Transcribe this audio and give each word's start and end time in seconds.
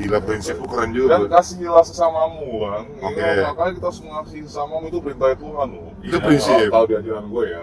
Gila 0.00 0.18
prinsip 0.18 0.56
keren 0.62 0.88
dan 0.88 0.96
juga. 0.96 1.14
kasihilah 1.30 1.84
sesamamu 1.84 2.48
kan 2.62 2.84
Oke. 3.02 3.20
Ya, 3.20 3.46
makanya 3.46 3.72
kita 3.76 3.86
harus 3.86 4.00
mengasihi 4.00 4.42
sesamamu 4.42 4.84
itu 4.86 4.98
perintah 4.98 5.36
Tuhan 5.36 5.68
loh 5.70 5.88
Itu 6.00 6.08
Iya, 6.10 6.24
prinsip. 6.24 6.66
kalau 6.68 6.86
di 6.86 6.94
ajaran 6.96 7.24
gue 7.26 7.44
ya 7.46 7.62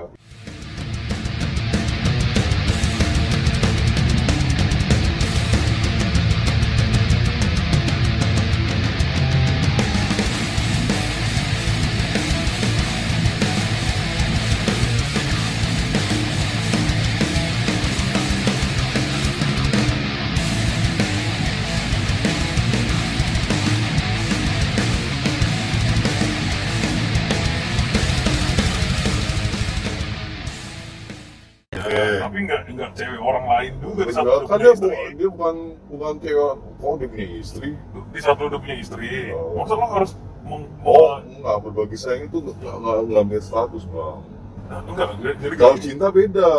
kan 33.97 34.23
punya 34.47 34.57
dia, 34.57 34.71
istri. 34.71 34.87
bu- 34.87 35.13
dia 35.13 35.27
bukan 35.29 35.55
bukan 35.87 36.13
cewek 36.19 36.53
oh 36.77 36.93
dia 36.95 37.07
punya 37.07 37.27
istri 37.35 37.69
Di 38.13 38.19
saat 38.19 38.37
lu 38.37 38.45
udah 38.47 38.59
punya 38.59 38.77
istri, 38.77 39.09
Oh. 39.31 39.57
masa 39.57 39.73
lo 39.73 39.85
harus 39.87 40.11
meng- 40.43 40.69
oh 40.81 41.17
enggak 41.19 41.57
berbagi 41.61 41.97
sayang 41.97 42.23
itu 42.25 42.37
enggak 42.39 42.97
enggak 43.03 43.41
status 43.41 43.83
bang 43.85 44.19
Nah, 44.67 44.79
enggak, 44.83 45.09
jadi 45.39 45.55
kalau 45.55 45.75
cinta 45.77 46.07
beda 46.07 46.49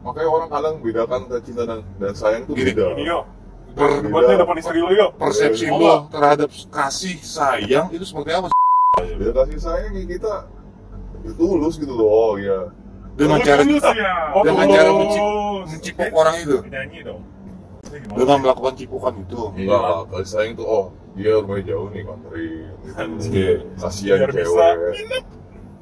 makanya 0.00 0.28
orang 0.28 0.48
kadang 0.48 0.74
bedakan 0.78 1.18
antara 1.24 1.40
cinta 1.40 1.62
dan, 1.64 1.80
dan 1.96 2.12
sayang 2.12 2.44
itu 2.44 2.52
Gini, 2.52 2.70
beda 2.70 2.86
ini 2.94 3.04
yo, 3.04 3.20
Per- 3.72 4.00
debatnya 4.00 4.36
depan 4.40 4.56
istri 4.56 4.78
lo 4.78 4.88
yo. 4.88 5.06
Persepsi 5.12 5.64
lu 5.66 5.76
nggak? 5.78 6.00
terhadap 6.08 6.48
kasih 6.70 7.16
sayang 7.18 7.86
itu 7.90 8.04
seperti 8.04 8.30
apa? 8.30 8.48
ya 8.96 9.30
kasih 9.34 9.58
sayang 9.58 9.92
ya 9.92 10.04
kita 10.06 10.34
ya 11.20 11.32
tulus 11.34 11.74
gitu 11.76 11.92
loh 11.92 12.08
oh 12.08 12.34
ya 12.36 12.70
Dengan 13.16 13.38
cara. 13.40 13.62
Oh, 14.36 14.42
dengan 14.44 14.66
cara 14.68 14.90
mencip- 14.92 15.64
mencipok 15.72 16.08
orang 16.12 16.36
itu. 16.36 16.56
Nyanyi 16.68 16.98
dong. 17.00 17.22
Dengan 18.12 18.36
melakukan 18.44 18.74
cipukan 18.76 19.14
itu. 19.24 19.40
enggak 19.56 19.80
lah 19.80 20.00
kasih 20.12 20.28
sayang 20.28 20.52
itu 20.58 20.64
oh 20.66 20.84
dia 21.16 21.32
rumahnya 21.40 21.64
jauh 21.72 21.88
nih 21.88 22.02
country 22.04 22.48
kasihan 23.80 24.28
cewek 24.28 24.76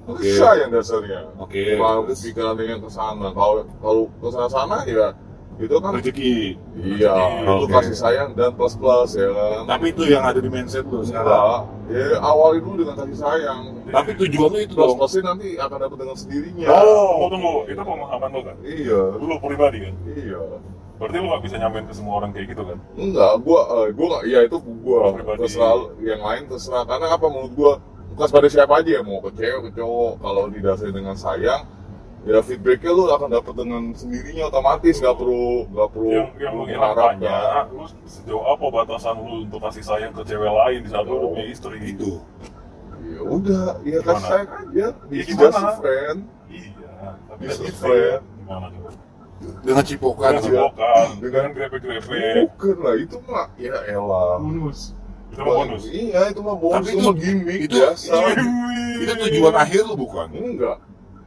Oke. 0.04 0.30
sayang 0.36 0.70
dasarnya 0.70 1.20
Oke. 1.40 1.74
Cuma 1.74 2.04
pikiran 2.06 2.54
yang 2.60 2.78
ke 2.78 2.90
sana 2.92 3.32
kalau 3.34 3.66
kalau 3.82 4.02
ke 4.20 4.28
sana 4.30 4.46
sana 4.46 4.76
ya 4.86 5.10
itu 5.54 5.76
kan 5.78 5.94
Rezeki. 5.94 6.58
iya 6.98 7.14
itu 7.40 7.64
Oke. 7.64 7.70
kasih 7.70 7.94
sayang 7.94 8.28
dan 8.34 8.50
plus 8.52 8.74
plus 8.74 9.14
ya 9.14 9.30
kan 9.30 9.70
Tapi 9.70 9.86
itu 9.90 10.02
yang 10.06 10.26
ada 10.26 10.38
di 10.38 10.50
mindset 10.50 10.82
lu 10.84 10.98
sekarang. 11.00 11.30
enggak 11.30 11.60
ya 11.94 12.18
awali 12.18 12.58
dulu 12.58 12.82
dengan 12.82 12.96
kasih 12.98 13.16
sayang 13.16 13.60
Tapi 13.86 14.10
tujuan 14.18 14.48
lu 14.50 14.58
itu 14.60 14.74
plus 14.74 14.94
plusnya 14.94 15.22
nanti 15.24 15.54
akan 15.54 15.78
dapat 15.78 15.96
dengan 16.02 16.16
sendirinya 16.16 16.66
Oh, 16.66 17.30
tunggu, 17.30 17.54
itu 17.66 17.78
pemahaman 17.78 18.28
lo 18.30 18.40
kan? 18.42 18.56
iya 18.62 19.00
Lu 19.14 19.34
pribadi 19.38 19.78
kan? 19.80 19.94
iya 20.10 20.42
Berarti 20.94 21.16
lu 21.18 21.26
gak 21.28 21.42
bisa 21.42 21.56
nyamain 21.58 21.84
ke 21.84 21.94
semua 21.94 22.14
orang 22.18 22.30
kayak 22.30 22.46
gitu 22.50 22.62
kan? 22.66 22.78
enggak 22.94 23.32
gua 23.42 23.60
eh, 23.76 23.86
gua 23.92 24.06
nggak 24.10 24.24
iya 24.26 24.38
itu 24.42 24.56
gua 24.82 24.98
Pribadi. 25.12 25.38
terserah 25.38 25.74
yang 26.00 26.18
lain 26.18 26.42
terserah 26.46 26.82
karena 26.82 27.06
apa 27.10 27.26
menurut 27.26 27.54
gua 27.54 27.72
bukan 28.10 28.26
pada 28.28 28.48
siapa 28.48 28.74
aja 28.78 28.90
ya 28.90 29.02
mau 29.02 29.18
ke 29.20 29.30
cewek 29.34 29.60
ke 29.66 29.78
cowok 29.78 30.12
kalau 30.18 30.46
didasari 30.46 30.90
dengan 30.90 31.14
sayang 31.14 31.62
ya 32.24 32.40
feedbacknya 32.40 32.90
lu 32.90 33.04
akan 33.06 33.28
dapat 33.30 33.54
dengan 33.54 33.82
sendirinya 33.92 34.48
otomatis 34.48 34.96
nggak 34.96 35.12
perlu 35.14 35.68
nggak 35.68 35.88
perlu 35.92 36.08
Yang 36.10 36.28
yang 36.40 36.52
lu 36.52 36.62
ingin 36.64 36.80
tanya, 36.94 37.36
lu 37.68 37.84
sejauh 38.06 38.44
apa 38.46 38.64
batasan 38.66 39.14
lu 39.18 39.44
untuk 39.44 39.60
kasih 39.60 39.84
sayang 39.84 40.12
ke 40.12 40.22
cewek 40.24 40.48
lain 40.48 40.78
di 40.80 40.88
saat 40.88 41.04
lu 41.04 41.14
udah 41.14 41.28
punya 41.30 41.46
istri? 41.46 41.76
Itu. 41.84 42.12
ya 43.04 43.20
udah 43.20 43.64
ya 43.82 43.98
Gimana? 44.00 44.08
kasih 44.08 44.24
sayang 44.24 44.48
aja 44.50 44.86
Ya, 45.12 45.22
gimana? 45.22 45.58
friend 45.76 46.18
Iya, 46.48 47.08
tapi 47.28 47.42
kan 47.44 47.56
a 47.60 47.72
friend. 47.74 48.22
gimana? 48.38 48.66
Dengan 49.60 49.84
cipokan. 49.84 50.32
Dengan 50.32 50.42
cipokan, 50.42 51.06
Dengan- 51.20 51.52
grepe-grepe, 51.52 52.20
bukan 52.48 52.76
lah 52.80 52.94
itu 52.96 53.16
mah 53.22 53.46
ya 53.58 53.76
elah 53.84 54.40
bonus. 54.40 54.96
Itu 55.28 55.40
mah 55.42 55.54
bonus. 55.58 55.82
iya 55.86 56.20
itu 56.30 56.40
mah 56.40 56.56
bonus 56.56 56.76
Tapi 56.80 56.88
itu 56.88 56.96
itu- 56.96 57.04
mah 57.04 57.14
gimmick 57.14 57.60
itu- 57.60 57.76
biasa 57.76 58.14
Itu 58.96 59.12
tujuan 59.20 59.54
akhir 59.54 59.82
lu 59.84 59.94
bukan? 59.98 60.26
enggak 60.32 60.76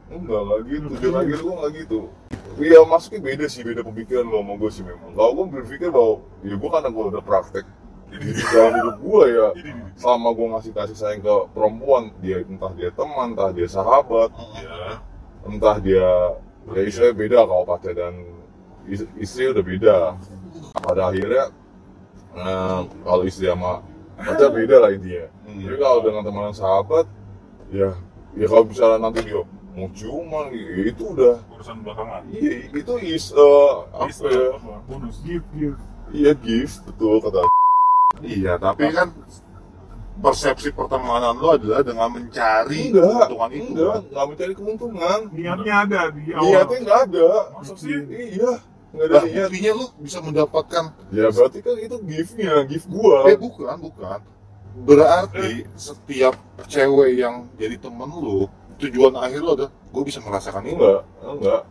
enggak 0.08 0.42
lah 0.42 0.58
gitu. 0.64 0.86
Tujuan 0.96 1.14
akhir 1.20 1.38
gua 1.44 1.54
nggak 1.62 1.72
gitu. 1.84 2.00
Iya 2.58 2.82
maksudnya 2.82 3.20
beda 3.22 3.46
sih 3.46 3.62
beda 3.62 3.86
pemikiran 3.86 4.26
lo 4.26 4.42
sama 4.42 4.52
gue 4.58 4.70
sih 4.74 4.82
memang. 4.82 5.14
Kalau 5.14 5.30
gue 5.30 5.46
berpikir 5.62 5.88
bahwa 5.94 6.26
ya 6.42 6.54
gue 6.58 6.70
karena 6.74 6.90
gue 6.90 7.04
udah 7.14 7.22
praktek 7.22 7.64
di 8.08 8.30
dalam 8.50 8.72
hidup 8.74 8.96
gue 8.98 9.22
ya. 9.30 9.46
Selama 9.94 10.28
gue 10.34 10.46
ngasih 10.50 10.72
kasih 10.74 10.96
sayang 10.98 11.22
ke 11.22 11.34
perempuan 11.54 12.10
dia 12.18 12.42
entah 12.42 12.72
dia 12.74 12.90
teman 12.90 13.38
entah 13.38 13.54
dia 13.54 13.68
sahabat. 13.70 14.34
Ya, 14.58 14.98
entah 15.46 15.76
dia 15.78 16.08
ya 16.74 16.80
istilahnya 16.82 17.14
beda 17.14 17.38
kalau 17.46 17.62
pacar 17.62 17.94
dan 17.94 18.14
is- 18.90 19.10
istri 19.22 19.54
udah 19.54 19.62
beda. 19.62 19.96
Pada 20.82 21.14
akhirnya 21.14 21.54
eh, 22.34 22.80
kalau 23.06 23.22
istri 23.22 23.46
sama 23.46 23.86
pacar 24.18 24.50
beda 24.50 24.82
lah 24.82 24.90
intinya. 24.90 25.30
Jadi 25.46 25.76
kalau 25.78 25.98
dengan 26.02 26.22
teman 26.26 26.42
dan 26.50 26.56
sahabat 26.58 27.06
ya 27.70 27.94
ya 28.34 28.46
kalau 28.50 28.66
misalnya 28.66 28.98
nanti 28.98 29.22
dia 29.22 29.46
mau 29.78 29.88
ciuman 29.90 30.50
ya 30.50 30.90
itu 30.90 31.02
udah 31.14 31.36
urusan 31.54 31.76
belakangan. 31.80 32.22
iya 32.28 32.66
itu 32.68 32.92
is 33.00 33.30
eh, 33.30 33.72
apa 33.94 34.10
ya? 34.26 34.46
Bonus, 34.84 35.16
gift, 35.22 35.46
gift. 35.54 35.78
iya 36.10 36.32
gift 36.34 36.82
betul 36.84 37.22
kata 37.22 37.46
Iya, 38.18 38.58
tapi 38.58 38.90
kan 38.90 39.14
persepsi 40.18 40.74
pertemanan 40.74 41.38
lu 41.38 41.54
adalah 41.54 41.86
dengan 41.86 42.10
mencari 42.10 42.90
enggak 42.90 43.30
keuntungan 43.30 43.50
itu. 43.54 43.62
enggak 43.70 43.96
enggak 44.02 44.24
mencari 44.26 44.52
keuntungan 44.52 45.18
Niatnya 45.30 45.74
ada 45.86 46.00
di 46.10 46.24
awal. 46.34 46.42
niatnya 46.44 46.78
enggak 46.82 47.00
ada 47.06 47.28
Masa 47.54 47.74
sih? 47.78 47.94
iya 48.10 48.52
enggak 48.90 49.06
ada 49.06 49.16
niat 49.22 49.46
buktinya 49.46 49.72
lu 49.72 49.86
bisa 50.02 50.18
mendapatkan 50.18 50.84
ya 51.14 51.26
berarti 51.30 51.58
kan 51.62 51.76
itu 51.78 51.96
giftnya 52.02 52.52
gift 52.66 52.86
gua 52.90 53.30
eh 53.30 53.38
bukan, 53.38 53.76
bukan. 53.78 54.20
Berarti 54.78 55.66
setiap 55.74 56.34
cewek 56.66 57.18
yang 57.18 57.50
jadi 57.54 57.78
temen 57.78 58.10
lu, 58.14 58.46
tujuan 58.78 59.12
akhir 59.14 59.38
lu 59.38 59.50
adalah 59.52 59.70
gue 59.70 60.02
bisa 60.02 60.18
merasakan 60.20 60.62
itu. 60.64 60.76
enggak 60.76 61.00
enggak 61.20 61.62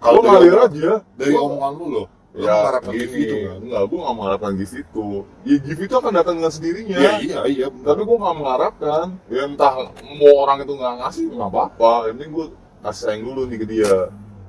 Kalau 0.00 0.20
ngalir 0.22 0.56
aja 0.56 0.92
dari 1.12 1.30
Gua- 1.30 1.44
omongan 1.46 1.72
lu 1.74 1.86
loh, 1.90 2.06
lu 2.32 2.40
ya 2.40 2.54
mengharapkan 2.56 2.88
gini 2.88 3.02
gift 3.02 3.14
itu 3.18 3.36
kan? 3.42 3.58
enggak 3.60 3.82
gua 3.84 3.98
nggak 4.00 4.16
mengharapkan 4.16 4.52
gift 4.54 4.74
itu 4.78 5.06
ya 5.42 5.56
gift 5.60 5.82
itu 5.82 5.94
akan 5.94 6.12
datang 6.14 6.34
dengan 6.34 6.52
sendirinya 6.52 6.96
Iya, 6.96 7.12
iya, 7.20 7.40
iya. 7.44 7.66
benar. 7.68 7.86
tapi 7.90 8.02
gua 8.02 8.16
nggak 8.18 8.36
mengharapkan 8.36 9.06
ya 9.26 9.42
entah 9.44 9.72
mau 10.14 10.32
orang 10.38 10.58
itu 10.60 10.72
nggak 10.72 10.94
ngasih 10.96 11.24
nggak 11.28 11.50
apa-apa 11.50 11.92
yang 12.06 12.14
penting 12.16 12.32
gua 12.32 12.46
kasih 12.80 13.02
sayang 13.04 13.22
dulu 13.24 13.40
nih 13.44 13.58
ke 13.58 13.66
dia 13.68 13.94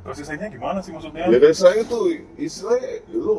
Kasih 0.02 0.24
sayangnya 0.24 0.50
gimana 0.50 0.80
sih 0.80 0.92
maksudnya? 0.92 1.24
ya 1.26 1.38
kasih 1.38 1.58
sayang 1.60 1.80
itu 1.84 2.00
istilahnya 2.40 2.90
lu 3.12 3.38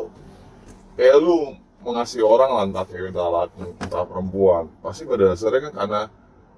kayak 0.95 1.17
lu 1.17 1.39
mengasihi 1.81 2.23
orang 2.23 2.51
lah 2.51 2.63
entah 2.63 2.85
cewek 2.85 3.09
entah 3.09 3.27
laki 3.27 3.67
entah 3.81 4.05
perempuan 4.05 4.65
pasti 4.79 5.03
pada 5.03 5.33
dasarnya 5.33 5.61
kan 5.65 5.73
karena 5.75 6.01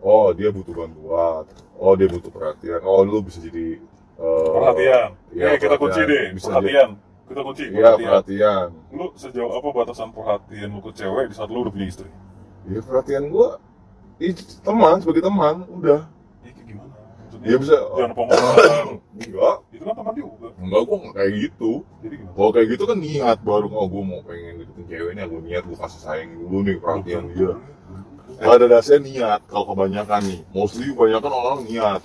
oh 0.05 0.29
dia 0.37 0.53
butuh 0.53 0.75
bantuan 0.77 1.43
oh 1.81 1.93
dia 1.97 2.07
butuh 2.07 2.29
perhatian 2.29 2.81
oh 2.85 3.01
lu 3.03 3.25
bisa 3.25 3.41
jadi 3.41 3.81
eh, 4.15 4.47
Perhatian. 4.55 5.09
Iya, 5.35 5.47
eh, 5.51 5.57
kita 5.59 5.75
kunci 5.75 6.01
deh. 6.07 6.25
Bisa 6.37 6.49
perhatian. 6.55 6.89
Kita 7.27 7.41
kunci. 7.43 7.65
Iya 7.67 7.99
Perhatian. 7.99 8.07
perhatian. 8.07 8.67
Lu 8.95 9.07
sejauh 9.19 9.51
apa 9.51 9.69
batasan 9.75 10.09
perhatian 10.15 10.69
lu 10.71 10.81
ke 10.85 10.91
cewek 10.95 11.33
di 11.33 11.35
saat 11.35 11.49
lu 11.51 11.67
udah 11.67 11.73
punya 11.75 11.87
istri? 11.91 12.07
Ya 12.71 12.79
perhatian 12.79 13.33
gua 13.33 13.59
teman 14.63 15.03
sebagai 15.03 15.23
teman 15.27 15.67
udah. 15.67 16.07
Ya 16.47 16.51
gimana? 16.63 16.95
Maksudnya 17.27 17.47
Ya 17.51 17.57
bisa. 17.59 17.77
jangan 17.99 18.13
pemotongan. 18.15 18.87
Enggak, 19.25 19.57
itu 19.75 19.83
kan 19.83 19.95
teman 19.99 20.15
juga. 20.15 20.49
enggak 20.63 20.81
gua 20.87 20.97
nggak 21.03 21.15
kayak 21.19 21.33
gitu. 21.43 21.73
Jadi 22.03 22.15
gimana? 22.23 22.35
Kalau 22.39 22.51
kayak 22.55 22.69
gitu 22.71 22.83
kan 22.87 22.99
niat 23.03 23.39
baru 23.43 23.67
oh 23.73 23.87
gua 23.91 24.03
mau 24.07 24.21
pengen 24.23 24.53
deketin 24.63 24.85
ceweknya 24.87 25.25
gua 25.27 25.41
niat 25.43 25.63
gua 25.67 25.79
kasih 25.83 26.01
sayang 26.07 26.31
dulu 26.39 26.57
nih 26.63 26.77
perhatian 26.79 27.25
dia. 27.35 27.53
Ada 28.41 28.67
dasarnya 28.67 29.01
niat 29.05 29.41
kalau 29.47 29.65
kebanyakan 29.75 30.21
nih. 30.27 30.41
Mostly 30.51 30.91
kebanyakan 30.93 31.33
orang 31.33 31.59
niat. 31.67 32.03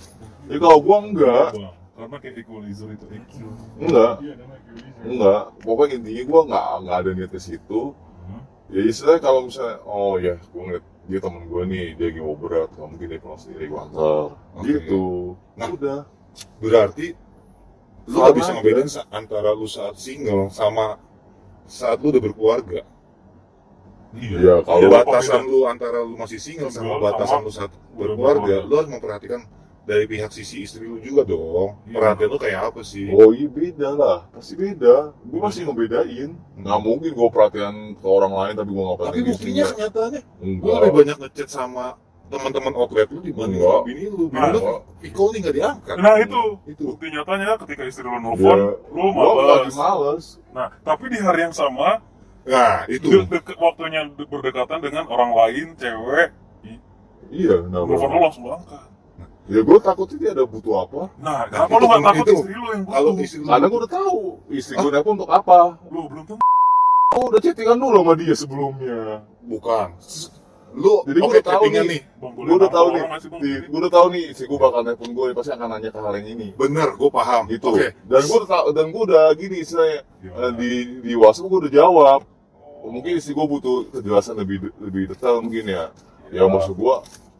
Jadi 0.49 0.57
kalau 0.61 0.77
gua 0.81 0.97
enggak, 1.05 1.49
Karena 1.99 2.15
kayak 2.23 2.35
equalizer 2.41 2.89
itu 2.95 3.05
EQ. 3.11 3.33
enggak, 3.83 4.13
Iya, 4.23 4.33
enggak. 5.03 5.43
Pokoknya 5.61 5.95
intinya 5.99 6.23
gua 6.29 6.41
nggak 6.47 6.65
nggak 6.85 6.97
ada 7.01 7.09
niat 7.11 7.31
ke 7.31 7.39
situ. 7.41 7.81
Ya 8.69 8.81
istilahnya 8.85 9.21
kalau 9.25 9.49
misalnya 9.49 9.77
oh 9.83 10.15
ya 10.21 10.37
gua 10.53 10.61
ngeliat 10.69 10.85
dia 11.09 11.19
temen 11.19 11.43
gua 11.49 11.63
nih 11.65 11.97
dia 11.97 12.05
lagi 12.13 12.21
mau 12.21 12.37
berat 12.37 12.69
nggak 12.77 12.85
mungkin 12.93 13.07
dia 13.09 13.17
pulang 13.17 13.41
sendiri 13.41 13.65
gua 13.65 13.89
antar 13.89 14.25
Oke. 14.53 14.65
gitu 14.69 15.33
Nah, 15.57 15.67
udah 15.73 15.99
Berarti 16.61 17.07
lu 18.09 18.17
gak 18.25 18.35
bisa 18.37 18.51
ngebedain 18.57 18.89
antara 19.13 19.49
lu 19.53 19.65
saat 19.69 19.97
single 20.01 20.49
sama 20.49 20.97
saat 21.69 22.01
lu 22.01 22.09
udah 22.09 22.21
berkeluarga. 22.21 22.81
Iya, 24.11 24.65
kalau 24.65 24.65
Kalau 24.65 24.79
Iya, 24.81 24.89
batasan 25.05 25.41
lu 25.45 25.59
antara 25.65 26.01
lu 26.01 26.17
masih 26.17 26.39
single 26.41 26.73
sama 26.73 26.97
batasan 26.97 27.45
lu 27.45 27.51
saat 27.51 27.69
udah 27.93 27.95
berkeluarga, 27.95 28.55
lu 28.65 28.73
harus 28.75 28.89
memperhatikan 28.89 29.41
dari 29.85 30.05
pihak 30.05 30.29
sisi 30.29 30.65
istri 30.65 30.85
lu 30.85 30.97
juga 30.97 31.25
dong. 31.25 31.77
Iya. 31.85 31.93
Perhatian 31.97 32.29
lu 32.29 32.37
kayak 32.37 32.61
apa 32.69 32.81
sih? 32.81 33.05
Oh 33.09 33.29
iya 33.29 33.45
beda 33.45 33.89
lah, 33.93 34.17
pasti 34.29 34.53
beda. 34.53 35.13
Gue 35.13 35.39
masih 35.39 35.61
ngebedain. 35.65 36.29
Nggak 36.57 36.79
mungkin 36.79 37.09
gue 37.13 37.29
perhatian 37.29 37.75
ke 37.95 38.05
orang 38.05 38.33
lain 38.33 38.53
tapi 38.53 38.69
gue 38.69 38.81
nggak 38.81 38.97
Tapi 38.97 39.05
perhatiin 39.05 39.25
buktinya 39.29 39.49
istrinya. 39.61 39.65
kenyataannya 39.69 40.21
Gue 40.57 40.71
lebih 40.73 40.93
banyak 40.93 41.17
ngechat 41.25 41.49
sama 41.49 41.85
teman-teman 42.29 42.73
outlet 42.77 43.09
lu 43.09 43.25
dibanding 43.25 43.57
Enggak. 43.57 43.73
sama 43.73 43.85
bini 43.89 44.03
lu. 44.05 44.23
Bini 44.29 44.37
Nah, 44.37 44.49
lu. 44.53 44.61
Pikol 45.01 45.27
nih 45.33 45.39
nggak 45.41 45.55
diangkat. 45.57 45.95
Nah 45.97 46.15
itu, 46.21 46.41
Itu. 46.69 46.83
bukti 46.93 47.05
nyatanya 47.09 47.57
ketika 47.65 47.83
istri 47.89 48.05
lu 48.05 48.17
nelfon, 48.21 48.57
Iya. 48.57 48.69
lu 48.93 49.03
Gue 49.09 49.43
lagi 49.45 49.71
males. 49.73 50.25
Nah, 50.53 50.69
tapi 50.81 51.09
di 51.09 51.17
hari 51.17 51.49
yang 51.49 51.55
sama, 51.57 52.01
Nah, 52.49 52.75
itu. 52.89 53.07
de- 53.07 53.29
deket- 53.29 53.57
waktunya 53.57 54.09
de- 54.09 54.25
berdekatan 54.25 54.79
dengan 54.81 55.05
orang 55.05 55.31
lain, 55.31 55.67
cewek, 55.75 56.33
Iya, 57.29 57.61
lu 57.61 57.93
kenapa? 57.93 58.17
langsung 58.19 58.49
angkat. 58.49 58.89
Ya 59.45 59.61
gue 59.61 59.77
takutnya 59.79 60.17
dia 60.19 60.31
ada 60.31 60.45
butuh 60.45 60.75
apa. 60.79 61.01
Nah, 61.15 61.41
Nah, 61.41 61.41
kenapa 61.47 61.69
itu 61.69 61.77
lu 61.79 61.85
gak 61.87 62.01
takut 62.03 62.21
itu. 62.23 62.33
istri 62.35 62.53
lu 62.53 62.67
yang 62.69 62.83
Kalau 62.85 63.09
butuh? 63.11 63.23
istri 63.23 63.39
lu 63.39 63.45
Karena 63.47 63.65
gue 63.65 63.79
udah 63.79 63.91
tahu 63.91 64.17
istri 64.51 64.73
gue 64.75 64.89
nelfon 64.91 65.13
untuk 65.13 65.31
apa. 65.31 65.59
Lu 65.87 66.01
belum 66.05 66.23
tentu. 66.25 66.43
Oh, 67.09 67.23
udah 67.25 67.39
chattingan 67.39 67.77
dulu 67.77 67.97
sama 67.99 68.13
dia 68.15 68.35
sebelumnya. 68.35 69.01
bukan. 69.41 69.87
Lu 70.71 71.01
Jadi 71.01 71.17
gua 71.17 71.25
oke 71.25 71.33
udah 71.33 71.45
tahu 71.49 71.63
nih. 71.65 71.81
nih. 71.83 72.01
Gue 72.21 72.55
udah 72.55 72.69
tahu 72.69 72.87
nih, 72.93 73.01
gue 73.63 73.79
udah 73.79 73.89
tahu 73.91 74.07
nih, 74.11 74.25
si 74.29 74.43
gue 74.45 74.59
bakal 74.59 74.81
nelfon 74.83 75.11
gue, 75.11 75.25
pasti 75.33 75.51
akan 75.51 75.67
nanya 75.67 75.89
ke 75.89 75.97
hal 75.97 76.13
yang 76.15 76.27
ini. 76.29 76.47
Bener, 76.53 76.93
gue 76.93 77.09
paham. 77.09 77.43
Gitu. 77.47 77.65
Oke. 77.67 77.89
Dan 78.05 78.21
gue 78.23 78.37
udah 78.37 78.49
tahu, 78.51 78.65
dan 78.71 78.85
gue 78.87 79.01
udah 79.03 79.23
gini 79.33 79.57
istilahnya 79.59 80.05
Gimana? 80.19 80.37
eh, 80.39 80.51
di 80.55 80.69
di 81.01 81.13
WhatsApp 81.13 81.45
gue 81.47 81.59
udah 81.65 81.73
jawab. 81.73 82.19
Mungkin 82.79 83.11
istri 83.15 83.35
gue 83.35 83.45
butuh 83.45 83.91
kejelasan 83.91 84.39
lebih 84.39 84.71
lebih 84.79 85.11
detail 85.11 85.43
mungkin 85.43 85.65
ya. 85.67 85.91
Ya 86.29 86.45
maksud 86.45 86.73
gue, 86.73 86.95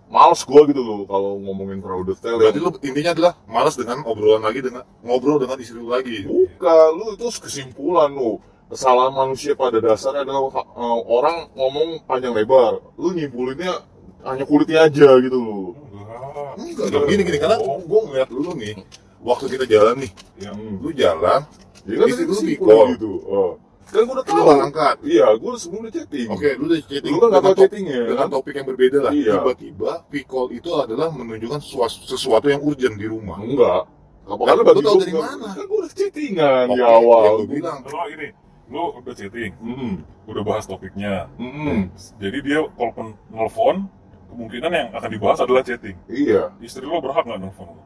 males 0.09 0.41
gue 0.41 0.61
gitu 0.73 0.81
loh 0.81 1.05
kalau 1.05 1.37
ngomongin 1.39 1.79
terlalu 1.79 2.13
detail. 2.13 2.37
Berarti 2.37 2.59
ya. 2.59 2.65
lu 2.65 2.69
intinya 2.81 3.11
adalah 3.13 3.33
malas 3.45 3.75
dengan 3.77 4.01
obrolan 4.03 4.41
lagi 4.41 4.59
dengan 4.65 4.83
ngobrol 5.01 5.37
dengan 5.37 5.57
istri 5.61 5.77
lu 5.77 5.89
lagi. 5.89 6.25
Bukan, 6.25 6.87
lu 6.97 7.05
itu 7.15 7.25
kesimpulan 7.39 8.09
lu. 8.09 8.41
Kesalahan 8.69 9.13
manusia 9.13 9.57
pada 9.57 9.81
dasarnya 9.81 10.21
adalah 10.25 10.45
eh, 10.53 10.99
orang 11.09 11.49
ngomong 11.57 12.05
panjang 12.05 12.33
lebar. 12.37 12.77
Lu 13.01 13.13
nyimpulinnya 13.13 13.81
hanya 14.21 14.45
kulitnya 14.45 14.85
aja 14.85 15.17
gitu 15.17 15.37
loh. 15.37 15.73
Enggak. 15.89 16.59
Enggak 16.59 16.87
dong, 16.93 17.05
gini 17.09 17.21
gini 17.25 17.37
karena 17.39 17.57
gue 17.61 17.99
ngeliat 18.05 18.29
lu 18.29 18.53
nih 18.53 18.73
waktu 19.19 19.45
kita 19.49 19.65
jalan 19.65 19.95
nih, 20.05 20.11
Ya. 20.39 20.51
Hmm. 20.53 20.77
lu 20.79 20.89
jalan, 20.93 21.41
Ya 21.87 21.95
kan 21.99 22.07
Istri 22.11 22.25
lu 22.27 22.37
di-call. 22.43 22.85
gitu. 22.95 23.11
Oh. 23.25 23.51
Kan 23.89 24.01
gue 24.05 24.15
udah 24.15 24.25
tahu. 24.25 24.47
angkat. 24.61 24.95
Iya, 25.01 25.27
gue 25.33 25.51
sebelum 25.57 25.81
udah 25.83 25.93
chatting. 25.93 26.27
Oke, 26.29 26.49
lu 26.55 26.65
udah 26.69 26.79
chatting. 26.85 27.11
Lu 27.11 27.17
kan 27.17 27.27
nggak 27.27 27.41
dengan 27.41 27.55
tahu 27.55 27.63
chattingnya, 27.65 27.99
Dengan 28.05 28.19
kan? 28.21 28.29
topik 28.31 28.53
yang 28.53 28.67
berbeda 28.69 28.97
lah. 29.01 29.11
Iya. 29.11 29.33
Tiba-tiba 29.39 29.91
call 30.25 30.47
itu 30.53 30.69
adalah 30.73 31.07
menunjukkan 31.09 31.59
sesuatu 32.05 32.47
yang 32.47 32.61
urgent 32.61 32.95
di 32.95 33.07
rumah. 33.07 33.37
Enggak. 33.41 33.83
Lalu 34.29 34.43
Karena 34.45 34.61
lu 34.61 34.81
tahu 34.85 34.97
dari 35.01 35.13
mana? 35.17 35.47
Kan 35.51 35.65
gue 35.65 35.77
udah 35.81 35.91
chattingan 35.91 36.65
di 36.69 36.79
Oke, 36.79 36.85
awal. 36.85 37.21
yang 37.25 37.33
lu 37.33 37.45
bilang. 37.49 37.77
Kalau 37.81 38.05
ini, 38.07 38.27
lu 38.69 38.83
udah 39.01 39.13
chatting, 39.17 39.51
Hmm. 39.57 39.93
udah 40.29 40.43
bahas 40.45 40.65
topiknya. 40.69 41.13
Hmm. 41.41 41.89
Jadi 42.21 42.37
dia 42.45 42.59
kalaupun 42.77 43.07
nelfon, 43.33 43.89
kemungkinan 44.29 44.69
yang 44.69 44.87
akan 44.93 45.09
dibahas 45.09 45.39
adalah 45.41 45.65
chatting. 45.65 45.97
Iya, 46.05 46.53
Istri 46.61 46.85
lu 46.85 47.01
berhak 47.01 47.25
nggak 47.25 47.41
nelfon 47.41 47.73
lu? 47.73 47.81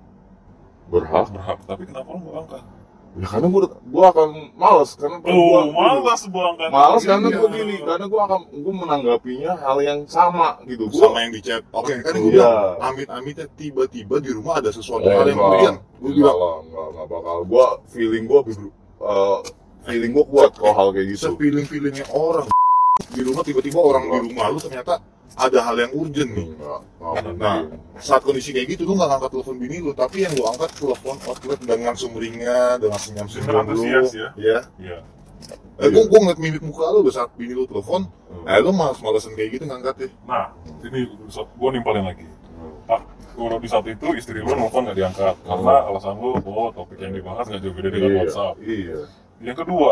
berhak. 0.92 1.32
Berhak. 1.32 1.58
Tapi 1.64 1.84
kenapa 1.88 2.12
lu 2.12 2.20
nggak 2.22 2.38
angkat? 2.44 2.64
Ya 3.14 3.30
karena 3.30 3.46
gue 3.46 3.62
gua 3.88 4.06
akan 4.10 4.30
males 4.58 4.98
karena 4.98 5.22
Oh, 5.22 5.30
gua- 5.30 5.70
malas 5.70 6.22
bangkat. 6.26 6.70
Males 6.70 7.04
karena 7.04 7.28
Iya. 7.30 7.38
gue 7.38 7.50
gini, 7.54 7.76
karena 7.80 8.06
gue 8.10 8.22
akan 8.24 8.40
gue 8.50 8.74
menanggapinya 8.74 9.52
hal 9.56 9.78
yang 9.80 10.00
sama 10.10 10.58
gitu. 10.66 10.90
Gua, 10.90 11.02
sama 11.08 11.18
yang 11.22 11.32
di 11.32 11.42
chat. 11.42 11.62
Oke, 11.70 11.94
kan 12.00 12.10
gue 12.12 12.26
Iya. 12.26 12.34
bilang, 12.34 12.58
amit-amitnya 12.82 13.48
tiba-tiba 13.54 14.18
di 14.18 14.34
rumah 14.34 14.58
ada 14.58 14.70
sesuatu 14.70 15.06
Oh, 15.06 15.14
hal 15.14 15.30
yang 15.30 15.38
urgent. 15.38 15.78
Gue 15.96 16.10
enggak 16.10 16.18
bilang, 16.18 16.38
lah, 16.38 16.56
enggak, 16.60 16.86
enggak 16.90 17.08
bakal. 17.08 17.38
Gue 17.46 17.66
feeling 17.88 18.24
gue 18.26 18.40
feeling 19.84 20.12
gue 20.12 20.26
kuat 20.26 20.52
kalau 20.56 20.74
hal 20.74 20.88
kayak 20.90 21.08
gitu. 21.12 21.22
se-feeling-feelingnya 21.30 22.06
orang 22.10 22.48
di 23.10 23.22
rumah 23.22 23.42
tiba-tiba 23.42 23.78
orang 23.78 24.04
di 24.06 24.20
rumah 24.24 24.46
lu 24.50 24.58
ternyata 24.58 25.02
ada 25.36 25.60
hal 25.60 25.76
yang 25.78 25.92
urgent 25.94 26.32
nih. 26.32 26.48
Enggak 26.52 26.82
Nah, 27.36 27.58
mungkin. 27.60 27.80
saat 27.98 28.22
kondisi 28.22 28.50
kayak 28.50 28.68
gitu 28.72 28.84
lu 28.84 28.94
nggak 28.94 29.12
angkat 29.12 29.32
telepon 29.32 29.56
bini 29.58 29.78
lu, 29.80 29.92
tapi 29.92 30.24
yang 30.24 30.34
lu 30.34 30.44
angkat 30.46 30.72
telepon 30.74 31.18
outlet 31.24 31.60
dengan 31.60 31.94
sumringah, 31.94 32.78
dengan 32.78 32.98
senyum-senyum 32.98 33.66
lu. 33.68 33.82
ya. 33.84 34.02
Ya. 34.38 34.60
Iya. 34.78 34.98
Eh, 35.76 35.90
gua, 35.90 36.06
gua 36.06 36.20
ngeliat 36.22 36.40
mimik 36.40 36.64
muka 36.64 36.86
lu 36.88 37.04
udah 37.04 37.14
saat 37.14 37.30
bini 37.34 37.52
lu 37.52 37.66
telepon, 37.66 38.06
Hmm. 38.30 38.46
eh 38.46 38.60
lu 38.60 38.72
males-malesan 38.72 39.34
kayak 39.34 39.50
gitu 39.52 39.64
ngangkat 39.66 39.96
ya. 40.00 40.10
Nah, 40.24 40.46
ini 40.82 41.00
gue 41.28 41.70
nimpalin 41.74 42.06
lagi. 42.06 42.26
Ah, 42.86 43.02
kalau 43.34 43.58
di 43.58 43.68
saat 43.68 43.84
itu 43.86 44.08
istri 44.14 44.40
lu 44.40 44.54
nelfon 44.54 44.86
nggak 44.86 44.96
diangkat 44.96 45.36
karena 45.44 45.76
alasan 45.84 46.16
lu, 46.16 46.38
oh 46.40 46.70
topik 46.72 47.00
yang 47.00 47.12
dibahas 47.12 47.50
nggak 47.50 47.60
jauh 47.60 47.74
beda 47.74 47.90
dengan 47.90 48.10
Iya, 48.10 48.18
WhatsApp. 48.22 48.56
Iya. 48.62 49.00
Yang 49.44 49.58
kedua, 49.66 49.90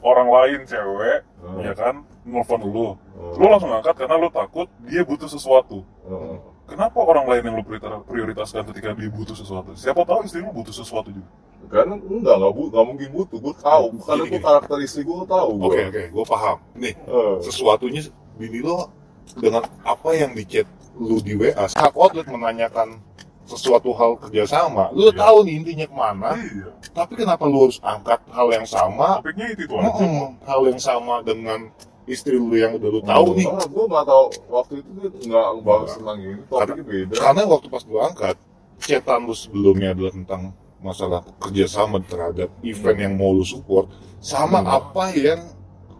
orang 0.00 0.28
lain 0.28 0.60
cewek, 0.64 1.18
Hmm. 1.38 1.58
ya 1.62 1.72
kan, 1.74 1.94
nelfon 2.22 2.60
lu. 2.62 2.94
Hmm. 2.94 3.34
Lu 3.36 3.46
langsung 3.48 3.70
angkat 3.70 3.94
karena 3.96 4.14
lu 4.16 4.28
takut 4.30 4.66
dia 4.86 5.02
butuh 5.02 5.26
sesuatu. 5.26 5.82
Heeh. 6.06 6.36
Kenapa 6.68 7.00
orang 7.00 7.24
lain 7.24 7.42
yang 7.48 7.56
lu 7.56 7.64
prioritas- 7.64 8.04
prioritaskan 8.04 8.62
ketika 8.68 8.92
dia 8.92 9.08
butuh 9.08 9.32
sesuatu? 9.32 9.72
Siapa 9.72 10.04
tahu 10.04 10.28
istri 10.28 10.44
lu 10.44 10.52
butuh 10.52 10.74
sesuatu 10.74 11.08
juga. 11.08 11.28
Karena 11.68 11.96
enggak, 11.96 12.36
enggak, 12.36 12.52
bu, 12.52 12.62
enggak 12.68 12.84
mungkin 12.86 13.08
butuh. 13.12 13.38
Gue 13.40 13.54
tahu, 13.56 13.84
Gini, 13.90 14.04
karena 14.04 14.24
gue 14.28 14.40
karakter 14.40 14.76
istri 14.80 15.02
gue 15.02 15.16
tahu. 15.24 15.50
Oke 15.64 15.80
oke, 15.88 16.02
gua 16.12 16.24
paham. 16.28 16.56
Nih, 16.76 16.94
Eh, 16.94 17.34
sesuatunya 17.42 18.00
bini 18.36 18.60
lo 18.60 18.88
dengan 19.36 19.64
apa 19.82 20.08
yang 20.14 20.32
di 20.32 20.44
chat 20.44 20.68
lu 20.96 21.18
di 21.20 21.34
WA, 21.34 21.66
saat 21.68 21.92
outlet 21.92 22.24
menanyakan 22.26 23.00
sesuatu 23.48 23.90
hal 23.96 24.20
kerjasama, 24.20 24.92
lu 24.92 25.08
Iya. 25.08 25.16
tahu 25.18 25.36
nih 25.42 25.54
intinya 25.56 25.86
ke 25.88 25.96
mana, 25.96 26.28
Iya. 26.36 26.68
tapi 26.92 27.16
kenapa 27.16 27.48
lu 27.48 27.64
harus 27.64 27.80
angkat 27.80 28.20
hal 28.28 28.48
yang 28.52 28.68
sama, 28.68 29.24
Topiknya 29.24 29.56
itu, 29.56 29.72
aja. 29.72 29.88
Mm-mm, 29.88 30.36
hal 30.44 30.60
yang 30.68 30.76
sama 30.78 31.14
dengan 31.24 31.72
istri 32.04 32.36
lu 32.36 32.52
yang 32.52 32.76
udah 32.76 32.88
lu 32.88 33.00
tahu 33.00 33.26
nih. 33.34 33.48
Enggak, 33.48 33.68
gue 33.68 33.84
nggak 33.88 34.06
tahu 34.06 34.24
waktu 34.48 34.72
itu 34.80 34.88
nggak 35.26 35.46
bahas 35.60 35.90
tentang 35.92 36.18
ini. 36.20 36.40
Topiknya 36.46 36.84
beda. 36.84 37.14
Karena 37.16 37.42
waktu 37.44 37.66
pas 37.66 37.82
gua 37.82 38.00
angkat, 38.06 38.36
chatan 38.78 39.20
lu 39.24 39.34
sebelumnya 39.34 39.88
adalah 39.90 40.12
tentang 40.12 40.42
masalah 40.78 41.20
kerjasama 41.36 41.98
terhadap 42.00 42.52
event 42.62 42.98
yang 43.00 43.14
mau 43.16 43.32
lu 43.32 43.42
support, 43.42 43.88
sama 44.20 44.60
Hmm. 44.60 44.76
apa 44.76 45.04
yang 45.12 45.40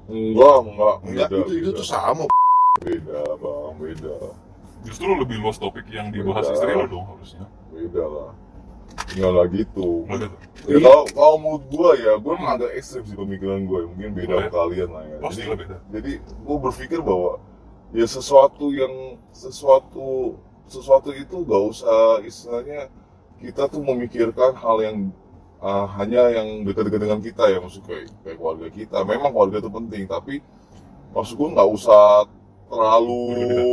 Enggak, 0.09 0.57
enggak, 0.65 0.95
enggak 1.05 1.29
beda, 1.29 1.45
itu 1.45 1.53
itu 1.59 1.71
tuh 1.75 1.85
sama. 1.85 2.25
beda, 2.79 3.21
bang, 3.37 3.73
beda, 3.77 4.17
Justru 4.89 5.11
lebih 5.21 5.37
luas 5.45 5.61
topik 5.61 5.85
yang 5.93 6.09
dibahas 6.09 6.49
Beda. 6.49 6.55
istri 6.57 6.73
lu 6.73 6.87
dong 6.89 7.05
harusnya. 7.13 7.45
beda 7.69 8.05
lah. 8.09 8.31
Enggak 9.15 9.31
lah 9.37 9.47
gitu. 9.53 9.87
Tuh. 10.09 10.29
Ya, 10.67 10.77
kalau 10.83 11.03
kalau 11.13 11.37
menurut 11.39 11.65
gue 11.69 11.91
ya, 12.03 12.13
gue 12.19 12.33
emang 12.35 12.51
agak 12.59 12.71
ekstrim 12.75 13.05
sih 13.05 13.15
pemikiran 13.17 13.61
gue. 13.69 13.81
Mungkin 13.95 14.11
beda 14.17 14.35
sama 14.35 14.51
kalian 14.51 14.89
lah 14.91 15.05
ya. 15.07 15.17
Pasti 15.21 15.41
Jadi, 15.45 15.55
beda. 15.61 15.77
jadi 15.93 16.13
gue 16.25 16.57
berpikir 16.59 16.99
bahwa 17.05 17.33
ya 17.95 18.07
sesuatu 18.09 18.67
yang 18.73 19.17
sesuatu 19.33 20.37
sesuatu 20.69 21.09
itu 21.17 21.37
gak 21.49 21.63
usah 21.73 22.21
istilahnya 22.21 22.93
kita 23.41 23.71
tuh 23.73 23.81
memikirkan 23.81 24.53
hal 24.61 24.77
yang 24.85 24.97
ah, 25.65 25.89
hanya 25.97 26.29
yang 26.29 26.69
dekat-dekat 26.69 27.01
dengan 27.01 27.21
kita 27.25 27.49
ya 27.49 27.59
maksud 27.65 27.81
kayak, 27.89 28.13
kayak 28.21 28.37
keluarga 28.37 28.67
kita 28.69 28.99
memang 29.09 29.31
keluarga 29.33 29.57
itu 29.65 29.71
penting 29.73 30.03
tapi 30.05 30.35
maksud 31.17 31.35
gue 31.41 31.49
nggak 31.57 31.69
usah 31.73 32.29
terlalu 32.69 33.23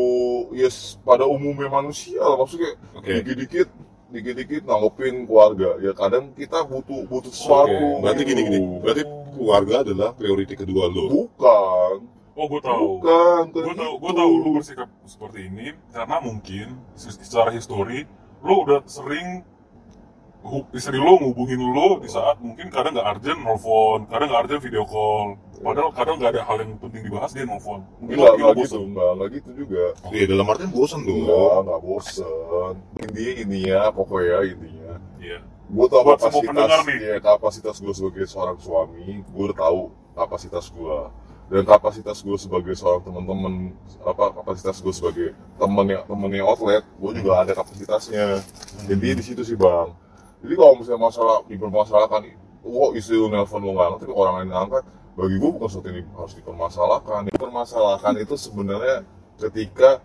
yes 0.61 0.95
pada 1.03 1.27
umumnya 1.27 1.67
manusia 1.69 2.19
lah. 2.23 2.39
Maksudnya 2.39 2.79
Oke. 2.95 3.21
dikit-dikit 3.21 3.67
dikit-dikit 4.09 4.63
nanggepin 4.63 5.27
keluarga. 5.27 5.75
Ya 5.83 5.91
kadang 5.91 6.31
kita 6.33 6.63
butuh 6.63 7.03
butuh 7.05 7.31
sesuatu. 7.31 7.75
Oke, 7.75 8.01
berarti 8.01 8.21
gini 8.23 8.41
gini, 8.47 8.59
berarti 8.79 9.03
keluarga 9.35 9.75
adalah 9.83 10.09
priority 10.15 10.55
kedua 10.55 10.87
lo. 10.87 11.11
bukan. 11.11 11.95
Oh, 12.35 12.51
gue 12.51 12.59
tahu. 12.59 12.99
bukan 12.99 13.43
Gue 13.55 13.75
tahu, 13.79 13.93
gue 13.95 14.11
tahu 14.11 14.31
lu 14.43 14.49
bersikap 14.59 14.89
seperti 15.07 15.47
ini. 15.47 15.71
Karena 15.95 16.19
mungkin 16.19 16.75
se- 16.91 17.15
secara 17.15 17.47
histori 17.55 18.03
lu 18.43 18.67
udah 18.67 18.83
sering 18.83 19.39
istri 20.73 20.97
lu 21.01 21.17
ngubungin 21.17 21.57
lu 21.57 21.99
di 21.99 22.09
saat 22.09 22.37
mungkin 22.37 22.69
kadang 22.69 22.93
nggak 22.93 23.07
urgent 23.17 23.39
nelfon, 23.41 23.99
kadang 24.07 24.27
nggak 24.29 24.41
urgent 24.45 24.61
video 24.61 24.83
call. 24.85 25.37
Padahal 25.55 25.89
kadang 25.95 26.15
nggak 26.21 26.31
ada 26.35 26.43
hal 26.45 26.57
yang 26.61 26.77
penting 26.77 27.01
dibahas 27.09 27.31
dia 27.33 27.45
nelfon. 27.49 27.81
Mungkin 27.97 28.17
bosan. 28.21 28.57
gitu, 28.61 28.77
enggak, 28.85 29.09
enggak 29.17 29.29
gitu 29.41 29.49
juga. 29.65 29.83
Iya 30.13 30.25
dalam 30.29 30.45
artian 30.51 30.71
bosan 30.71 31.01
dong. 31.03 31.25
Enggak, 31.25 31.55
enggak 31.65 31.81
bosen. 31.81 32.73
Intinya 33.01 33.33
ini 33.41 33.59
ya, 33.65 33.81
pokoknya 33.89 34.37
intinya. 34.45 34.93
Iya. 35.17 35.39
Gue 35.65 35.85
tau 35.89 36.05
Buat 36.05 36.21
kapasitas, 36.21 36.69
ya, 37.01 37.17
kapasitas 37.17 37.75
gue 37.81 37.93
sebagai 37.97 38.25
seorang 38.29 38.57
suami, 38.61 39.25
gue 39.25 39.47
tahu 39.57 39.89
kapasitas 40.13 40.69
gue. 40.69 40.97
Dan 41.45 41.61
kapasitas 41.61 42.25
gue 42.25 42.37
sebagai 42.37 42.73
seorang 42.73 43.01
teman-teman, 43.05 43.53
apa 44.01 44.33
kapasitas 44.33 44.81
gue 44.81 44.93
sebagai 44.93 45.27
temen 45.57 45.85
yang 45.89 46.05
temennya 46.05 46.41
outlet, 46.45 46.85
gue 46.85 47.11
juga 47.17 47.41
ada 47.41 47.53
kapasitasnya. 47.53 48.41
Jadi 48.85 49.07
di 49.13 49.23
situ 49.25 49.41
sih 49.41 49.57
bang. 49.57 50.04
Jadi 50.43 50.53
kalau 50.55 50.73
misalnya 50.75 51.01
masalah 51.01 51.37
dipermasalahkan, 51.47 52.21
wah 52.65 52.89
istri 52.97 53.15
lu 53.15 53.29
nelfon 53.29 53.61
lu 53.61 53.71
nggak 53.73 54.01
tapi 54.01 54.13
orang 54.13 54.33
lain 54.43 54.51
angkat, 54.51 54.83
bagi 55.15 55.35
gue 55.39 55.49
bukan 55.55 55.67
sesuatu 55.71 55.87
yang 55.89 56.07
harus 56.17 56.33
dipermasalahkan. 56.35 57.19
Dipermasalahkan 57.31 58.13
itu 58.19 58.35
sebenarnya 58.35 58.97
ketika 59.39 60.03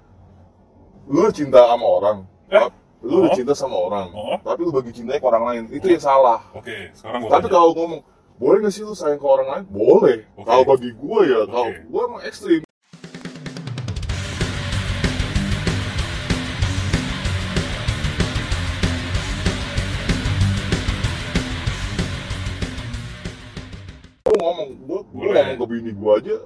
lu 1.11 1.27
cinta 1.35 1.67
sama 1.67 1.87
orang, 1.87 2.19
Eh? 2.49 2.69
lu 3.03 3.25
udah 3.27 3.33
Oh. 3.33 3.37
cinta 3.37 3.55
sama 3.57 3.77
orang, 3.77 4.09
Oh. 4.15 4.37
tapi 4.41 4.61
lu 4.63 4.71
bagi 4.71 4.93
cintanya 4.95 5.19
ke 5.19 5.27
orang 5.27 5.45
lain, 5.49 5.63
itu 5.73 5.87
yang 5.89 6.03
salah. 6.05 6.41
Oke, 6.55 6.95
sekarang 6.95 7.27
gue 7.27 7.31
Tapi 7.33 7.47
kalau 7.51 7.71
ngomong, 7.75 8.01
boleh 8.39 8.57
gak 8.65 8.73
sih 8.73 8.85
lu 8.87 8.95
sayang 8.95 9.19
ke 9.19 9.27
orang 9.27 9.49
lain? 9.51 9.65
Boleh. 9.69 10.25
Oke. 10.39 10.47
Kalau 10.47 10.63
bagi 10.65 10.91
gue 10.95 11.21
ya, 11.27 11.41
kalau 11.49 11.69
Oke. 11.69 11.81
gue 11.85 12.01
emang 12.07 12.23
ekstrim. 12.25 12.61
Gue, 25.21 25.31
ngomong 25.31 25.59
ke 25.61 25.67
bini 25.69 25.91
gue 25.93 26.13
aja, 26.17 26.37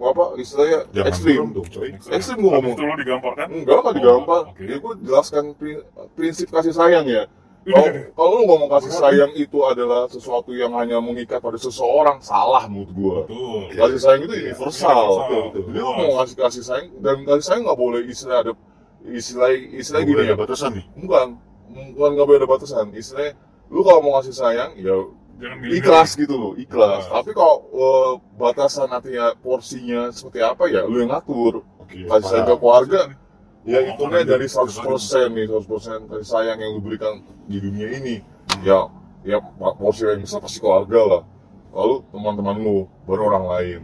apa 0.00 0.24
istilahnya 0.40 0.78
Jangan 0.96 1.08
ekstrim. 1.12 1.36
dong, 1.52 1.68
coy. 1.68 1.90
Ekstrim 2.10 2.36
gue 2.40 2.50
ngomong. 2.56 2.74
Itu 2.74 2.82
lu 2.82 2.94
digamparkan? 2.96 3.46
Enggak, 3.52 3.78
enggak 3.84 3.94
digampar. 4.00 4.42
Oke. 4.48 4.62
Ya 4.64 4.76
gue 4.80 4.92
jelaskan 5.04 5.44
pri- 5.54 5.84
prinsip 6.16 6.48
kasih 6.48 6.72
sayang 6.72 7.04
ya. 7.04 7.28
Kalau 7.60 7.84
kalau 8.16 8.30
lu 8.40 8.42
ngomong 8.48 8.72
kasih 8.72 8.88
sayang 8.88 9.30
itu 9.36 9.60
adalah 9.68 10.08
sesuatu 10.08 10.56
yang 10.56 10.72
hanya 10.80 10.96
mengikat 10.96 11.44
pada 11.44 11.60
seseorang, 11.60 12.16
salah 12.24 12.64
menurut 12.64 12.90
gue. 12.96 13.16
Betul. 13.28 13.60
Kasih 13.76 14.00
sayang 14.00 14.20
itu 14.24 14.34
universal. 14.48 15.04
Universal. 15.28 15.44
Jadi 15.68 15.78
lu 15.84 15.90
mau 15.92 16.10
ngasih 16.16 16.36
kasih 16.40 16.62
sayang 16.64 16.88
dan 17.04 17.16
kasih 17.28 17.44
sayang 17.44 17.62
nggak 17.68 17.76
boleh 17.78 18.00
istilah 18.08 18.38
ada 18.40 18.52
istilah 19.04 19.52
istilah 19.52 20.00
gini 20.08 20.20
ya. 20.24 20.32
ada 20.32 20.36
batasan 20.40 20.70
nih. 20.80 20.84
Bukan, 20.96 21.26
bukan 21.92 22.10
nggak 22.16 22.26
boleh 22.32 22.38
ada 22.40 22.48
batasan. 22.48 22.86
Istilah 22.96 23.36
lu 23.68 23.84
kalau 23.84 24.00
mau 24.00 24.16
ngasih 24.16 24.32
sayang 24.32 24.70
ya 24.80 24.96
ikhlas 25.70 26.10
gitu 26.14 26.34
loh, 26.34 26.52
ikhlas. 26.54 27.04
Ikhlas. 27.04 27.12
Tapi 27.12 27.30
kalau 27.32 27.56
eh, 27.72 28.12
batasan 28.36 28.88
nantinya 28.88 29.32
porsinya 29.38 30.10
seperti 30.10 30.40
apa 30.40 30.64
ya 30.66 30.84
lu 30.84 31.00
yang 31.00 31.10
ngatur. 31.10 31.64
Oke. 31.80 32.04
Kasih 32.04 32.26
sayang 32.26 32.46
ke 32.46 32.54
keluarga 32.56 33.00
ya 33.60 33.76
Oh, 33.76 33.82
hitungnya 33.84 34.22
dari 34.24 34.46
dia- 34.46 34.56
100% 34.56 35.28
nih 35.30 35.44
100% 35.46 36.08
kasih 36.08 36.24
sayang 36.24 36.58
yang 36.58 36.72
lu 36.76 36.80
berikan 36.80 37.20
di 37.44 37.58
dunia 37.58 37.88
ini 37.92 38.14
ya 38.62 38.88
ya 39.20 39.36
porsi 39.76 40.08
yang 40.08 40.24
besar 40.24 40.40
pasti 40.40 40.64
keluarga 40.64 41.00
lah 41.04 41.22
lalu 41.76 42.00
teman-teman 42.08 42.56
lu 42.56 42.76
baru 43.04 43.28
orang 43.28 43.44
lain 43.52 43.80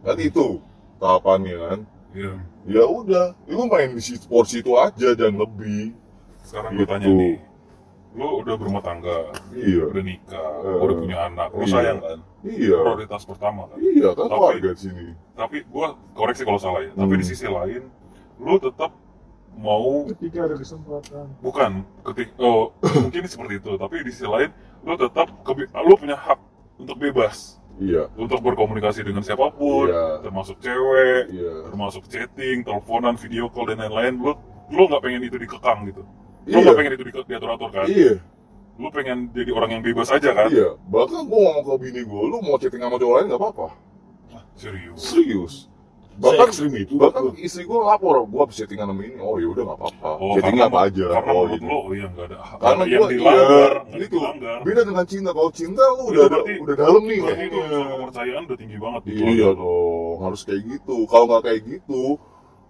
kan 0.00 0.16
itu 0.16 0.56
tahapannya 0.96 1.56
kan 1.60 1.78
Iya. 2.10 2.32
ya 2.64 2.84
udah 2.88 3.26
lu 3.44 3.68
main 3.68 3.92
di 3.92 4.00
situ 4.00 4.24
porsi 4.24 4.64
itu 4.64 4.72
aja 4.74 5.12
dan 5.12 5.36
lebih 5.36 5.92
Sekarang 6.40 6.72
gue 6.72 6.82
Gitu. 6.82 6.90
tanya 6.90 7.08
nih. 7.12 7.36
Lu 8.10 8.42
udah 8.42 8.54
berumah 8.54 8.82
tangga, 8.82 9.30
iya 9.52 9.86
udah 9.86 10.02
nikah, 10.02 10.50
Eh, 10.60 10.82
udah 10.82 10.96
punya 10.96 11.18
anak, 11.24 11.48
lu 11.50 11.62
iya. 11.62 11.70
sayang 11.70 11.98
kan? 12.00 12.18
iya 12.42 12.76
Prioritas 12.76 13.22
pertama 13.22 13.70
kan? 13.70 13.78
iya 13.78 14.08
kan 14.10 14.26
Tapi- 14.26 14.40
keluarga 14.58 14.70
di 14.72 14.80
sini 14.80 15.06
Tapi 15.32 15.56
gua 15.66 15.86
koreksi 16.12 16.42
kalau 16.42 16.58
salah 16.58 16.80
ya. 16.80 16.90
Tapi 16.92 17.06
Hmm. 17.08 17.20
di 17.20 17.24
sisi 17.24 17.46
lain, 17.46 17.82
lu 18.36 18.54
tetap 18.56 18.90
mau 19.52 20.06
ketika 20.08 20.46
ada 20.46 20.56
kesempatan 20.56 21.26
bukan 21.38 21.70
ketik 22.02 22.32
oh 22.38 22.72
mungkin 23.02 23.26
seperti 23.26 23.58
itu 23.58 23.76
tapi 23.76 24.00
di 24.00 24.08
sisi 24.08 24.24
lain 24.24 24.48
lu 24.80 24.94
tetap 24.96 25.26
lu 25.76 25.94
punya 25.94 26.16
hak 26.16 26.38
untuk 26.78 26.96
bebas 26.96 27.58
iya 27.76 28.08
untuk 28.14 28.40
berkomunikasi 28.40 29.02
dengan 29.02 29.20
siapa 29.20 29.50
pun 29.50 29.90
Iya. 29.90 30.22
termasuk 30.22 30.56
cewek 30.56 31.22
iya 31.28 31.66
termasuk 31.66 32.06
chatting 32.06 32.62
teleponan 32.62 33.18
video 33.18 33.50
call 33.50 33.68
dan 33.68 33.82
lain-lain 33.82 34.16
lu 34.16 34.32
lu 34.70 34.82
nggak 34.86 35.02
pengen 35.02 35.22
itu 35.24 35.36
dikekang 35.36 35.84
gitu 35.84 36.06
lu 36.46 36.56
iya. 36.56 36.64
nggak 36.64 36.76
pengen 36.76 36.92
itu 36.96 37.04
di- 37.04 37.26
diatur-atur 37.28 37.68
kan. 37.72 37.84
Iya. 37.88 38.12
Lu 38.80 38.88
pengen 38.88 39.18
jadi 39.36 39.50
orang 39.52 39.70
yang 39.76 39.82
bebas 39.84 40.08
aja 40.08 40.30
kan. 40.32 40.48
Iya. 40.48 40.68
Bahkan 40.88 41.20
gua 41.28 41.40
ngomong 41.50 41.64
ke 41.66 41.72
bini 41.84 42.00
gua 42.08 42.22
lu 42.28 42.36
mau 42.40 42.56
chatting 42.56 42.80
sama 42.80 42.96
cowok 42.96 43.14
lain 43.20 43.26
nggak 43.28 43.40
apa-apa. 43.40 43.68
Serius? 44.56 44.98
Serius. 45.00 45.54
Bahkan 46.20 46.52
ekstrim 46.52 46.74
itu. 46.76 47.00
bahkan 47.00 47.32
istri 47.40 47.64
gue 47.64 47.80
lapor 47.80 48.28
gue 48.28 48.40
habis 48.44 48.60
chattingan 48.60 48.92
sama 48.92 49.00
ini. 49.08 49.16
Oh 49.24 49.40
ya 49.40 49.48
udah 49.56 49.62
nggak 49.72 49.78
apa-apa. 49.80 50.08
Oh 50.20 50.36
chattingnya 50.36 50.68
karena 50.68 50.76
apa 50.76 50.88
aja 50.92 51.04
karena 51.08 51.30
oh 51.32 51.40
menurut 51.40 51.52
gitu. 51.56 51.64
lu 51.64 51.72
oh 51.72 51.88
iya 51.96 52.06
nggak 52.12 52.26
ada 52.28 52.36
karena 52.60 52.82
yang 52.84 53.00
gue 53.00 53.08
dilanggar 53.08 53.70
iya 53.72 53.80
nggak 53.80 54.00
itu 54.04 54.16
dilanggar. 54.20 54.58
Beda 54.60 54.80
dengan 54.84 55.04
cinta. 55.08 55.30
Kalau 55.32 55.50
cinta 55.56 55.84
lu 55.96 56.02
udah 56.12 56.22
ada, 56.28 56.38
berarti- 56.44 56.60
udah 56.60 56.74
dalam 56.76 57.02
nih 57.08 57.18
berarti 57.24 57.44
itu 57.48 57.58
kepercayaan 57.64 58.42
udah 58.44 58.58
tinggi 58.60 58.76
banget 58.76 59.00
di 59.08 59.12
iya 59.16 59.48
dong 59.56 60.16
harus 60.20 60.40
kayak 60.44 60.62
gitu. 60.68 60.96
Kalau 61.08 61.24
nggak 61.24 61.42
kayak 61.48 61.60
gitu 61.64 62.02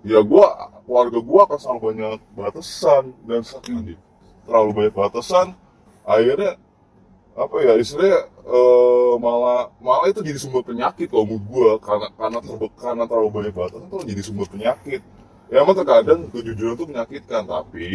ya 0.07 0.21
gue 0.25 0.47
keluarga 0.89 1.19
gue 1.21 1.41
akan 1.45 1.59
selalu 1.61 1.81
banyak 1.93 2.19
batasan 2.33 3.13
dan 3.29 3.41
saking 3.45 3.97
terlalu 4.49 4.71
banyak 4.73 4.95
batasan 4.97 5.47
akhirnya 6.09 6.57
apa 7.37 7.57
ya 7.63 7.73
istilahnya 7.79 8.21
eh, 8.27 9.13
malah 9.21 9.71
malah 9.79 10.11
itu 10.11 10.21
jadi 10.25 10.39
sumber 10.41 10.67
penyakit 10.67 11.09
kalau 11.13 11.25
menurut 11.29 11.45
gue 11.47 11.71
karena 11.85 12.09
karena 12.17 12.39
terbe- 12.43 12.75
karena 12.77 13.05
terlalu 13.07 13.29
banyak 13.31 13.55
batasan 13.55 13.87
itu 13.87 13.99
jadi 14.09 14.23
sumber 14.25 14.47
penyakit. 14.51 15.01
Ya 15.51 15.67
emang 15.67 15.75
terkadang 15.75 16.31
kejujuran 16.31 16.79
itu 16.79 16.85
menyakitkan 16.87 17.43
tapi 17.43 17.91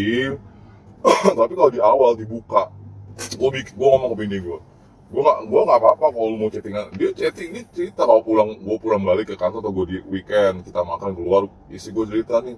tapi 1.40 1.54
kalau 1.56 1.72
di 1.72 1.80
awal 1.80 2.12
dibuka 2.20 2.68
gue 3.16 3.50
bikin 3.50 3.74
gue 3.80 3.88
ngomong 3.88 4.12
ke 4.12 4.18
bini 4.28 4.38
gue 4.44 4.60
gue 5.06 5.22
gak 5.22 5.40
gue 5.46 5.62
gak 5.70 5.78
apa 5.78 5.90
apa 5.94 6.06
kalau 6.10 6.28
lu 6.34 6.38
mau 6.42 6.50
chattingan 6.50 6.86
dia 6.98 7.10
chatting 7.14 7.54
dia 7.54 7.64
cerita 7.70 8.10
kalau 8.10 8.26
pulang 8.26 8.58
gue 8.58 8.78
pulang 8.82 9.02
balik 9.06 9.30
ke 9.30 9.36
kantor 9.38 9.62
atau 9.62 9.72
gue 9.72 9.86
di 9.86 9.98
weekend 10.10 10.66
kita 10.66 10.82
makan 10.82 11.14
keluar 11.14 11.46
isi 11.70 11.94
gue 11.94 12.06
cerita 12.10 12.42
nih. 12.42 12.58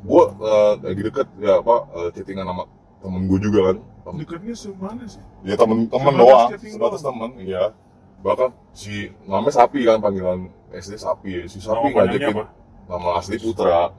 Gue 0.00 0.22
eh, 0.32 0.72
lagi 0.80 1.02
deket 1.04 1.28
ya 1.36 1.60
apa 1.60 1.76
eh, 1.92 2.08
chattingan 2.16 2.48
sama 2.48 2.64
temen 3.04 3.22
gue 3.28 3.38
juga 3.44 3.60
kan. 3.72 3.76
Temen- 4.08 4.18
dekatnya 4.24 4.54
semana 4.56 5.02
sih? 5.04 5.22
Ya 5.44 5.54
temen 5.60 5.78
temen 5.92 6.12
doang 6.16 6.48
sebatas 6.56 7.04
temen 7.04 7.30
iya. 7.36 7.76
Bahkan 8.24 8.50
si 8.72 9.12
namanya 9.28 9.62
sapi 9.62 9.84
kan 9.84 10.00
panggilan 10.00 10.48
SD 10.72 10.96
sapi 10.96 11.30
ya. 11.36 11.42
Si 11.52 11.60
sapi 11.60 11.92
ngajakin 11.92 12.48
nama 12.88 13.20
asli 13.20 13.36
putra. 13.36 13.92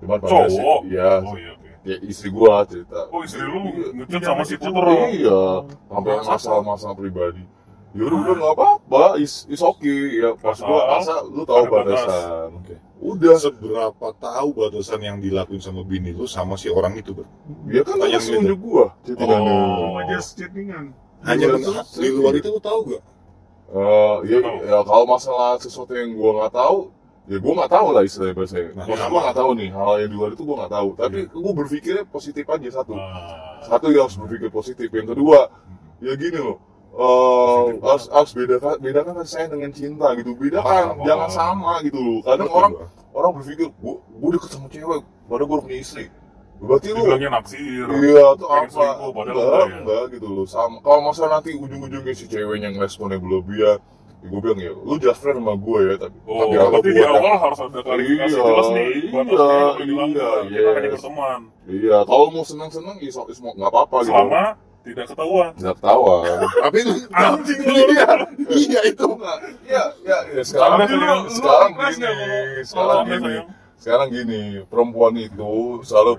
Cuman 0.00 0.16
pada 0.16 0.48
si 0.48 0.56
cowok? 0.56 0.80
ya 0.88 1.20
oh 1.20 1.36
iya 1.36 1.52
ya 1.80 1.96
istri 2.02 2.28
gua 2.28 2.62
cerita 2.64 3.08
oh 3.08 3.20
istri 3.22 3.40
lu 3.40 3.60
Iya. 3.64 3.86
ngechat 3.96 4.20
Iya, 4.20 4.28
sama 4.28 4.42
si 4.44 4.54
itu. 4.54 4.62
putra 4.62 4.92
iya 5.08 5.40
sampai 5.86 6.12
Masalah. 6.12 6.30
masalah-masalah 6.30 6.94
pribadi 6.94 7.44
ya 7.90 8.02
udah 8.04 8.18
udah 8.20 8.34
nggak 8.36 8.52
apa-apa 8.54 9.02
is 9.16 9.48
is 9.48 9.58
okay 9.60 10.20
ya 10.20 10.36
pas 10.36 10.54
gua 10.56 10.80
Asal 10.94 11.00
asal 11.00 11.20
lu 11.26 11.42
tahu 11.42 11.64
batasan 11.66 12.48
Oke. 12.54 12.74
udah 13.00 13.34
Seberapa 13.34 14.06
tahu 14.14 14.48
batasan 14.52 15.00
yang 15.00 15.16
dilakuin 15.18 15.58
sama 15.58 15.80
bini 15.82 16.12
lu 16.12 16.24
sama 16.24 16.54
si 16.54 16.68
orang 16.68 16.94
itu, 16.94 17.10
Bro? 17.12 17.26
ya 17.66 17.80
kan 17.80 17.96
Tanya 17.96 18.14
langsung 18.14 18.30
gitu. 18.30 18.42
nunjuk 18.44 18.60
gua 18.60 18.84
chattingannya 19.02 19.54
Oh. 19.56 19.98
just 20.06 20.30
chattingan 20.36 20.84
Hanya 21.20 21.46
Iya, 21.50 21.82
di 21.84 22.08
luar 22.10 22.32
itu 22.34 22.48
lu 22.48 22.60
tahu 22.60 22.80
gak? 22.88 23.02
Eh, 23.70 24.16
ya, 24.26 24.38
Tahu. 24.40 24.56
ya 24.64 24.78
kalau 24.82 25.04
masalah 25.06 25.56
sesuatu 25.56 25.92
yang 25.92 26.12
gua 26.12 26.30
nggak 26.38 26.54
tahu 26.54 26.78
ya 27.30 27.38
gua 27.38 27.52
nggak 27.56 27.70
tahu 27.70 27.88
lah 27.94 28.02
istilahnya 28.02 28.34
bahasa 28.34 28.56
Nah, 28.74 28.84
gua 28.84 28.96
iya. 28.98 29.06
gua 29.06 29.20
nggak 29.22 29.36
tahu 29.38 29.50
nih 29.54 29.68
hal 29.70 29.92
yang 30.02 30.10
di 30.10 30.16
luar 30.18 30.30
itu 30.34 30.42
gua 30.42 30.56
nggak 30.60 30.72
tahu 30.74 30.88
tapi 30.98 31.18
gua 31.30 31.52
berpikirnya 31.54 32.02
positif 32.10 32.44
aja 32.44 32.68
satu 32.74 32.92
Nah, 32.92 33.22
satu 33.62 33.86
yang 33.88 34.02
harus 34.04 34.16
berpikir 34.18 34.48
positif 34.50 34.88
yang 34.90 35.06
kedua 35.06 35.38
ya 36.02 36.12
gini 36.18 36.38
loh 36.42 36.58
eh, 36.90 37.60
Positif 37.70 37.82
harus 37.86 38.04
harus 38.10 38.30
bedakan 38.34 38.74
bedakan 38.82 39.14
sayang 39.22 39.50
dengan 39.54 39.70
cinta 39.70 40.06
gitu 40.18 40.30
bedakan 40.34 40.66
Paham, 40.90 41.06
jangan 41.06 41.28
paham. 41.28 41.38
sama 41.38 41.72
gitu 41.86 41.98
loh 41.98 42.18
kadang 42.26 42.50
orang 42.50 42.72
gua. 42.74 42.86
orang 43.14 43.30
berpikir 43.38 43.66
gua 43.78 43.94
gua 44.10 44.30
deket 44.34 44.50
sama 44.50 44.66
cewek 44.66 45.00
padahal 45.24 45.46
gua 45.46 45.56
udah 45.56 45.64
punya 45.64 45.78
istri 45.78 46.06
berarti 46.60 46.88
lu 46.92 47.00
dibilangnya 47.00 47.30
naksir 47.32 47.84
Iya 47.88 48.26
tuh 48.36 48.48
apa? 48.52 48.68
selingkuh, 48.68 49.10
Enggak, 49.16 49.32
enggak 49.32 49.48
ya. 49.48 49.76
enggak 49.80 50.02
gitu 50.12 50.26
loh. 50.28 50.44
Sama 50.44 50.76
kalau 50.84 51.00
masalah 51.08 51.30
nanti 51.40 51.50
ujung-ujungnya 51.56 52.12
si 52.12 52.28
ceweknya 52.28 52.68
ngeresponnya 52.76 53.16
berlebihan, 53.16 53.80
ya 53.80 53.82
gue 54.20 54.38
bilang 54.38 54.60
ya, 54.60 54.72
lu 54.76 54.94
just 54.96 55.16
friend 55.18 55.40
sama 55.40 55.56
gue 55.56 55.78
ya, 55.80 55.94
tapi 55.96 56.16
Oh, 56.28 56.44
tapi 56.44 56.54
kalau 56.60 56.80
di 56.84 57.00
awal 57.00 57.34
harus 57.40 57.58
ada 57.58 57.80
klarifikasi 57.80 58.30
Iya, 58.30 58.42
jelas 58.44 58.68
nih 58.68 58.88
iya, 59.00 59.58
dilanggar. 59.80 60.38
iya, 60.44 60.60
Kita 60.60 60.70
yes. 60.76 60.92
berteman. 60.92 61.40
Iya, 61.64 61.96
kalau 62.04 62.26
mau 62.28 62.44
seneng-seneng, 62.44 62.96
ya 63.00 63.10
so, 63.10 63.24
semua 63.32 63.52
nggak 63.56 63.70
apa-apa 63.72 63.96
gitu. 64.04 64.12
Selama 64.12 64.44
tidak 64.80 65.06
ketahuan. 65.08 65.50
Nggak 65.56 65.74
ketawa. 65.76 66.14
Tapi 66.64 66.76
itu 66.80 66.92
Anjing 67.12 67.60
lu. 67.64 67.72
iya, 67.88 68.10
iya 68.48 68.80
itu. 68.88 69.06
enggak. 69.08 69.38
Iya, 69.64 69.82
iya, 70.04 70.18
iya. 70.36 70.42
Sekarang, 70.44 70.78
lu 70.80 71.28
sekarang 71.32 71.70
gini, 71.72 71.88
nggak 72.00 72.64
sekarang 72.64 73.04
gini, 73.08 73.34
sekarang 73.76 74.08
gini, 74.08 74.42
perempuan 74.68 75.14
itu 75.16 75.52
selalu 75.84 76.10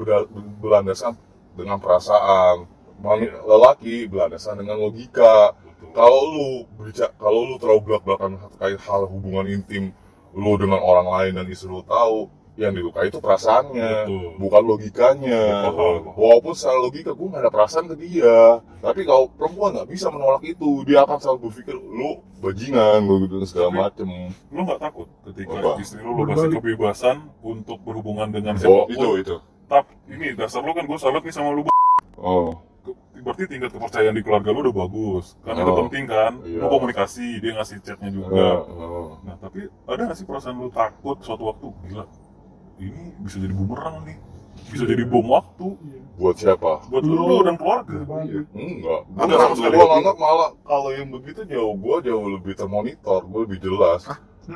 berlandaskan 0.57 1.13
dengan 1.53 1.77
perasaan. 1.77 2.65
Iya. 3.01 3.33
Lelaki 3.45 4.05
berlandaskan 4.05 4.61
dengan 4.61 4.77
logika. 4.77 5.53
Betul. 5.81 5.91
kalau 5.91 6.21
lu 6.27 6.49
berbicara 6.77 7.11
kalau 7.17 7.39
lu 7.43 7.55
terlalu 7.57 7.81
belak 7.81 8.01
belakan 8.05 8.31
terkait 8.37 8.77
hal 8.79 9.01
hubungan 9.05 9.45
intim 9.47 9.89
lu 10.31 10.53
dengan 10.55 10.77
orang 10.77 11.07
lain 11.09 11.31
dan 11.35 11.45
istri 11.45 11.67
lu 11.67 11.81
tahu 11.83 12.29
yang 12.53 12.75
dilukai 12.75 13.07
itu 13.07 13.17
perasaannya 13.17 14.05
Betul. 14.05 14.27
bukan 14.37 14.63
logikanya 14.67 15.71
Paham. 15.71 16.13
walaupun 16.13 16.53
secara 16.53 16.77
logika 16.77 17.11
gue 17.11 17.27
gak 17.27 17.41
ada 17.41 17.49
perasaan 17.49 17.85
ke 17.87 17.95
dia 17.97 18.39
tapi 18.77 19.01
kalau 19.01 19.31
perempuan 19.31 19.71
nggak 19.73 19.89
bisa 19.89 20.07
menolak 20.07 20.43
itu 20.43 20.83
dia 20.83 21.01
akan 21.01 21.17
selalu 21.17 21.49
berpikir 21.49 21.73
lu 21.73 22.19
bajingan 22.37 23.01
lu 23.01 23.25
gitu 23.25 23.35
segala 23.45 23.71
Tapi- 23.71 23.79
macem 23.81 24.07
Lu 24.51 24.61
nggak 24.61 24.79
takut 24.79 25.07
ketika 25.25 25.53
Apa? 25.57 25.71
istri 25.79 25.99
lu 25.99 26.11
lu 26.13 26.23
kasih 26.27 26.49
kebebasan 26.53 27.17
untuk 27.41 27.77
berhubungan 27.81 28.29
dengan 28.29 28.53
oh 28.53 28.59
siapa 28.59 28.79
pun. 28.83 28.93
itu 28.93 29.09
itu 29.17 29.35
Tapi 29.65 29.91
ini 30.11 30.27
dasar 30.35 30.61
lu 30.61 30.71
kan 30.71 30.83
gue 30.83 30.99
salut 30.99 31.23
nih 31.23 31.31
sama 31.31 31.49
lu. 31.51 31.63
Oh 32.19 32.51
Berarti 33.21 33.43
tingkat 33.45 33.69
kepercayaan 33.71 34.11
di 34.11 34.21
keluarga 34.21 34.49
lu 34.49 34.59
udah 34.61 34.75
bagus. 34.79 35.37
Karena 35.39 35.61
itu 35.61 35.71
Oh. 35.71 35.79
penting 35.81 36.03
kan. 36.05 36.31
Iya. 36.41 36.59
Lu 36.59 36.67
komunikasi, 36.67 37.25
dia 37.37 37.51
ngasih 37.53 37.77
chatnya 37.79 38.09
oh, 38.09 38.15
juga. 38.17 38.45
oh. 38.65 39.07
Nah, 39.21 39.35
tapi 39.37 39.59
ada 39.85 40.01
nggak 40.03 40.17
sih 40.17 40.25
perasaan 40.25 40.57
lu 40.57 40.69
takut 40.69 41.17
suatu 41.19 41.43
waktu 41.47 41.67
gila? 41.85 42.05
Ini 42.77 43.03
bisa 43.19 43.37
jadi 43.37 43.53
bumerang 43.53 44.01
nih. 44.03 44.17
bisa 44.51 44.83
jadi 44.83 45.03
bom 45.03 45.25
waktu 45.27 45.63
Iya. 45.79 45.99
buat 46.15 46.35
siapa 46.35 46.71
buat 46.87 47.03
lu 47.03 47.39
dan 47.41 47.55
keluarga 47.55 47.91
Berbalik. 47.97 48.45
enggak 48.51 49.01
Ada 49.09 49.23
Gua- 49.25 49.41
sama 49.41 49.55
sekali 49.57 49.75
nganggap 49.79 50.17
malah 50.17 50.49
kalau 50.61 50.89
yang 50.91 51.07
begitu 51.09 51.41
jauh 51.45 51.73
gua 51.73 51.97
jauh 51.99 52.27
lebih 52.29 52.53
termonitor 52.53 53.19
gua 53.25 53.39
lebih 53.41 53.59
jelas 53.59 54.05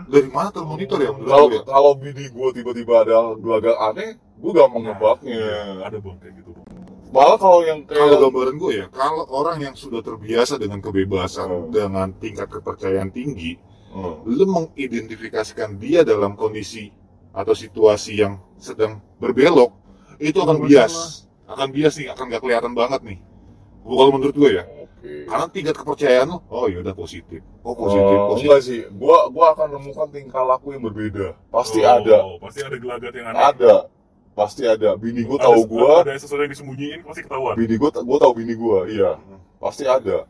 Dari 0.06 0.28
mana 0.30 0.52
termonitor 0.52 1.00
ya? 1.00 1.12
kalau 1.16 1.48
lu 1.48 1.56
ya? 1.56 1.62
kalau 1.64 1.92
bini 1.96 2.28
gua 2.30 2.48
tiba-tiba 2.52 2.94
ada 3.02 3.18
gelagat 3.36 3.76
aneh 3.82 4.10
gua 4.38 4.52
gampang 4.54 4.84
nebaknya 4.86 5.32
Iya, 5.32 5.60
ada 5.82 5.98
bang 5.98 6.18
kayak 6.18 6.34
gitu 6.38 6.50
bang 6.54 6.68
malah 7.16 7.40
kalau 7.40 7.64
yang 7.64 7.80
Kalau 7.88 8.12
kayak 8.12 8.20
gambaran 8.20 8.56
gue 8.60 8.72
ya, 8.76 8.86
kalau 8.92 9.24
orang 9.32 9.58
yang 9.64 9.74
sudah 9.74 10.04
terbiasa 10.04 10.60
dengan 10.60 10.84
kebebasan, 10.84 11.48
Hmm. 11.48 11.72
dengan 11.72 12.08
tingkat 12.20 12.52
kepercayaan 12.52 13.10
tinggi, 13.10 13.56
Hmm. 13.96 14.28
lu 14.28 14.44
mengidentifikasikan 14.44 15.80
dia 15.80 16.04
dalam 16.04 16.36
kondisi 16.36 16.92
atau 17.32 17.56
situasi 17.56 18.20
yang 18.20 18.44
sedang 18.60 19.00
berbelok, 19.18 19.72
itu 20.20 20.36
akan 20.36 20.68
bias. 20.68 21.24
Akan 21.48 21.72
bias 21.72 21.96
nih, 21.96 22.12
akan 22.12 22.26
gak 22.28 22.42
kelihatan 22.44 22.74
banget 22.76 23.02
nih. 23.06 23.20
Kalau 23.86 24.12
menurut 24.12 24.36
gue 24.36 24.52
ya, 24.58 24.64
karena 25.30 25.46
tingkat 25.48 25.78
kepercayaan 25.78 26.28
lu, 26.28 26.42
oh 26.50 26.66
yaudah 26.66 26.98
positif. 26.98 27.40
Oh 27.62 27.78
positif, 27.78 28.18
Oh, 28.18 28.34
positif. 28.34 28.50
enggak 28.50 28.62
sih 28.66 28.80
gua 28.94 29.30
gua 29.30 29.54
akan 29.54 29.78
menemukan 29.78 30.08
tingkah 30.10 30.42
laku 30.42 30.74
yang 30.74 30.82
berbeda 30.86 31.38
pasti 31.54 31.82
Oh, 31.86 31.98
ada 31.98 32.18
pasti 32.42 32.62
ada 32.66 32.78
gelagat 32.78 33.14
yang 33.14 33.28
aneh 33.30 33.42
ada 33.42 33.74
pasti 34.36 34.68
ada. 34.68 34.94
Bini 34.96 35.24
gua 35.24 35.40
Ada- 35.40 35.46
tahu 35.48 35.60
gua. 35.66 35.92
ada 36.04 36.12
sesuatu 36.14 36.44
yang 36.44 36.52
disembunyiin 36.52 37.00
pasti 37.02 37.22
ketahuan. 37.24 37.56
Bini 37.56 37.76
gua 37.80 37.90
gua 37.96 38.18
tahu 38.20 38.34
bini 38.36 38.54
gua 38.54 38.80
iya. 38.86 39.12
Pasti 39.58 39.88
ada. 39.88 40.28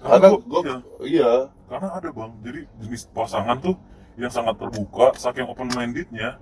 Karena 0.00 0.28
gua- 0.32 0.42
gua 0.42 0.60
iya. 0.64 0.76
iya. 1.04 1.32
Karena 1.68 1.88
ada 1.92 2.08
bang. 2.10 2.32
Jadi 2.42 2.60
jenis 2.80 3.02
pasangan 3.08 3.56
tuh 3.60 3.76
yang 4.16 4.28
sangat 4.28 4.56
terbuka 4.56 5.12
saking 5.16 5.46
open 5.46 5.68
mindednya 5.72 6.36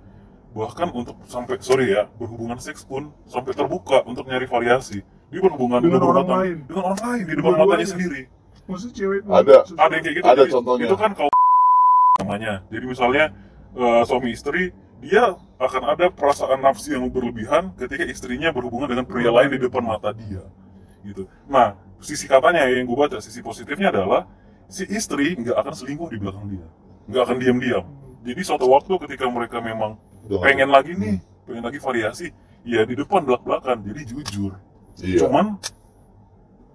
bahkan 0.51 0.91
untuk 0.91 1.15
sampai 1.31 1.55
sorry 1.63 1.95
ya 1.95 2.11
berhubungan 2.19 2.59
seks 2.59 2.83
pun 2.83 3.15
sampai 3.23 3.55
terbuka 3.55 4.03
untuk 4.03 4.27
nyari 4.27 4.43
variasi. 4.43 4.99
Dia 5.31 5.39
berhubungan 5.39 5.79
Dengan 5.79 6.03
berhubungan 6.03 6.27
orang 6.27 6.39
lain. 6.43 6.57
dengan 6.67 6.83
orang 6.91 7.01
lain 7.07 7.23
di 7.23 7.33
depan 7.39 7.53
matanya 7.55 7.87
sendiri. 7.87 8.21
Maksudnya 8.67 8.93
cewek 8.93 9.17
itu 9.23 9.29
Ada. 9.31 9.57
ada 9.79 9.93
yang 9.95 10.03
kayak 10.03 10.15
gitu. 10.19 10.25
Ada 10.27 10.41
jadi 10.43 10.51
contohnya. 10.51 10.85
itu 10.91 10.95
kan 10.99 11.11
kau 11.15 11.29
namanya. 12.19 12.53
Jadi 12.67 12.85
misalnya 12.85 13.23
eh, 13.71 14.01
suami 14.03 14.29
istri 14.35 14.75
dia 15.01 15.33
akan 15.57 15.81
ada 15.97 16.05
perasaan 16.13 16.61
nafsu 16.61 16.93
yang 16.93 17.09
berlebihan 17.09 17.73
ketika 17.73 18.05
istrinya 18.05 18.53
berhubungan 18.53 18.85
dengan 18.93 19.05
pria 19.09 19.33
lain 19.33 19.49
di 19.49 19.59
depan 19.59 19.81
mata 19.81 20.13
dia 20.13 20.45
gitu. 21.01 21.25
Nah 21.49 21.73
sisi 21.97 22.29
katanya 22.29 22.69
yang 22.69 22.85
gue 22.85 22.97
baca 22.97 23.17
sisi 23.17 23.41
positifnya 23.41 23.89
adalah 23.89 24.29
si 24.69 24.85
istri 24.87 25.33
nggak 25.35 25.57
akan 25.57 25.73
selingkuh 25.73 26.09
di 26.13 26.17
belakang 26.21 26.45
dia 26.53 26.67
nggak 27.09 27.21
akan 27.25 27.37
diam-diam. 27.41 27.85
Jadi 28.21 28.41
suatu 28.45 28.69
waktu 28.69 28.93
ketika 29.09 29.25
mereka 29.25 29.57
memang 29.57 29.97
nggak 30.29 30.41
pengen 30.45 30.69
lagi 30.69 30.93
nih 30.93 31.17
pengen 31.49 31.63
lagi 31.65 31.81
variasi 31.81 32.29
ya 32.61 32.85
di 32.85 32.93
depan 32.93 33.25
belak 33.25 33.41
belakan 33.41 33.81
jadi 33.81 34.01
jujur. 34.05 34.53
Iya. 35.01 35.25
Cuman 35.25 35.57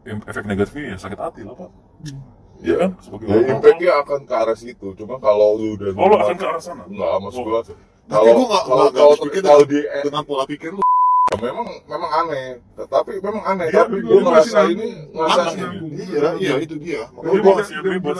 efek 0.07 0.45
negatifnya 0.47 0.95
ya 0.95 0.99
sakit 0.99 1.19
hati 1.19 1.41
lah 1.47 1.55
pak. 1.55 1.71
Iya. 2.03 2.15
Iya. 2.63 2.75
kan? 2.83 2.91
Sebagai 2.99 3.27
ya 3.31 3.39
impactnya 3.55 3.93
akan 4.03 4.21
ke 4.27 4.35
arah 4.35 4.57
situ. 4.59 4.89
Cuma 4.99 5.15
kalau 5.23 5.55
lu 5.55 5.79
udah 5.79 5.95
Oh, 5.95 6.07
lo 6.11 6.17
akan 6.19 6.35
ke 6.35 6.47
arah 6.47 6.63
sana? 6.63 6.83
enggak 6.91 7.11
maksud 7.23 7.43
Oh. 7.43 7.47
gua 7.47 7.61
kalau 8.07 8.33
kalau 8.63 8.87
kalau 8.91 9.15
kalau 9.19 9.65
di 9.65 9.81
dengan 10.03 10.23
pola 10.23 10.45
pikir 10.45 10.71
lu 10.71 10.83
ya 11.27 11.37
memang 11.43 11.67
memang 11.85 12.11
aneh 12.17 12.49
tapi 12.87 13.19
memang 13.19 13.43
aneh 13.45 13.67
Iya, 13.67 13.83
tapi 13.83 13.99
ngerasa 13.99 14.31
masih 14.31 14.67
ini 14.73 14.89
ngerasa 15.11 15.41
Masih 15.43 15.57
nyambung. 15.59 15.91
iya 15.93 16.29
iya 16.39 16.55
itu 16.63 16.75
dia 16.79 17.03
makanya 17.11 17.39
gua 17.43 17.53
masih 17.59 17.75
bebas 17.83 18.17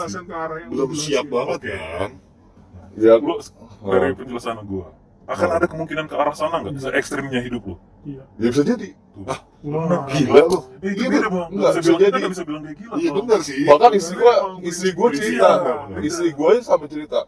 belum 0.67 0.89
lu 0.89 0.95
siap 0.97 1.25
banget 1.25 1.59
kan 1.71 2.09
ya 2.97 3.13
Lo 3.15 3.35
dari 3.87 4.09
Oh. 4.09 4.15
penjelasan 4.17 4.57
gua 4.65 4.87
akan 5.27 5.47
Oh. 5.47 5.55
ada 5.55 5.65
kemungkinan 5.65 6.05
ke 6.07 6.15
arah 6.15 6.31
sana 6.31 6.63
nggak? 6.63 6.79
Se 6.79 6.87
ekstrimnya 6.89 7.43
hidup 7.43 7.63
lo? 7.63 7.75
Iya. 8.03 8.23
ya 8.39 8.47
bisa 8.49 8.63
jadi 8.65 8.89
Wah. 9.17 9.39
gila 10.09 10.41
lu 10.45 10.59
Eh, 10.79 10.91
itu 10.91 11.03
Iya, 11.03 11.09
beda 11.09 11.27
bang. 11.27 11.47
enggak, 11.47 11.51
Nggak 11.51 11.71
bisa 11.73 11.79
bisa 11.79 12.01
jadi. 12.01 12.19
bisa 12.27 12.43
bilang 12.43 12.61
dia 12.63 12.75
gila. 12.75 12.93
iya 12.97 13.09
benar 13.13 13.39
sih 13.39 13.59
bahkan 13.63 13.91
istri 13.93 14.15
gua 14.15 14.33
istri 14.61 14.89
gua 14.91 15.07
Iya. 15.07 15.15
cerita 15.15 15.49
Iya. 15.55 15.99
istri 16.03 16.29
gua 16.33 16.49
sampai 16.59 16.87
cerita 16.89 17.19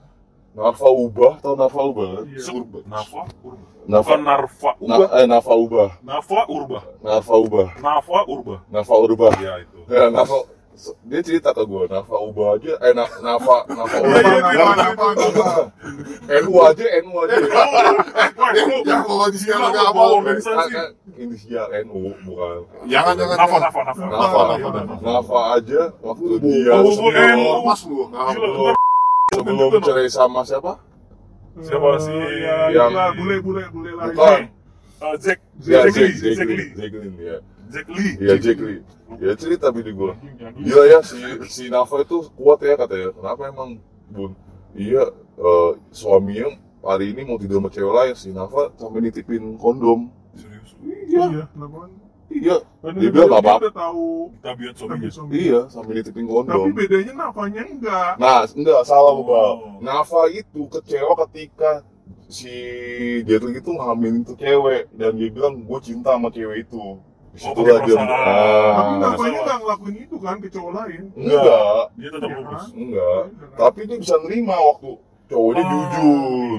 Narfa 0.56 0.88
ubah 0.90 1.34
tau 1.40 1.54
Narfa 1.56 1.82
ubah 1.86 2.08
kan? 2.20 2.26
Iya. 2.28 2.42
Surba. 2.42 2.80
Nafa 2.90 3.22
Urba. 3.46 3.66
Narfa 3.90 4.10
Bukan 4.10 4.22
Narfa. 4.22 4.72
Na, 4.82 4.96
eh, 5.18 5.26
Narfa 5.26 5.54
ubah 5.56 5.90
Nafa 6.04 6.40
Urba. 6.46 6.80
Narfa 7.02 7.36
ubah 7.38 7.68
Nafa 7.80 8.20
Urba. 8.28 8.56
Narfa 8.70 8.94
ubah 8.98 9.32
Ya 9.40 9.54
itu. 9.62 9.80
ya 9.90 10.06
Narfa 10.10 10.38
dia 11.04 11.20
cerita 11.20 11.52
ke 11.52 11.60
gua 11.68 11.92
Narfa 11.92 12.16
ubah 12.24 12.56
aja 12.56 12.72
eh 12.80 12.94
na, 12.96 13.04
Nafa 13.20 13.68
Nafa 13.68 13.96
Iya, 14.00 14.08
ubah 14.08 14.20
iya, 14.20 14.38
iya. 14.40 14.64
Kenapa 14.64 15.04
enggak? 15.12 15.56
NU 16.40 16.54
aja 16.64 16.86
NU 17.04 17.14
aja 17.20 17.36
Ya 18.88 18.98
kalau 19.04 19.28
di 19.28 19.38
sini 19.38 19.54
agak 19.54 19.84
apa 19.92 20.02
organisasi? 20.18 20.72
Kan 20.72 20.90
inisial 21.20 21.68
NU 21.84 22.16
bukan 22.24 22.64
Jangan 22.88 23.14
jangan. 23.18 23.38
Nafa. 23.38 23.58
Nafa 23.60 23.80
Nafa. 23.86 24.04
Nafa 24.08 24.40
Nafa, 24.56 24.70
Nafa. 24.88 25.04
Nafa 25.04 25.40
aja 25.60 25.82
waktu 26.00 26.34
dia 26.42 26.74
NU. 26.80 27.54
Mas 27.68 27.82
lu 27.86 28.08
sebelum 29.34 29.72
cerai 29.82 30.10
sama 30.10 30.42
siapa 30.44 30.80
Siapa 31.60 32.00
sih 32.00 32.16
Ya, 32.16 32.72
yang- 32.72 32.94
yang 32.96 33.14
bule 33.20 33.36
bule 33.44 33.64
bule 33.74 33.92
lagi. 33.94 34.16
bukan 34.16 34.42
Eh, 35.00 35.16
Jack. 35.20 35.40
ya 35.64 35.80
Jack. 35.88 36.12
Jack 36.12 36.36
Jack 36.36 36.48
Lee. 36.48 36.68
Jack 36.76 36.92
Lee 36.94 37.14
ya 37.20 37.36
Jack 37.72 37.88
Lee. 37.88 38.14
ya 38.20 38.34
Jack 38.40 38.58
Lee 38.60 38.80
ya 39.20 39.32
cerita 39.36 39.68
bini 39.72 39.92
dulu. 39.92 40.14
Gila 40.60 40.84
ya 40.88 41.00
si 41.02 41.18
si 41.50 41.64
Nafa 41.68 42.04
itu 42.04 42.30
kuat 42.36 42.60
ya 42.62 42.76
katanya. 42.76 43.10
Kenapa 43.12 43.42
emang 43.48 43.70
bun? 44.08 44.32
Iya 44.72 45.04
eh, 45.36 45.72
suaminya 45.92 46.52
hari 46.80 47.12
ini 47.12 47.26
mau 47.26 47.36
tidur 47.36 47.60
sama 47.60 47.70
cewek 47.72 47.94
lain 47.96 48.14
si 48.16 48.30
Nafa 48.32 48.72
sampai 48.76 49.00
nitipin 49.02 49.56
kondom. 49.58 50.08
Serius. 50.36 50.72
Iya, 50.84 51.24
Iya, 51.28 51.44
kenapa? 51.52 51.90
Iya, 52.32 52.58
Kan 52.80 52.92
Dia 52.96 53.10
bilang 53.10 53.28
nggak 53.30 53.42
apa-apa. 53.42 53.62
udah 53.62 53.76
tahu 53.76 54.08
Tabiat 54.40 54.72
tapi 54.72 54.80
suaminya. 54.80 55.10
suami. 55.10 55.32
iya 55.36 55.60
sampai 55.68 55.92
nitipin 55.94 56.24
Tapi 56.24 56.32
kondom. 56.32 56.72
bedanya 56.72 57.14
nafanya 57.14 57.62
enggak. 57.66 58.12
Nah, 58.16 58.40
enggak 58.48 58.82
salah 58.84 59.14
Oh. 59.14 59.24
Bang. 59.24 59.58
Nafa 59.80 60.22
itu 60.30 60.62
kecewa 60.68 61.14
ketika 61.26 61.72
si 62.28 62.54
Jet 63.22 63.42
Li 63.42 63.56
itu 63.56 63.70
ngambilin 63.70 64.22
tuh 64.24 64.36
cewek 64.36 64.88
dan 64.92 65.12
dia 65.14 65.30
bilang 65.30 65.60
gue 65.60 65.80
cinta 65.80 66.14
sama 66.14 66.30
cewek 66.30 66.64
itu. 66.64 66.98
Di 67.30 67.38
Oh, 67.40 67.54
situ 67.54 67.62
lah 67.64 67.80
dia. 67.84 67.94
perasaan. 67.94 68.08
Tapi 68.72 68.90
Ah, 68.90 68.98
nafanya 69.04 69.40
enggak 69.40 69.58
ngelakuin 69.60 69.96
itu 70.00 70.16
kan 70.18 70.36
ke 70.38 70.48
cowok 70.48 70.72
lain. 70.74 71.04
enggak, 71.14 71.84
Dia 71.94 72.10
tetap 72.10 72.26
Iya 72.26 72.38
lurus. 72.40 72.50
kan? 72.56 72.70
enggak. 72.76 73.22
Tapi 73.56 73.80
dia 73.84 73.98
bisa 73.98 74.16
nerima 74.20 74.56
waktu 74.56 74.90
cowoknya 75.28 75.62
Ah, 75.62 75.70
jujur. 75.70 76.58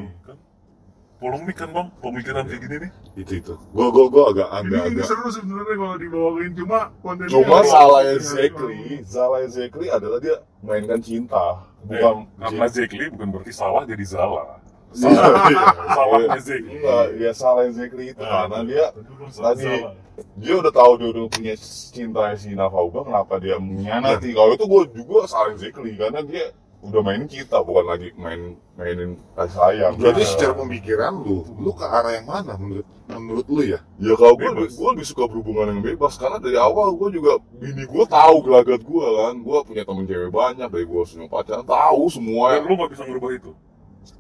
Polemik 1.20 1.52
kan 1.52 1.68
bang, 1.68 1.86
pemikiran 2.00 2.48
kayak 2.48 2.60
gini 2.64 2.76
nih. 2.88 2.90
Itu 3.14 3.32
itu. 3.36 3.54
Gua 3.76 3.92
gua 3.92 4.06
gua 4.08 4.24
agak 4.32 4.48
Ini, 4.48 4.56
agak 4.56 4.82
ini 4.88 4.96
agak. 4.96 5.04
seru 5.04 5.28
sebenarnya 5.28 5.74
kalau 5.76 5.96
dibawain 6.00 6.52
cuma 6.56 6.78
kontennya 7.04 7.28
Cuma 7.36 7.58
salahnya 7.62 8.14
ya, 8.16 8.24
Zekli, 8.24 8.80
salahnya 9.04 9.48
Zekli 9.52 9.86
adalah 9.92 10.18
dia 10.18 10.36
mainkan 10.64 11.00
cinta, 11.04 11.44
bukan 11.84 12.24
Eh, 12.40 12.48
karena 12.56 12.66
Lee 12.72 13.08
bukan 13.12 13.28
berarti 13.36 13.52
salah 13.52 13.82
jadi 13.84 14.04
Zala. 14.08 14.44
Iya, 14.90 15.12
iya. 15.52 15.64
Salahnya 15.92 16.38
Zekli. 16.40 16.72
Enggak, 16.80 17.04
ya 17.20 17.30
salahnya 17.36 17.72
Zekli 17.76 18.04
itu 18.10 18.22
Ah, 18.24 18.48
karena 18.48 18.58
dia 18.64 18.84
tadi 19.30 19.68
Salah. 19.68 19.92
dia 20.40 20.54
udah 20.56 20.72
tahu 20.72 20.92
dia 20.98 21.08
udah 21.12 21.24
punya 21.28 21.54
cinta 21.92 22.22
si 22.34 22.48
Nafa 22.56 22.80
Ubah, 22.80 23.02
kenapa 23.06 23.34
dia 23.38 23.60
mengkhianati? 23.60 24.32
Kalau 24.32 24.52
itu 24.56 24.64
gue 24.64 24.82
juga 25.04 25.28
salahnya 25.28 25.68
Zekli 25.68 26.00
karena 26.00 26.24
dia 26.24 26.48
udah 26.80 27.00
mainin 27.00 27.26
kita, 27.26 27.60
bukan 27.60 27.84
lagi 27.86 28.08
main 28.14 28.56
mainin 28.74 29.20
kasih 29.34 29.52
sayang. 29.52 29.92
Berarti 29.94 30.22
Nah, 30.22 30.28
secara 30.28 30.54
pemikiran 30.56 31.12
lu, 31.18 31.44
lu 31.56 31.70
ke 31.70 31.84
arah 31.84 32.12
yang 32.12 32.24
mana 32.24 32.56
menurut 32.56 32.86
menurut 33.06 33.46
lu 33.46 33.62
ya? 33.62 33.80
Ya 33.98 34.14
kalau 34.14 34.34
gue, 34.34 34.48
Bebas. 34.48 34.72
gue 34.72 34.88
lebih 34.90 35.04
suka 35.04 35.24
berhubungan 35.26 35.66
yang 35.70 35.82
bebas 35.82 36.14
karena 36.14 36.38
dari 36.38 36.56
awal 36.56 36.94
gue 36.94 37.08
juga 37.12 37.36
bini 37.52 37.84
gue 37.84 38.04
tahu 38.06 38.36
gelagat 38.40 38.80
gue 38.80 39.06
kan, 39.14 39.34
gue 39.36 39.58
punya 39.62 39.82
temen 39.82 40.04
cewek 40.04 40.30
banyak 40.30 40.68
dari 40.68 40.84
gue 40.84 41.02
semua 41.04 41.28
pacaran 41.28 41.62
tahu 41.62 42.02
semua 42.08 42.44
Dan 42.54 42.64
lu 42.64 42.74
gak 42.76 42.90
bisa 42.90 43.02
ngerubah 43.04 43.30
itu. 43.34 43.50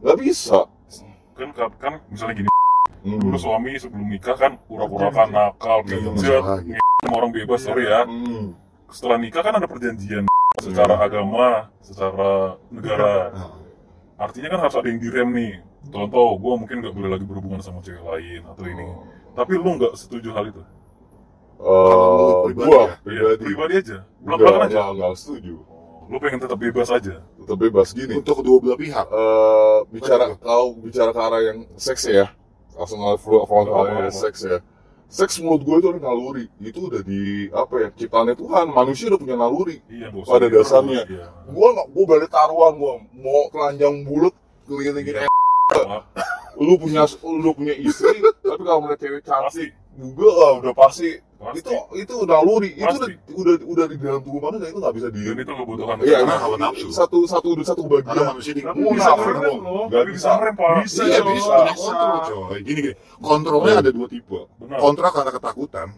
nggak 0.00 0.18
bisa. 0.18 0.58
Kan 1.32 1.48
kan 1.56 1.92
misalnya 2.06 2.34
gini, 2.36 2.48
Hmm. 3.00 3.16
dulu 3.16 3.32
suami 3.34 3.72
sebelum 3.74 4.04
nikah 4.06 4.36
kan 4.36 4.60
urak-urakan 4.68 5.32
nakal, 5.32 5.80
Iya, 5.80 5.96
kecil, 5.96 6.10
masalah 6.12 6.60
gitu. 6.60 6.84
sama 7.00 7.14
orang 7.16 7.32
bebas, 7.32 7.60
sorry 7.64 7.84
ya. 7.86 8.04
Hmm. 8.04 8.52
Setelah 8.92 9.16
nikah 9.16 9.40
kan 9.40 9.54
ada 9.56 9.64
perjanjian 9.64 10.28
secara 10.60 10.94
agama, 10.96 11.48
secara 11.80 12.30
negara. 12.68 13.14
Nah, 13.32 13.50
Artinya 14.20 14.52
kan 14.52 14.60
harus 14.60 14.76
ada 14.76 14.84
yang 14.84 15.00
direm 15.00 15.28
nih. 15.32 15.52
Contoh, 15.88 16.36
gue 16.36 16.54
mungkin 16.60 16.76
gak 16.84 16.92
boleh 16.92 17.08
lagi 17.08 17.24
berhubungan 17.24 17.64
sama 17.64 17.80
cewek 17.80 18.04
lain 18.04 18.44
atau 18.44 18.64
ini. 18.64 18.84
Tapi 19.32 19.52
lu 19.56 19.80
nggak 19.80 19.96
setuju 19.96 20.28
hal 20.36 20.44
itu? 20.46 20.60
Lu 21.56 21.64
Eh, 21.64 22.40
pribadi 22.52 22.68
gua 22.68 22.80
ya? 22.80 22.94
pribadi, 23.00 23.42
pribadi 23.42 23.74
aja. 23.76 23.98
enggak, 24.00 24.36
Belak-belakan 24.36 24.68
aja. 24.68 24.80
enggak 24.92 25.12
setuju. 25.16 25.54
Lu 26.10 26.16
pengen 26.18 26.40
tetap 26.40 26.58
bebas 26.58 26.88
aja. 26.90 27.14
Tetap 27.22 27.56
bebas 27.56 27.88
gini. 27.92 28.12
untuk 28.16 28.34
kedua 28.40 28.56
belah 28.58 28.76
pihak. 28.76 29.06
eh 29.06 29.78
bicara 29.88 30.24
Betul. 30.26 30.42
kalau 30.42 30.66
bicara 30.76 31.10
ke 31.10 31.20
arah 31.22 31.40
yang 31.40 31.58
seks 31.76 32.02
ya, 32.04 32.26
langsung 32.74 33.00
front 33.16 33.68
Oh. 33.68 33.86
oh, 33.86 34.10
seks 34.10 34.40
ya. 34.42 34.58
Seks 35.10 35.42
menurut 35.42 35.66
gue 35.66 35.76
itu 35.82 35.88
ada 35.90 36.00
naluri. 36.06 36.46
Itu 36.62 36.86
udah 36.86 37.02
di 37.02 37.50
apa 37.50 37.74
ya? 37.82 37.88
Ciptaannya 37.98 38.38
Tuhan. 38.38 38.70
Manusia 38.70 39.10
udah 39.10 39.18
punya 39.18 39.36
naluri. 39.36 39.82
Iya, 39.90 40.14
Pada 40.14 40.46
dasarnya. 40.46 41.02
Iya. 41.02 41.26
Gua 41.50 41.68
nggak, 41.74 41.86
gua 41.90 42.04
balik 42.06 42.30
taruhan 42.30 42.72
gua 42.78 42.92
mau 43.18 43.50
telanjang 43.50 44.06
bulat 44.06 44.34
kelilingin 44.70 45.26
Iya. 45.26 45.28
lu 46.58 46.74
punya 46.78 47.06
lu 47.22 47.50
punya 47.54 47.74
istri 47.78 48.20
tapi 48.42 48.62
kalau 48.66 48.82
melihat 48.84 49.00
cewek 49.06 49.22
cantik 49.22 49.70
juga 49.94 50.28
lah 50.28 50.52
udah 50.60 50.74
pasti, 50.74 51.22
Pasti. 51.40 51.64
itu 51.64 51.72
itu 51.96 52.14
naluri 52.28 52.70
itu 52.70 52.84
Pasti. 52.84 53.16
udah, 53.32 53.32
udah 53.32 53.54
udah 53.64 53.84
di 53.88 53.96
dalam 53.96 54.20
tubuh 54.20 54.40
manusia 54.40 54.68
itu 54.68 54.76
nggak 54.76 54.92
bisa 54.92 55.08
di 55.08 55.20
dan 55.24 55.36
itu 55.40 55.52
kebutuhan 55.56 55.96
Iya, 55.98 56.18
Karena 56.20 56.28
ini 56.28 56.42
hawa 56.44 56.56
nafsu. 56.60 56.86
satu 56.92 57.18
satu 57.24 57.46
udah 57.56 57.64
satu 57.64 57.82
Karena 57.82 57.96
bagian. 58.04 58.26
manusia 58.28 58.52
di 58.52 58.62
Mau 58.62 58.92
bisa 58.92 59.10
nafsu. 59.10 59.30
Nggak 59.88 60.04
bisa. 60.12 60.30
bisa 60.36 60.52
Pak. 60.52 60.72
Bisa, 60.84 61.02
Iya 61.02 61.18
coy. 61.18 61.32
bisa, 61.32 61.52
ada 61.56 61.72
kontrol 61.72 62.18
coy. 62.20 62.58
Gini 62.60 62.78
gini, 62.82 62.94
kontrolnya 63.18 63.74
ada 63.78 63.90
dua 63.90 64.06
tipe. 64.06 64.40
Benar. 64.58 64.78
Kontrol 64.78 65.10
karena 65.10 65.32
ketakutan. 65.32 65.88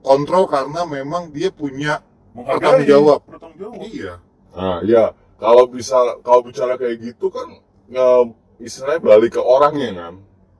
Kontrol 0.00 0.44
karena 0.46 0.80
memang 0.86 1.22
dia 1.28 1.50
punya 1.50 1.98
bertanggung 2.30 2.86
jawab. 2.86 3.20
iya. 3.82 4.22
Nah, 4.54 4.78
ya 4.80 5.10
kalau 5.36 5.66
bisa 5.66 5.98
kalau 6.22 6.40
bicara 6.40 6.74
kayak 6.74 7.02
gitu 7.02 7.26
kan 7.28 7.58
nge, 7.86 8.08
istilahnya 8.58 9.02
balik 9.02 9.34
ke 9.34 9.42
orangnya 9.42 9.90
kan. 9.92 10.14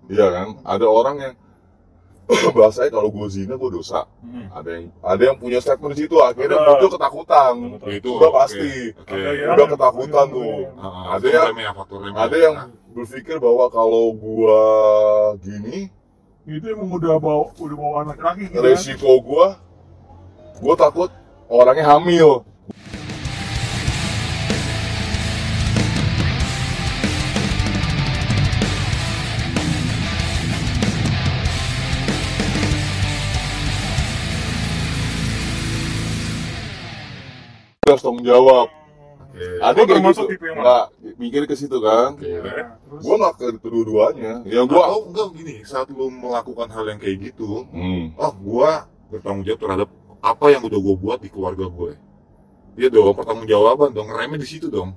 Iya 0.06 0.26
kan? 0.28 0.48
Ada 0.62 0.84
orang 0.84 1.16
yang 1.16 1.34
bahasanya 2.58 2.90
kalau 2.90 3.08
gue 3.08 3.26
zina 3.30 3.54
gue 3.54 3.70
dosa. 3.70 4.02
Hmm. 4.20 4.50
Ada 4.50 4.70
yang 4.74 4.84
ada 4.98 5.22
yang 5.22 5.36
punya 5.38 5.58
statement 5.58 5.94
di 5.94 6.04
situ 6.04 6.16
akhirnya 6.18 6.58
Benar. 6.58 6.68
muncul 6.74 6.90
ketakutan. 6.98 7.54
Itu 7.86 8.10
Udah 8.18 8.30
pasti. 8.34 8.72
Ada 9.06 9.30
yang- 9.30 9.54
Udah 9.54 9.66
ketakutan 9.70 10.26
tuh. 10.28 10.50
Ah, 10.74 10.82
ah, 10.82 11.04
Ada 11.14 11.22
faktor 11.22 11.30
yang- 11.30 11.48
remeh. 11.54 11.66
Ada 12.18 12.36
yang 12.36 12.54
berpikir 12.92 13.36
bahwa 13.38 13.64
kalau 13.68 14.04
gua 14.16 14.62
gini 15.38 15.92
Itu 16.46 16.66
emang 16.70 16.94
udah 16.94 17.18
bawa 17.18 17.50
udah 17.58 17.76
bawa 17.76 17.94
anak 18.06 18.18
laki 18.22 18.46
gitu 18.48 18.62
kan. 18.62 18.70
resiko 18.70 19.10
gua 19.18 19.58
gua 20.62 20.74
takut 20.74 21.10
orangnya 21.46 21.84
hamil. 21.90 22.46
Harus 37.88 38.02
tanggung 38.02 38.24
jawab. 38.24 38.68
Oke. 39.26 39.46
Ada 39.60 39.80
kayak 39.82 40.02
gitu. 40.02 40.22
tipe 40.26 40.44
yang 40.44 40.58
Nggak, 40.58 40.84
mikir 41.16 41.42
ke 41.44 41.54
situ 41.54 41.76
kan. 41.78 42.16
Oke. 42.16 42.24
Nah, 42.26 42.80
terus 42.80 43.00
Gua 43.00 43.14
nggak 43.16 43.34
ke 43.34 43.46
kedua-duanya. 43.60 44.32
Ya 44.44 44.60
Gua 44.64 44.84
gua. 44.88 44.96
enggak 45.04 45.28
gini, 45.34 45.54
saat 45.62 45.86
lu 45.88 46.08
melakukan 46.08 46.68
hal 46.68 46.84
yang 46.86 46.98
kayak 46.98 47.16
gitu, 47.22 47.68
Hmm. 47.68 48.16
oh 48.16 48.32
gua 48.34 48.70
bertanggung 49.06 49.44
jawab 49.44 49.60
terhadap 49.60 49.88
apa 50.18 50.46
yang 50.48 50.62
udah 50.62 50.78
gua 50.78 50.94
buat 50.96 51.18
di 51.20 51.28
keluarga 51.28 51.66
gue. 51.68 51.92
Iya 52.76 52.88
dong, 52.90 53.14
pertanggung 53.14 53.46
jawaban 53.46 53.88
dong, 53.90 54.08
remeh 54.08 54.36
di 54.36 54.44
situ 54.44 54.66
dong. 54.66 54.92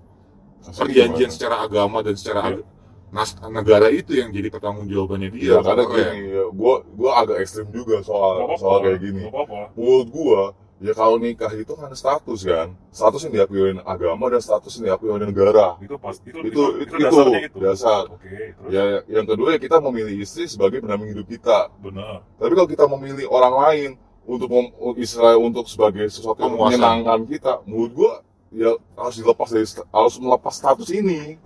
Perjanjian 0.61 1.29
secara 1.29 1.61
agama 1.61 1.99
dan 1.99 2.13
secara 2.13 2.51
ag- 2.51 2.65
nas 3.09 3.33
negara 3.43 3.89
itu 3.89 4.13
yang 4.13 4.29
jadi 4.29 4.47
pertanggung 4.47 4.85
jawabannya 4.85 5.31
dia. 5.31 5.41
Iya, 5.49 5.55
karena 5.59 5.83
gini, 5.83 6.19
ya, 6.29 6.43
gua 6.49 6.75
gua 6.85 7.11
agak 7.17 7.37
ekstrim 7.39 7.67
juga 7.69 7.99
soal 8.01 8.43
apa-apa. 8.43 8.55
soal 8.55 8.77
kayak 8.81 8.99
gini. 8.99 9.23
Nggak 9.23 9.33
apa-apa. 9.33 9.59
menurut 9.73 10.07
gua 10.09 10.41
ya 10.79 10.91
kalau 10.91 11.19
nikah 11.19 11.51
itu 11.51 11.75
kan 11.75 11.91
status 11.91 12.39
kan? 12.41 12.71
Status 12.89 13.27
yang 13.27 13.33
diakui 13.35 13.59
oleh 13.59 13.83
agama 13.83 14.27
dan 14.27 14.39
status 14.39 14.79
yang 14.79 14.95
diakui 14.95 15.11
oleh 15.11 15.27
negara. 15.27 15.75
Itu 15.79 15.99
pas 15.99 16.15
itu 16.17 16.31
Itu- 16.31 16.47
itu, 16.47 16.63
itu- 16.87 16.97
dasarnya 16.97 17.39
itu. 17.45 17.57
dasar. 17.59 18.03
Oke, 18.07 18.55
terus? 18.55 18.71
Ya 18.71 18.83
yang 19.07 19.25
kedua 19.27 19.47
ya 19.55 19.59
kita 19.59 19.77
memilih 19.79 20.15
istri 20.17 20.47
sebagai 20.47 20.79
pendamping 20.79 21.11
hidup 21.11 21.27
kita. 21.27 21.67
Benar. 21.77 22.23
tapi 22.35 22.51
kalau 22.55 22.69
kita 22.69 22.85
memilih 22.87 23.27
orang 23.27 23.55
lain 23.55 23.89
untuk 24.23 24.47
mem, 24.47 24.69
istilah 24.95 25.35
untuk 25.35 25.65
sebagai 25.65 26.05
sesuatu 26.07 26.39
yang 26.41 26.53
menyenangkan 26.55 27.19
kita 27.25 27.59
menurut 27.65 27.91
gua 27.91 28.13
ya 28.49 28.71
harus 28.95 29.15
dilepas 29.17 29.49
dari 29.49 29.65
harus 29.67 30.15
melepas 30.17 30.53
status 30.53 30.89
ini. 30.89 31.37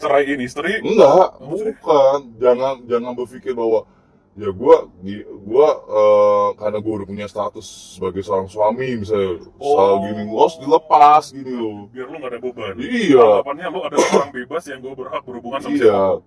Ceraiin 0.00 0.40
istri, 0.40 0.80
enggak 0.80 1.36
Oh, 1.36 1.52
bukan. 1.52 2.18
Jangan 2.40 2.88
jangan 2.88 3.12
berpikir 3.12 3.52
bahwa 3.52 3.84
ya 4.32 4.50
gua 4.50 4.76
di- 4.98 5.26
gua 5.40 5.68
eh, 5.82 6.48
karena 6.56 6.78
gua 6.78 6.92
udah 6.96 7.08
punya 7.08 7.26
status 7.26 7.66
sebagai 7.94 8.20
seorang 8.20 8.46
suami 8.46 8.96
misalnya 8.96 9.42
Oh. 9.56 9.66
soal 9.68 9.92
gini 10.04 10.22
gua 10.24 10.40
harus 10.44 10.56
dilepas 10.56 11.24
gini 11.30 11.52
loh 11.52 11.78
biar 11.88 12.06
lu 12.06 12.16
nggak 12.16 12.30
ada 12.30 12.40
beban. 12.40 12.74
Iya. 12.76 13.26
Harapannya 13.38 13.66
lu 13.68 13.80
ada 13.82 13.96
orang 13.98 14.30
bebas 14.32 14.62
yang 14.64 14.78
gue 14.78 14.94
berhak 14.94 15.22
berhubungan 15.22 15.58
sama 15.58 15.72
iya 15.72 15.82
siapa 15.82 15.98
pun. 16.08 16.22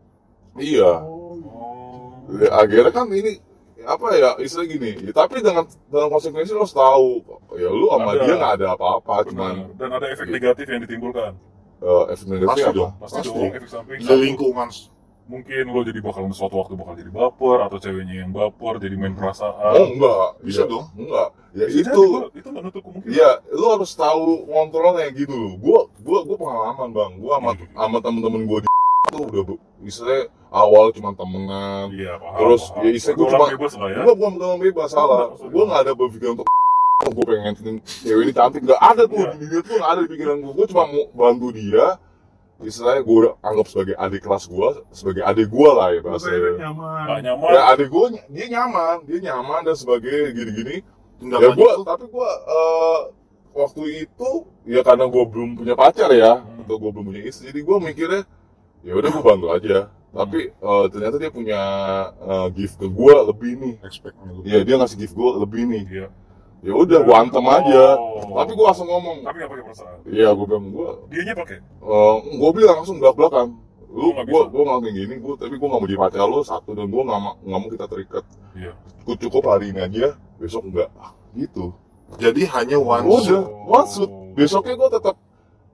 iya 0.56 0.92
oh, 1.00 1.22
Oh. 1.44 2.12
Ya, 2.34 2.50
akhirnya 2.56 2.92
kan 2.92 3.08
ini 3.10 3.40
apa 3.84 4.08
ya 4.14 4.30
istilah 4.40 4.64
gini 4.66 4.90
ya, 4.98 5.12
tapi 5.12 5.40
dengan 5.40 5.64
dengan 5.86 6.08
konsekuensi 6.10 6.52
lo 6.52 6.64
harus 6.64 6.72
tahu 6.72 7.20
ya 7.54 7.68
lu 7.68 7.88
sama 7.90 8.12
Ada. 8.12 8.22
dia 8.22 8.34
nggak 8.34 8.54
ada 8.58 8.68
apa-apa 8.74 9.16
cuman 9.28 9.54
Dan 9.76 9.90
ada 9.92 10.08
efek 10.08 10.28
negatif 10.30 10.66
yang 10.66 10.82
ditimbulkan. 10.82 11.36
eh, 11.82 12.04
efek 12.10 12.26
negatifnya 12.26 12.48
Pasti 12.48 12.64
apa 12.64 12.72
dong. 12.74 12.92
Pasti, 12.96 13.18
Pasti. 13.18 13.28
dong 13.30 13.52
efek 13.54 13.70
samping. 13.70 13.98
Di 14.00 14.16
lingkungan 14.16 14.68
mungkin 15.26 15.64
lo 15.68 15.82
jadi 15.82 16.00
bakal 16.00 16.28
suatu 16.30 16.56
waktu 16.58 16.74
bakal 16.74 16.94
jadi 16.94 17.08
baper 17.08 17.58
atau 17.62 17.78
ceweknya 17.78 18.16
yang 18.20 18.30
baper 18.30 18.78
jadi 18.78 18.94
main 18.94 19.14
perasaan. 19.14 19.72
oh 19.72 19.88
enggak 19.90 20.28
Bisa 20.40 20.62
Iya, 20.62 20.70
dong. 20.70 20.86
enggak 20.94 21.28
ya 21.52 21.66
Bisa 21.66 21.80
itu 21.86 22.02
gua- 22.04 22.30
itu 22.34 22.48
nggak 22.48 22.64
nutup 22.64 22.82
kemungkinan. 22.82 23.14
Iya, 23.14 23.30
lu 23.52 23.66
harus 23.70 23.92
tahu 23.94 24.24
kontrolnya 24.46 25.08
gitu 25.10 25.32
loh. 25.32 25.54
Gua 25.56 25.80
gua 26.00 26.20
gua 26.24 26.38
pengalaman, 26.38 26.90
Bang. 26.92 27.12
Gua 27.18 27.34
sama 27.38 27.52
Iya. 27.54 27.66
sama 27.72 27.98
temen-temen 28.00 28.42
gua 28.44 28.60
di 28.60 28.68
tuh 29.14 29.24
udah 29.24 29.44
istilahnya 29.82 30.22
awal 30.50 30.86
cuma 30.92 31.10
temenan. 31.14 31.86
Iya, 31.90 32.14
paham. 32.18 32.38
Terus, 32.40 32.64
paham. 32.68 32.84
ya, 32.84 32.90
istri 32.92 33.14
gua 33.14 33.28
cuma- 33.28 33.50
bebas 33.50 33.74
lah 33.74 33.88
ya. 33.90 34.02
Gua 34.02 34.14
bukan 34.14 34.34
temen 34.36 34.58
bebas 34.62 34.90
salah. 34.90 35.24
Gua 35.36 35.64
nggak 35.64 35.82
ada 35.82 35.94
berpikir 35.94 36.28
untuk 36.32 36.46
oh, 36.46 37.12
gua 37.16 37.26
pengen 37.26 37.54
cewek 37.86 38.22
ini 38.22 38.32
cantik 38.32 38.62
nggak 38.62 38.82
ada 38.82 39.04
tuh 39.06 39.20
Iya. 39.20 39.32
di 39.36 39.46
dia 39.48 39.62
tuh 39.62 39.76
nggak 39.76 39.90
ada 39.90 40.02
di 40.02 40.10
pikiran 40.10 40.38
gua. 40.40 40.52
Gua 40.54 40.66
cuma 40.68 40.84
mau 40.86 41.04
bantu 41.14 41.48
dia. 41.52 41.86
Istilahnya 42.64 43.02
gua 43.04 43.18
udah 43.20 43.34
anggap 43.44 43.68
sebagai 43.68 43.96
adik 43.96 44.22
kelas 44.24 44.44
gua, 44.48 44.70
sebagai 44.90 45.24
adik 45.24 45.48
gua 45.48 45.70
lah 45.76 45.88
ya 45.92 46.02
Bahasa 46.02 46.28
nyaman. 46.32 47.04
Nggak 47.06 47.22
nyaman. 47.28 47.50
Ya 47.52 47.62
adik 47.70 47.90
gua 47.92 48.06
dia 48.10 48.46
nyaman, 48.50 48.96
dia 49.04 49.20
nyaman 49.22 49.60
dan 49.64 49.76
sebagai 49.76 50.18
gini-gini 50.32 50.78
ya 51.24 51.48
itu 51.56 51.84
tapi 51.84 52.06
gua 52.12 52.28
eh, 52.28 53.00
waktu 53.56 53.84
itu 54.04 54.30
ya 54.66 54.82
karena 54.84 55.06
gua 55.08 55.24
belum 55.24 55.56
punya 55.56 55.72
pacar 55.74 56.12
ya 56.12 56.44
Hmm. 56.44 56.68
atau 56.68 56.76
gua 56.80 56.92
belum 56.92 57.06
punya 57.12 57.22
istri 57.24 57.48
jadi 57.52 57.60
gua 57.64 57.78
mikirnya 57.80 58.24
ya 58.84 58.92
udah 58.92 59.10
gua 59.14 59.24
bantu 59.32 59.48
aja 59.52 59.78
tapi 60.12 60.52
eh, 60.52 60.86
ternyata 60.92 61.16
dia 61.18 61.32
punya 61.32 61.62
eh, 62.20 62.48
gift 62.56 62.76
ke 62.76 62.88
gua 62.92 63.24
lebih 63.24 63.56
nih 63.56 63.76
expect 63.88 64.20
lu. 64.20 64.44
ya 64.44 64.60
dia 64.64 64.76
ngasih 64.76 64.98
gift 65.00 65.16
gua 65.16 65.40
lebih 65.40 65.64
nih 65.64 65.84
Iya. 65.88 66.08
Ya 66.64 66.74
udah 66.74 67.00
gua 67.04 67.16
antem 67.22 67.44
aja. 67.44 67.84
Oh. 68.00 68.40
tapi 68.40 68.52
gua 68.56 68.66
langsung 68.72 68.88
ngomong. 68.88 69.18
Tapi 69.22 69.36
nggak 69.38 69.52
pakai 69.52 69.64
perasaan. 69.68 69.98
iya 70.08 70.30
gua 70.32 70.46
bilang 70.48 70.66
gua 70.72 70.90
Dianya 71.12 71.34
pakai. 71.36 71.58
eh, 71.62 72.16
gua 72.40 72.50
bilang 72.56 72.76
langsung 72.82 72.98
belak 72.98 73.16
belakan 73.16 73.48
lu 73.94 74.10
Gua 74.10 74.14
nggak 74.16 74.26
gua 74.26 74.42
gua 74.50 74.64
nggak 74.66 74.80
kayak 74.82 74.96
gini 74.98 75.16
gua 75.22 75.34
tapi 75.38 75.54
gua 75.60 75.68
nggak 75.70 75.82
mau 75.84 75.90
jadi 75.92 76.00
pacar 76.02 76.26
lu 76.26 76.40
satu 76.42 76.72
dan 76.74 76.88
gua 76.90 77.04
nggak 77.06 77.20
mau 77.22 77.34
nggak 77.38 77.60
mau 77.62 77.70
kita 77.70 77.86
terikat. 77.86 78.24
Iya. 78.56 78.74
gua 79.04 79.16
cukup 79.20 79.44
hari 79.46 79.66
ini 79.70 79.80
aja 79.84 80.08
besok 80.40 80.64
enggak. 80.66 80.90
Ah, 80.98 81.12
gitu. 81.36 81.66
Jadi 82.16 82.42
hanya 82.48 82.78
one 82.78 83.06
udah 83.06 83.42
Oh. 83.44 83.74
one 83.74 83.88
shoot 83.90 84.12
besoknya 84.34 84.74
gue 84.74 84.90
tetap 84.98 85.16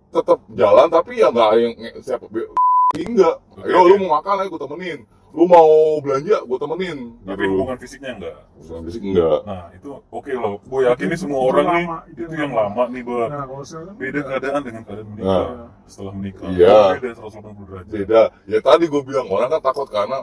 tetap 0.09 0.39
jalan 0.51 0.87
tapi 0.87 1.19
ya 1.19 1.27
nggak 1.29 1.49
yang 1.59 1.73
siapa 2.01 2.25
enggak. 2.97 3.35
Ayo 3.61 3.79
lu 3.87 3.95
mau 4.03 4.19
makan 4.19 4.41
ayo 4.41 4.49
gue 4.49 4.61
temenin 4.65 4.99
lu 5.29 5.45
mau 5.45 5.69
belanja 6.01 6.41
gue 6.41 6.57
temenin 6.57 6.99
Tapi 7.21 7.37
gitu 7.37 7.51
hubungan 7.53 7.77
fisiknya 7.77 8.11
enggak. 8.17 8.37
hubungan 8.57 8.83
fisik 8.89 9.01
enggak 9.05 9.39
Nah, 9.45 9.65
itu 9.71 9.89
oke 10.09 10.31
loh. 10.33 10.55
Gue 10.63 10.81
yakin 10.85 11.05
nih 11.05 11.19
semua 11.19 11.39
orang 11.43 11.65
nih 11.67 11.85
lama, 11.85 11.97
itu 12.05 12.21
itu 12.25 12.33
yang 12.33 12.51
lama. 12.51 12.73
lama 12.81 12.83
nih, 12.89 13.03
Ber. 13.05 13.27
Nah, 13.29 13.45
sekarang 13.61 13.95
Beda 13.95 14.09
enggak. 14.17 14.25
keadaan 14.27 14.61
dengan 14.65 14.81
keadaan 14.83 15.07
menikah. 15.07 15.45
Nah. 15.45 15.67
Setelah 15.85 16.13
menikah. 16.13 16.47
Iya. 16.49 16.79
Beda 16.97 17.09
180 17.13 17.67
derajat. 17.69 17.91
beda 17.91 18.21
ya 18.45 18.59
tadi 18.59 18.83
gue 18.85 19.01
bilang 19.01 19.27
orang 19.27 19.49
kan 19.49 19.61
takut 19.61 19.87
karena 19.87 20.19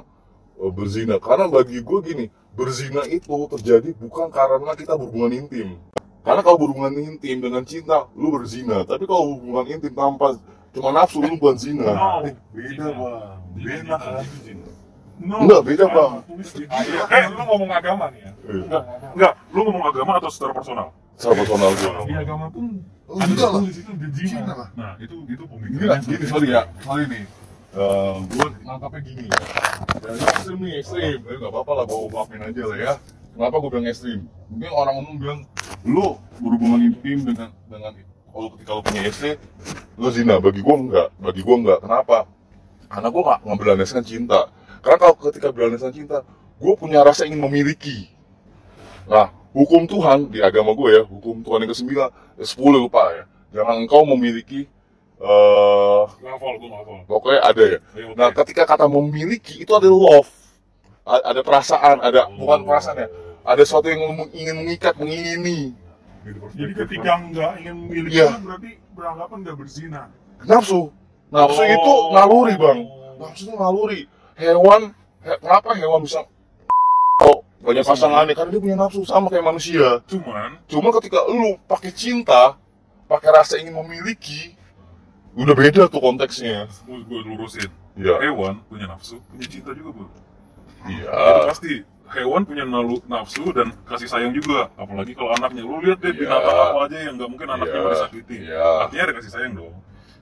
eh, 0.57 0.73
berzina 0.73 1.17
karena 1.19 1.45
bagi 1.47 1.79
gue 1.81 1.99
gini 2.03 2.25
berzina 2.53 3.03
itu 3.07 3.37
terjadi 3.53 3.89
bukan 3.97 4.27
karena 4.29 4.73
kita 4.73 4.97
berhubungan 4.97 5.33
intim 5.37 5.77
karena 6.25 6.41
kalau 6.41 6.59
berhubungan 6.59 6.91
intim 6.97 7.39
dengan 7.39 7.63
cinta 7.63 8.09
lu 8.13 8.33
berzina 8.33 8.83
tapi 8.83 9.05
kalau 9.05 9.37
hubungan 9.37 9.67
intim 9.71 9.93
tanpa 9.93 10.35
cuma 10.73 10.91
nafsu 10.91 11.21
lu 11.21 11.37
bukan 11.37 11.57
zina 11.57 11.85
Oh, 11.89 12.21
beda, 12.51 12.87
Bang. 12.91 13.39
Beda 13.57 13.97
kan. 13.97 14.25
No. 15.17 15.43
enggak 15.43 15.61
beda 15.65 15.85
bang 15.89 16.13
Eh, 17.09 17.25
lu 17.33 17.41
ngomong 17.41 17.71
agama 17.73 18.05
nih 18.13 18.21
ya? 18.21 18.33
Eh, 18.53 18.83
Enggak, 19.17 19.33
lu 19.49 19.61
ngomong 19.65 19.85
agama 19.89 20.21
atau 20.21 20.29
secara 20.29 20.53
personal? 20.53 20.89
secara 21.17 21.35
personal 21.41 21.71
gue 21.73 21.91
Di 22.05 22.15
agama 22.15 22.47
pun 22.53 22.85
Oh, 23.07 23.23
enggak 23.23 23.49
lah. 23.49 23.63
di 23.63 23.71
situ 23.71 23.87
ada 23.89 24.09
zina. 24.11 24.29
Cina 24.29 24.53
lah. 24.53 24.69
Nah, 24.75 24.93
itu 24.99 25.15
itu 25.31 25.39
Gini, 25.39 25.79
pemikiran. 25.79 25.99
gini 26.03 26.25
sorry 26.27 26.49
ya, 26.51 26.63
sorry 26.83 27.05
nih. 27.07 27.23
Eh, 27.71 28.15
gue 28.27 28.47
nangkapnya 28.67 29.01
gini 29.01 29.25
ya. 29.31 29.39
Dan 30.03 30.15
ekstrim 30.19 30.59
nih, 30.59 30.73
ekstrim. 30.83 31.19
Eh, 31.23 31.35
gak 31.39 31.51
apa-apa 31.55 31.73
lah, 31.73 31.85
gue 31.87 31.99
maafin 32.11 32.41
aja 32.43 32.63
lah 32.67 32.77
ya. 32.77 32.93
Kenapa 33.31 33.55
gue 33.57 33.71
bilang 33.71 33.87
ekstrim? 33.87 34.21
Mungkin 34.51 34.71
orang 34.75 34.95
umum 34.99 35.15
bilang, 35.17 35.41
lu 35.87 36.07
berhubungan 36.37 36.81
intim 36.83 37.19
dengan 37.23 37.49
dengan 37.65 37.93
kalau 38.27 38.49
ketika 38.59 38.71
lu 38.75 38.83
punya 38.83 39.03
istri, 39.07 39.31
lu 39.95 40.09
zina. 40.11 40.35
Bagi 40.37 40.61
gue 40.61 40.77
enggak, 40.77 41.09
bagi 41.17 41.41
gue 41.41 41.57
enggak. 41.57 41.79
Kenapa? 41.81 42.19
Karena 42.87 43.09
gue 43.09 43.23
gak, 43.23 43.39
nggak 43.47 43.57
berlandaskan 43.57 44.03
cinta. 44.03 44.41
Karena 44.87 44.99
kalau 45.03 45.15
ketika 45.19 45.51
berlandaskan 45.51 45.91
cinta, 45.91 46.23
gue 46.57 46.75
punya 46.79 47.03
rasa 47.03 47.27
ingin 47.27 47.43
memiliki. 47.43 48.07
Nah, 49.05 49.35
hukum 49.51 49.83
Tuhan 49.85 50.31
di 50.31 50.39
agama 50.39 50.71
gue 50.73 50.95
ya, 50.95 51.03
hukum 51.03 51.43
Tuhan 51.43 51.59
yang 51.61 51.71
ke-9, 51.71 51.91
eh, 52.39 52.47
10 52.47 52.55
lupa 52.79 53.03
ya. 53.11 53.25
Jangan 53.51 53.83
engkau 53.83 54.07
memiliki 54.07 54.71
eh 55.17 56.03
Hafal, 56.23 56.61
gue 56.61 56.69
hafal. 56.69 57.09
pokoknya 57.09 57.41
ada 57.41 57.63
ya 57.65 57.79
oke. 57.81 58.15
nah 58.15 58.29
ketika 58.37 58.69
kata 58.69 58.85
memiliki 58.85 59.65
itu 59.65 59.73
ada 59.73 59.89
love 59.89 60.29
A- 61.09 61.33
ada 61.33 61.41
perasaan 61.41 62.05
ada 62.05 62.29
bukan 62.29 62.61
Oh. 62.61 62.67
perasaan 62.69 63.01
ya 63.01 63.09
ada 63.41 63.63
sesuatu 63.65 63.89
yang 63.89 64.05
ingin 64.29 64.61
mengikat 64.61 64.93
mengingini 65.01 65.73
Jadi 66.53 66.73
ketika 66.77 67.17
nggak 67.23 67.53
ingin 67.65 67.75
memiliki 67.81 68.21
Iya. 68.21 68.29
kan 68.29 68.45
berarti 68.45 68.71
beranggapan 68.93 69.37
nggak 69.41 69.57
berzina. 69.57 70.03
nafsu 70.45 70.93
nafsu 71.33 71.63
Oh. 71.65 71.73
itu 71.73 71.93
naluri 72.13 72.55
bang 72.61 72.79
nafsu 73.17 73.43
itu 73.49 73.53
naluri 73.57 74.01
hewan 74.37 74.93
he- 75.21 75.41
kenapa 75.41 75.73
hewan 75.75 76.01
bisa 76.01 76.25
oh, 77.25 77.43
banyak 77.61 77.83
pasangannya 77.83 78.35
karena 78.37 78.51
dia 78.53 78.63
punya 78.63 78.77
nafsu 78.77 79.03
sama 79.03 79.27
kayak 79.29 79.45
manusia 79.45 80.01
Cuman, 80.07 80.61
cuma 80.69 80.89
ketika 81.01 81.25
lu 81.27 81.57
pakai 81.65 81.91
cinta 81.91 82.55
pakai 83.07 83.31
rasa 83.33 83.57
ingin 83.57 83.75
memiliki 83.75 84.55
udah 85.37 85.53
beda 85.53 85.89
tuh 85.89 86.01
konteksnya 86.01 86.65
gue 86.85 86.99
gue 87.05 87.21
lurusin. 87.25 87.69
ya 87.97 88.17
Hewan 88.21 88.61
punya 88.69 88.89
nafsu, 88.89 89.21
punya 89.29 89.45
cinta 89.49 89.73
juga, 89.73 89.93
bro. 89.93 90.09
iya 90.89 91.49
pasti. 91.49 91.81
Hewan 92.07 92.47
punya 92.47 92.63
nalu, 92.63 93.03
nafsu 93.05 93.51
dan 93.51 93.75
kasih 93.85 94.07
sayang 94.07 94.31
juga. 94.31 94.71
Apalagi 94.79 95.13
kalau 95.13 95.35
anaknya. 95.35 95.67
Lu 95.67 95.83
lihat 95.83 95.99
deh 95.99 96.15
Iya. 96.15 96.21
binatang 96.23 96.57
apa 96.57 96.79
aja 96.87 96.97
yang 97.03 97.15
nggak 97.19 97.29
mungkin 97.29 97.49
anaknya 97.51 97.73
Iya. 97.75 97.83
mau 97.83 97.93
disakiti. 97.93 98.37
Iya. 98.47 98.65
Artinya 98.87 99.03
ada 99.03 99.15
kasih 99.19 99.33
sayang 99.33 99.53
dong. 99.59 99.75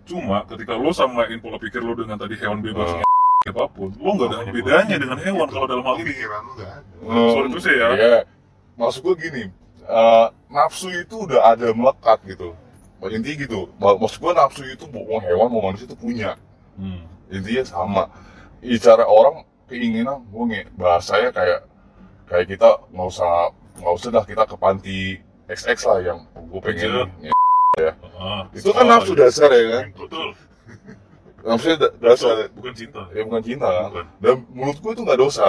Cuma 0.02 0.38
ketika 0.48 0.72
lu 0.74 0.90
samain 0.90 1.38
pola 1.38 1.58
pikir 1.58 1.78
lu 1.78 1.92
dengan 1.94 2.16
tadi 2.16 2.34
hewan 2.40 2.58
bebas 2.58 2.88
Hmm. 2.88 3.02
Apa 3.44 3.68
pun, 3.68 3.92
lu 4.00 4.10
nggak 4.16 4.28
ada 4.40 4.52
bedanya 4.56 4.96
dengan 4.96 5.18
hewan 5.20 5.44
kalau 5.52 5.68
dalam 5.68 5.84
hal 5.84 6.00
ini. 6.00 6.16
pikiran 6.16 6.40
lu 6.48 6.52
nggak 6.56 6.70
ada. 6.80 6.92
Hmm, 7.04 7.28
Sorry 7.28 7.46
tuh 7.52 7.60
saya 7.60 7.76
ya. 7.76 7.88
iya. 7.92 8.20
maksud 8.80 9.00
gue 9.04 9.14
gini 9.20 9.42
eh, 9.84 10.26
nafsu 10.48 10.88
itu 10.88 11.14
udah 11.28 11.52
ada 11.52 11.68
melekat 11.76 12.18
gitu. 12.24 12.56
Intinya 13.04 13.36
gitu 13.36 13.60
Mak- 13.76 14.00
maksud 14.00 14.16
gue 14.24 14.32
nafsu 14.32 14.62
itu 14.64 14.88
mau 14.88 15.20
hewan 15.20 15.48
mau 15.52 15.60
manusia 15.60 15.84
itu 15.84 15.92
punya. 15.92 16.40
Hmm. 16.80 17.04
intinya 17.28 17.64
sama. 17.68 18.04
Bicara 18.64 19.04
orang 19.04 19.44
keinginan 19.68 20.24
gue 20.24 20.44
nge 20.48 20.62
bahasanya 20.80 21.28
kayak 21.28 21.60
kayak 22.24 22.46
kita 22.48 22.80
nggak 22.96 23.08
usah 23.12 23.52
nggak 23.76 23.92
usah 23.92 24.08
dah 24.08 24.24
kita 24.24 24.42
ke 24.48 24.56
panti 24.56 25.00
XX 25.52 25.78
lah 25.84 25.98
yang 26.00 26.18
gue 26.32 26.60
pengen 26.64 27.12
Ah, 28.14 28.46
itu 28.54 28.70
kan 28.70 28.86
oh, 28.86 28.88
nafsu 28.88 29.12
dasar 29.18 29.50
ya 29.52 29.64
kan? 29.68 29.84
Betul. 29.92 30.32
Nafsunya 31.44 31.76
da- 31.78 31.94
dasar 31.94 32.48
Bukan 32.50 32.72
cinta. 32.72 33.02
ya 33.10 33.22
bukan 33.22 33.42
cinta 33.42 33.68
kan 33.68 33.84
Bukan. 33.86 34.06
dan 34.18 34.34
menurut 34.50 34.78
gue 34.78 34.92
itu 34.92 35.02
nggak 35.02 35.20
dosa 35.20 35.48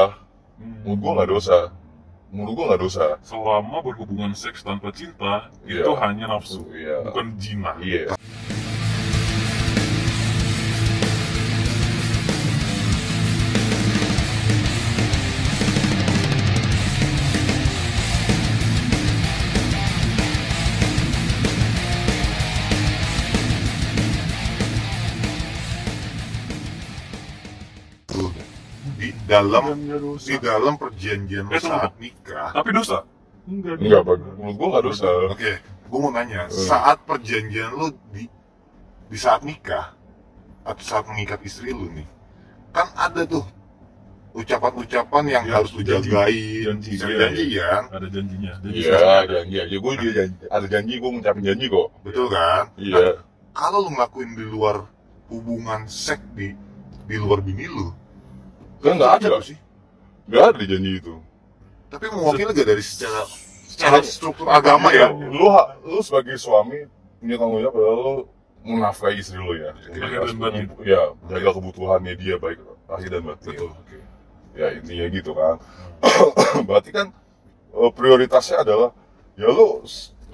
Hmm. 0.55 0.75
menurut 0.83 0.99
gue 0.99 1.11
nggak 1.13 1.29
dosa 1.29 1.57
menurut 2.27 2.53
gue 2.53 2.65
nggak 2.65 2.81
dosa 2.81 3.03
Selama 3.21 3.77
berhubungan 3.81 4.31
seks 4.31 4.59
tanpa 4.59 4.91
cinta, 4.91 5.47
Iya. 5.63 5.81
itu 5.81 5.91
hanya 5.95 6.25
nafsu, 6.29 6.67
Iya. 6.69 7.03
bukan 7.05 7.25
jina. 7.35 7.71
iya 7.79 8.11
dalam 29.25 29.63
dosa. 29.81 30.25
di 30.25 30.35
dalam 30.37 30.73
perjanjian 30.75 31.45
Eh, 31.45 31.57
tunggu. 31.57 31.67
saat 31.67 31.93
nikah 31.97 32.49
Tapi 32.51 32.69
dosa. 32.71 32.97
Enggak. 33.45 33.77
enggak 33.77 34.01
menurut 34.03 34.53
gue 34.53 34.67
nggak 34.67 34.83
dosa 34.83 35.07
oke 35.29 35.51
gue 35.85 35.99
mau 35.99 36.09
nanya 36.09 36.41
Hmm. 36.45 36.57
saat 36.59 36.97
perjanjian 37.03 37.69
lu 37.71 37.87
di 38.09 38.25
di 39.05 39.17
saat 39.17 39.41
nikah 39.41 39.93
atau 40.61 40.81
saat 40.81 41.05
mengikat 41.05 41.37
istri 41.41 41.69
lu 41.69 41.85
nih 41.89 42.09
kan 42.71 42.89
ada 42.95 43.21
tuh 43.23 43.45
ucapan-ucapan 44.33 45.23
yang 45.29 45.43
Ya, 45.45 45.53
harus 45.55 45.71
lu 45.71 45.81
janji. 45.81 46.09
jagain 46.09 46.63
Janji, 46.65 46.89
bisa 46.91 47.05
iya, 47.05 47.17
janji 47.17 47.43
iya. 47.47 47.67
kan 47.69 47.83
Ada 47.93 48.07
janjinya. 48.09 48.53
Janji 48.59 48.79
iya 48.81 48.99
janji 49.25 49.55
aja 49.57 49.75
gue 49.77 49.93
juga 49.95 50.11
janji 50.13 50.35
ada 50.45 50.65
janji 50.67 50.93
gue 50.95 51.09
ngucapin 51.09 51.43
janji 51.45 51.65
kok 51.67 51.87
betul 52.01 52.27
kan 52.27 52.63
iya 52.75 53.07
kalau 53.53 53.77
lu 53.79 53.89
ngelakuin 53.91 54.29
di 54.33 54.45
luar 54.45 54.77
hubungan 55.27 55.81
seks 55.85 56.25
di 56.33 56.51
di 57.05 57.15
luar 57.15 57.39
bini 57.39 57.65
lu 57.65 57.93
kan 58.85 58.93
nggak 59.01 59.13
ada 59.21 59.27
tuh 59.41 59.45
sih. 59.49 59.57
Nggak 60.29 60.43
ada 60.45 60.57
di 60.61 60.67
janji 60.69 60.91
itu. 61.01 61.13
Tapi 61.89 62.05
mewakili 62.11 62.51
gak 62.51 62.67
dari 62.67 62.83
secara 62.83 63.21
secara 63.65 63.97
struktur 64.05 64.47
agama 64.49 64.89
ya? 64.93 65.09
Lu 65.11 65.47
ha- 65.49 65.73
lu 65.85 66.01
sebagai 66.05 66.35
suami 66.37 66.85
punya 67.21 67.35
tanggung 67.39 67.61
jawab 67.61 67.75
adalah 67.77 67.97
lu 67.97 68.15
menafkahi 68.65 69.15
istri 69.21 69.37
lu 69.37 69.53
ya. 69.55 69.71
Batin. 70.35 70.65
ya 70.81 71.13
jaga 71.29 71.49
kebutuhannya 71.55 72.13
dia 72.17 72.35
baik 72.41 72.59
lahir 72.89 73.09
dan 73.09 73.23
batin. 73.25 73.53
Betul 73.53 73.71
Oke. 73.71 73.97
ya 74.57 74.67
intinya 74.75 75.05
gitu 75.13 75.31
kan. 75.33 75.55
Berarti 76.67 76.89
kan 76.93 77.07
eh, 77.73 77.91
prioritasnya 77.93 78.65
adalah 78.65 78.89
ya 79.37 79.47
lu 79.51 79.85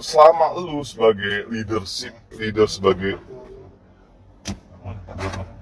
selama 0.01 0.57
lu 0.57 0.81
sebagai 0.81 1.45
leadership 1.51 2.15
leader 2.33 2.65
sebagai 2.65 3.21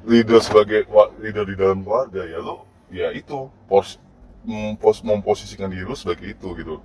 leader 0.07 0.39
sebagai 0.39 0.87
leader 1.19 1.43
di 1.43 1.55
dalam 1.59 1.83
keluarga 1.83 2.23
ya 2.23 2.39
lu 2.39 2.63
ya 2.89 3.13
itu 3.13 3.49
pos, 3.69 3.97
mempos, 4.45 5.01
memposisikan 5.05 5.69
diri 5.69 5.85
lu 5.85 5.95
sebagai 5.97 6.29
itu 6.29 6.47
gitu. 6.57 6.81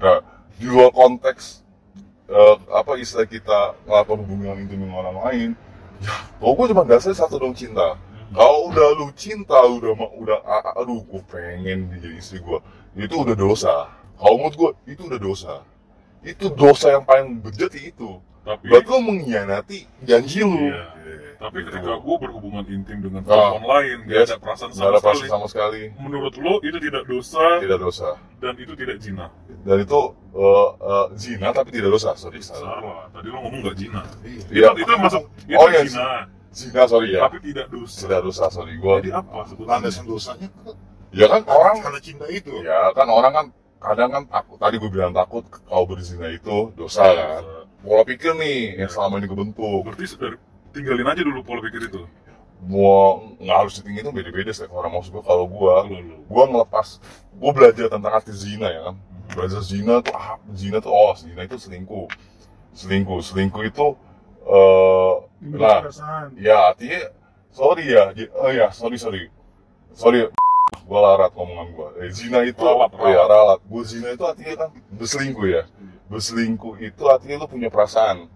Nah 0.00 0.20
di 0.56 0.66
luar 0.68 0.92
konteks 0.92 1.64
eh, 2.28 2.56
apa 2.72 2.96
istilah 2.96 3.28
kita 3.28 3.76
melakukan 3.84 4.20
hubungan 4.24 4.56
intim 4.60 4.80
dengan 4.84 5.04
orang 5.04 5.18
lain 5.24 5.50
ya 6.00 6.16
kalau 6.40 6.52
gue 6.56 6.66
cuma 6.72 6.84
dasar 6.84 7.12
satu 7.16 7.40
dong 7.40 7.56
cinta. 7.56 7.96
Kalau 8.34 8.74
udah 8.74 8.88
lu 8.98 9.08
cinta 9.14 9.54
lu 9.64 9.78
udah 9.80 9.94
udah 10.18 10.38
aduh 10.76 11.00
gue 11.06 11.22
pengen 11.30 11.88
jadi 11.94 12.18
istri 12.18 12.42
gue 12.42 12.58
itu 12.98 13.14
udah 13.14 13.36
dosa. 13.36 13.88
Kalau 14.16 14.36
menurut 14.40 14.56
gue 14.56 14.70
itu 14.96 15.02
udah 15.06 15.20
dosa. 15.20 15.54
Itu 16.26 16.50
dosa 16.50 16.90
yang 16.90 17.04
paling 17.06 17.38
bejat 17.38 17.70
itu. 17.78 18.18
Tapi, 18.42 18.66
berarti 18.70 18.88
lu 18.90 19.00
mengkhianati 19.02 19.78
janji 20.02 20.40
lu. 20.42 20.58
Iya. 20.58 20.84
Tapi 21.36 21.58
ketika 21.62 21.92
gue 21.96 22.16
berhubungan 22.16 22.64
intim 22.66 22.98
dengan 23.00 23.20
perempuan 23.20 23.64
lain, 23.64 23.96
gak 24.04 24.14
Yes. 24.16 24.28
ada 24.28 24.38
perasaan 24.38 24.72
sama 24.72 24.84
ada 24.88 24.98
sekali. 24.98 25.04
perasaan 25.04 25.30
sama 25.30 25.46
sekali. 25.46 25.82
Menurut 25.96 26.34
lo 26.36 26.54
itu 26.60 26.78
tidak 26.80 27.02
dosa? 27.04 27.44
Tidak 27.60 27.78
dosa. 27.78 28.08
Dan 28.36 28.54
itu 28.56 28.72
tidak 28.72 28.96
zina. 28.98 29.26
dan 29.66 29.76
itu 29.82 30.00
eh, 30.32 30.68
eh, 30.78 31.06
zina 31.14 31.48
tapi 31.50 31.70
tidak 31.70 31.90
dosa. 31.90 32.10
Sorry 32.14 32.38
salah 32.38 32.78
Salah. 32.78 33.04
Tadi 33.10 33.28
lo 33.28 33.38
ngomong 33.42 33.60
gak 33.64 33.76
zina. 33.76 34.00
Iya. 34.22 34.70
Itu, 34.72 34.82
itu 34.82 34.92
masuk 34.96 35.22
itu 35.44 35.56
Oh, 35.56 35.66
iya, 35.68 35.80
zina, 35.84 36.08
zina 36.50 36.82
sorry 36.86 37.08
ya. 37.12 37.20
Tapi 37.26 37.38
tidak 37.42 37.66
dosa. 37.68 37.98
tidak 38.06 38.20
dosa 38.22 38.44
sorry. 38.48 38.74
Gue 38.76 38.94
Jadi 39.00 39.10
apa 39.12 39.38
sebetulnya? 39.44 39.70
landasan 39.76 40.04
dosanya 40.04 40.48
ya 41.10 41.26
kan 41.26 41.42
orang 41.48 41.76
karena 41.80 42.00
cinta 42.00 42.26
itu. 42.28 42.52
Ya 42.60 42.92
kan 42.92 43.08
orang 43.08 43.32
kan 43.32 43.46
kadang 43.76 44.10
kan 44.10 44.22
takut. 44.26 44.56
Tadi 44.56 44.76
gue 44.76 44.90
bilang 44.90 45.12
takut 45.12 45.44
kalau 45.64 45.84
berzina 45.84 46.28
itu 46.28 46.70
dosa 46.72 47.04
kan? 47.04 47.42
Pola 47.80 48.02
pikir 48.02 48.34
nih 48.34 48.82
yang 48.82 48.90
selama 48.90 49.18
ini 49.18 49.28
kebentuk 49.30 49.86
Berarti 49.86 50.04
dari, 50.18 50.36
tinggalin 50.76 51.08
aja 51.08 51.22
dulu 51.24 51.40
pola 51.40 51.64
pikir 51.64 51.88
itu. 51.88 52.04
mau 52.56 53.36
nggak 53.36 53.56
harus 53.56 53.84
tinggi 53.84 54.00
itu 54.00 54.12
beda-beda 54.12 54.48
sih 54.48 54.64
orang 54.72 54.88
maksud 54.96 55.12
gue 55.12 55.24
kalau 55.24 55.44
lo. 55.44 56.16
gue 56.24 56.44
ngelepas 56.52 56.88
gue 57.36 57.50
belajar 57.52 57.86
tentang 57.92 58.12
arti 58.12 58.32
zina 58.32 58.68
ya. 58.68 58.80
Kan 58.92 58.96
belajar 59.32 59.60
zina 59.64 60.00
tuh 60.00 60.12
ah 60.16 60.40
zina 60.52 60.78
tuh 60.80 60.92
oh 60.92 61.12
zina 61.16 61.44
itu 61.44 61.56
selingkuh. 61.56 62.08
Selingkuh 62.76 63.20
selingkuh 63.24 63.62
itu 63.64 63.86
eh 64.46 65.14
Timbul 65.36 65.60
nah 65.60 65.84
ya 66.38 66.72
artinya 66.72 67.12
sorry 67.52 67.92
ya 67.92 68.12
oh 68.40 68.50
ya 68.52 68.72
sorry 68.72 68.96
sorry. 68.96 69.22
Sorry 69.92 70.24
gue 70.88 70.98
larat 70.98 71.32
omongan 71.36 71.68
gue 71.76 71.88
eh, 72.02 72.10
zina 72.10 72.40
itu 72.42 72.58
Ralat, 72.62 72.90
oh 72.94 73.08
ya 73.10 73.22
ralat. 73.26 73.60
gue 73.62 73.82
zina 73.84 74.08
itu 74.16 74.24
artinya 74.24 74.66
kan 74.66 74.70
berselingkuh 74.96 75.46
ya. 75.46 75.62
Berselingkuh 76.08 76.80
itu 76.80 77.02
artinya 77.10 77.44
lu 77.44 77.46
punya 77.50 77.68
perasaan. 77.68 78.30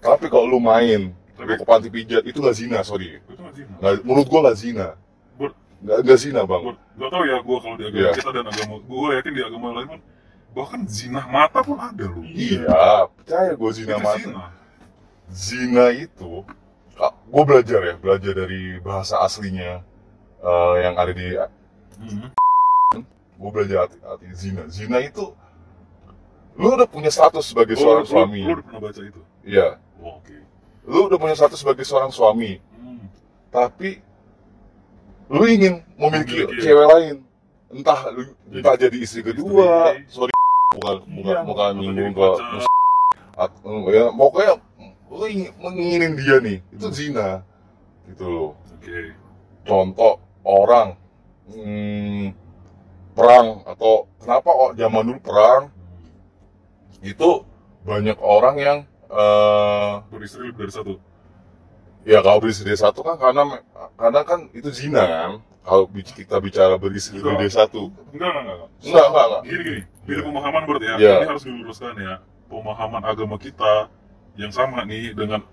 Tapi 0.00 0.26
kalau 0.32 0.48
lu 0.48 0.58
main 0.58 1.14
lu 1.38 1.54
ke 1.56 1.64
panti 1.64 1.88
pijat 1.88 2.22
itu 2.22 2.38
gak 2.38 2.54
zina 2.54 2.78
sorry 2.82 3.18
Itu 3.18 3.34
gak 3.36 3.54
zina. 3.54 3.72
Nggak- 3.78 4.02
menurut 4.04 4.26
gue 4.26 4.40
gak 4.42 4.56
zina 4.56 4.86
Ber- 5.34 5.56
gak, 5.80 5.98
gak 6.04 6.18
zina 6.18 6.40
bang 6.42 6.62
Gua, 6.62 6.74
gak 6.76 7.08
tau 7.10 7.22
ya 7.24 7.36
gue 7.40 7.56
kalau 7.58 7.76
di 7.76 7.84
agama 7.84 7.98
Iya. 7.98 8.10
kita 8.14 8.30
dan 8.30 8.44
agama 8.46 8.74
gue 8.78 9.06
yakin 9.16 9.32
di 9.32 9.42
agama 9.42 9.68
lain 9.72 9.88
pun 9.88 10.00
bahkan 10.52 10.80
zina 10.84 11.20
mata 11.26 11.60
pun 11.60 11.80
ada 11.80 12.04
loh. 12.04 12.24
iya 12.28 13.08
percaya 13.08 13.52
gue 13.52 13.70
zina 13.72 13.94
Itu 13.94 14.04
mata 14.04 14.18
zina. 14.20 14.44
zina 15.28 15.84
itu 15.90 16.44
gue 17.02 17.42
belajar 17.42 17.80
ya 17.82 17.94
belajar 17.96 18.32
dari 18.36 18.76
bahasa 18.78 19.16
aslinya 19.18 19.80
eh, 20.38 20.74
yang 20.84 20.94
ada 20.94 21.10
di 21.10 21.26
Hmm. 22.02 22.28
gue 23.32 23.50
belajar 23.50 23.86
arti, 23.86 23.96
arti 24.02 24.26
zina 24.34 24.66
zina 24.68 24.98
itu 24.98 25.32
lu 26.52 26.68
udah 26.68 26.84
punya 26.84 27.08
status 27.08 27.48
sebagai 27.48 27.78
seorang 27.78 28.04
lu- 28.04 28.10
suami 28.10 28.40
Lu, 28.42 28.52
udah 28.52 28.64
pernah 28.66 28.82
baca 28.82 29.00
itu? 29.00 29.20
iya 29.42 29.80
Oh, 29.96 30.18
Oke. 30.18 30.34
Lu 30.84 31.06
udah 31.06 31.16
punya 31.16 31.34
status 31.34 31.58
sebagai 31.58 31.82
seorang 31.82 32.10
suami. 32.10 32.58
Hmm. 32.74 33.06
tapi 33.48 34.00
lu 35.28 35.44
ingin 35.44 35.80
memiliki 35.94 36.44
Memiliki. 36.44 36.60
cewek 36.60 36.86
lain. 36.88 37.16
Entah 37.68 38.00
lu- 38.10 38.36
Jadi- 38.46 38.60
entah 38.60 38.74
jadi 38.76 38.96
istri 38.98 39.20
kedua 39.22 39.96
istri. 39.96 40.28
sorry 40.28 40.32
bukan 40.72 40.96
bukan 41.06 41.32
Iya, 41.32 41.40
bukan 41.44 41.72
jadi 41.78 42.02
ke 42.12 42.28
ya 43.88 44.04
pokoknya 44.10 44.54
lu 45.08 45.24
ingin, 45.26 45.50
menginginin 45.56 46.12
dia 46.16 46.36
nih. 46.38 46.58
Itu 46.70 46.86
zina. 46.90 47.44
Gitu 48.08 48.24
loh. 48.24 48.50
Oke. 48.72 49.14
contoh 49.62 50.18
orang 50.42 50.98
hmm, 51.46 52.34
perang 53.14 53.62
atau 53.62 54.10
kenapa 54.18 54.50
o- 54.50 54.74
zaman 54.74 55.02
dulu 55.06 55.20
perang? 55.22 55.62
Itu 56.98 57.46
banyak 57.82 58.18
orang 58.18 58.56
yang 58.58 58.78
eh 59.12 59.92
Beristri 60.08 60.48
lebih 60.48 60.64
dari 60.64 60.72
satu. 60.72 60.92
ya 62.02 62.18
kalau 62.24 62.38
beristri 62.42 62.72
satu 62.74 63.00
kan 63.06 63.14
karena 63.20 63.62
karena 63.94 64.20
kan 64.26 64.50
itu 64.56 64.72
zina 64.74 65.04
kan 65.06 65.30
kalau 65.62 65.86
kita 65.92 66.42
bicara 66.42 66.74
beristri 66.74 67.22
dari 67.22 67.46
satu 67.46 67.92
Enggak, 68.10 68.32
enggak, 68.32 68.42
enggak. 68.42 68.68
enggak 68.82 69.06
enggak 69.06 69.26
enggak 69.28 69.42
Gini, 69.46 69.62
gini. 69.62 69.82
Beda 70.02 70.20
pemahaman 70.26 70.62
berarti 70.66 70.86
ya. 70.90 70.94
Iya. 70.98 71.14
Ini 71.22 71.26
harus 71.30 71.44
diluruskan 71.46 71.94
ya. 71.94 72.14
Pemahaman 72.50 73.02
agama 73.06 73.36
kita 73.38 73.86
yang 74.34 74.50
sama 74.50 74.82
nih 74.82 75.14
dengan 75.14 75.46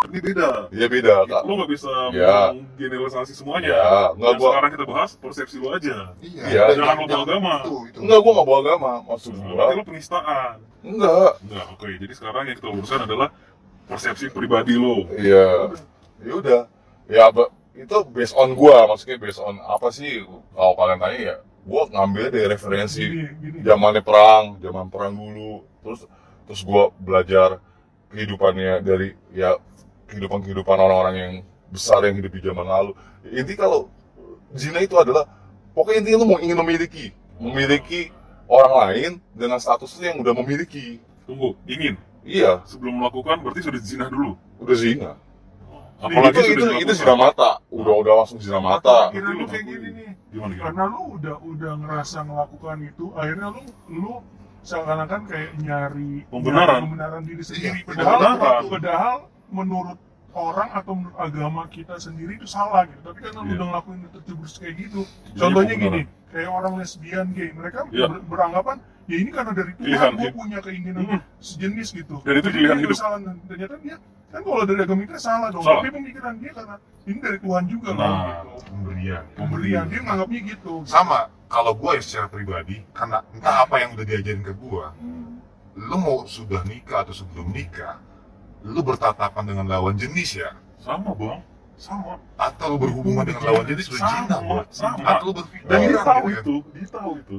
ini 0.00 0.18
beda. 0.24 0.72
iya 0.72 0.86
beda 0.88 1.28
kak 1.28 1.42
Lo 1.44 1.60
nggak 1.60 1.70
bisa 1.70 1.92
Ya. 2.16 2.56
generalisasi 2.80 3.36
semuanya. 3.36 3.68
Ya, 3.68 3.84
nggak 4.16 4.32
Yang 4.32 4.40
gua- 4.40 4.52
sekarang 4.56 4.70
kita 4.72 4.84
bahas 4.88 5.10
persepsi 5.14 5.56
lo 5.60 5.68
aja. 5.76 5.96
Iya, 6.24 6.72
jangan 6.72 7.04
bawa 7.04 7.20
agama. 7.20 7.54
Itu, 7.60 7.76
itu. 7.84 7.98
enggak 8.00 8.18
gua 8.18 8.32
nggak 8.32 8.48
bawa 8.48 8.58
agama 8.64 8.92
maksud 9.04 9.32
Nah, 9.36 9.44
gua 9.44 9.52
Berarti 9.52 9.76
lo 9.76 9.84
penistaan. 9.84 10.54
enggak 10.80 11.30
Enggak, 11.44 11.66
oke. 11.76 11.88
Jadi 12.00 12.14
sekarang 12.16 12.42
yang 12.48 12.56
kita 12.56 12.68
luruskan 12.72 13.00
adalah 13.04 13.28
persepsi 13.84 14.26
pribadi 14.30 14.74
lo. 14.74 15.04
iya 15.12 15.68
ya 16.20 16.32
udah 16.34 16.62
ya 17.06 17.24
itu 17.74 17.96
based 18.08 18.32
on 18.34 18.52
gua 18.54 18.84
maksudnya 18.86 19.16
based 19.16 19.40
on 19.40 19.56
apa 19.58 19.88
sih 19.90 20.20
kalau 20.54 20.76
kalian 20.76 20.96
tanya 20.98 21.18
ya 21.18 21.36
gua 21.62 21.82
ngambil 21.90 22.28
dari 22.30 22.46
referensi 22.46 23.04
zamannya 23.60 24.00
perang 24.00 24.56
zaman 24.58 24.88
perang 24.88 25.12
dulu 25.12 25.64
terus 25.80 26.00
terus 26.44 26.60
gua 26.62 26.88
belajar 26.94 27.56
kehidupannya 28.08 28.78
dari 28.80 29.08
ya 29.32 29.56
kehidupan 30.10 30.42
kehidupan 30.42 30.76
orang-orang 30.76 31.14
yang 31.16 31.32
besar 31.70 32.02
yang 32.02 32.18
hidup 32.18 32.34
di 32.34 32.42
zaman 32.42 32.66
lalu 32.66 32.92
inti 33.24 33.54
kalau 33.54 33.86
zina 34.52 34.82
itu 34.82 34.98
adalah 34.98 35.22
pokoknya 35.70 36.02
intinya 36.02 36.18
lu 36.20 36.26
mau 36.26 36.40
ingin 36.42 36.58
memiliki 36.58 37.14
memiliki 37.38 38.10
orang 38.44 38.72
lain 38.74 39.10
dengan 39.32 39.56
status 39.56 39.94
lu 39.96 40.04
yang 40.04 40.18
udah 40.18 40.34
memiliki 40.34 40.98
Tunggu, 41.22 41.54
ingin. 41.62 41.94
iya 42.26 42.58
Sebelum 42.66 42.98
melakukan 42.98 43.38
berarti 43.38 43.62
sudah 43.62 43.78
zina 43.78 44.10
dulu. 44.10 44.34
udah 44.58 44.74
zina 44.76 45.10
Apalagi 46.00 46.42
itu 46.56 46.64
sudah 46.64 46.74
itu 46.80 46.90
itu 46.90 46.92
zina 46.96 47.14
mata 47.14 47.50
udah 47.70 47.94
udah 48.02 48.12
langsung 48.18 48.40
zina 48.40 48.58
mata 48.58 49.12
Pikiran 49.14 49.36
lu 49.36 49.44
kayak 49.46 49.64
gini 49.68 49.88
nih. 49.94 50.10
Gimana 50.32 50.52
gimana? 50.56 50.64
Karena 50.64 50.84
lu 50.88 51.00
udah 51.14 51.36
udah 51.44 51.72
ngerasa 51.76 52.18
melakukan 52.24 52.76
itu, 52.82 53.04
akhirnya 53.14 53.46
lu 53.52 53.62
lu 53.92 54.12
seakan-akan 54.60 55.20
kayak 55.28 55.50
nyari 55.60 56.24
Pembenaran. 56.26 56.80
nyari 56.80 56.84
pembenaran 56.88 57.20
diri 57.22 57.42
sendiri. 57.44 57.68
Iya, 57.68 57.84
Padahal 57.84 58.60
padahal 58.66 59.16
menurut 59.50 59.98
orang 60.30 60.70
atau 60.72 60.94
menurut 60.94 61.18
agama 61.18 61.66
kita 61.66 61.98
sendiri 61.98 62.34
itu 62.34 62.46
salah 62.46 62.86
gitu. 62.86 63.02
Tapi 63.02 63.18
kan 63.20 63.30
lu 63.34 63.42
Iya. 63.44 63.52
udah 63.52 63.66
ngelakuin 63.66 64.00
itu 64.06 64.18
terus 64.22 64.52
kayak 64.56 64.74
gitu. 64.78 65.00
Jadi 65.26 65.38
Contohnya 65.38 65.74
gini, 65.76 66.00
kayak 66.28 66.50
orang 66.50 66.72
lesbian 66.78 67.26
gay, 67.30 67.50
mereka 67.50 67.82
Iya. 67.90 68.06
ber- 68.06 68.24
beranggapan 68.24 68.76
ya 69.04 69.16
ini 69.18 69.30
karena 69.30 69.50
dari 69.50 69.72
Tuhan 69.74 70.10
gue 70.14 70.30
punya 70.30 70.58
keinginan 70.60 71.02
Hmm. 71.04 71.20
sejenis 71.40 71.88
gitu. 71.92 72.22
Dan 72.22 72.34
itu 72.36 72.48
pilihan 72.48 72.72
Jadi 72.72 72.82
hidup. 72.84 72.94
kesalahan. 72.94 73.22
Dan 73.26 73.36
ternyata 73.44 73.74
dia 73.78 73.96
kan 74.30 74.40
kalau 74.40 74.62
dari 74.62 74.80
agama 74.80 75.00
kita 75.02 75.18
salah 75.18 75.48
dong. 75.50 75.62
Salah. 75.62 75.82
Tapi 75.82 75.88
pemikiran 75.90 76.34
dia 76.38 76.52
karena 76.54 76.76
ini 77.02 77.18
dari 77.18 77.38
Tuhan 77.42 77.64
juga 77.66 77.88
Nah. 77.90 77.98
kan 77.98 78.14
gitu. 78.46 78.58
Pemberian. 78.70 79.22
Pemberian 79.34 79.84
dia 79.90 80.00
menganggapnya 80.00 80.40
gitu. 80.46 80.72
Sama, 80.86 81.18
kalau 81.48 81.72
gue 81.74 81.90
ya 81.90 82.00
secara 82.00 82.26
pribadi, 82.30 82.76
karena 82.94 83.18
entah 83.34 83.66
apa 83.66 83.76
yang 83.76 83.90
udah 83.92 84.06
diajarin 84.06 84.42
ke 84.46 84.54
gue, 84.54 84.84
lu 85.76 85.96
mau 85.98 86.22
sudah 86.24 86.62
nikah 86.62 87.02
atau 87.02 87.10
sebelum 87.10 87.50
nikah, 87.50 87.98
lu 88.62 88.80
bertatapan 88.80 89.44
dengan 89.46 89.66
lawan 89.66 89.96
jenis 89.96 90.36
ya, 90.38 90.50
Sama 90.76 91.12
bang, 91.12 91.40
sama. 91.76 92.20
atau 92.36 92.66
lu 92.72 92.78
berhubungan 92.78 93.24
dengan 93.24 93.42
lawan 93.48 93.64
jenis 93.64 93.86
udah 93.88 94.00
zina, 94.04 94.36
bro. 94.38 94.58
sama. 94.68 95.04
Atau 95.06 95.24
lu 95.28 95.34
berpikir 95.40 95.66
Dan 95.66 95.78
dia 95.82 95.98
tahu 95.98 96.20
gitu 96.20 96.28
kan. 96.28 96.42
itu, 96.44 96.54
dia 96.72 96.86
tahu 96.88 97.10
itu. 97.16 97.36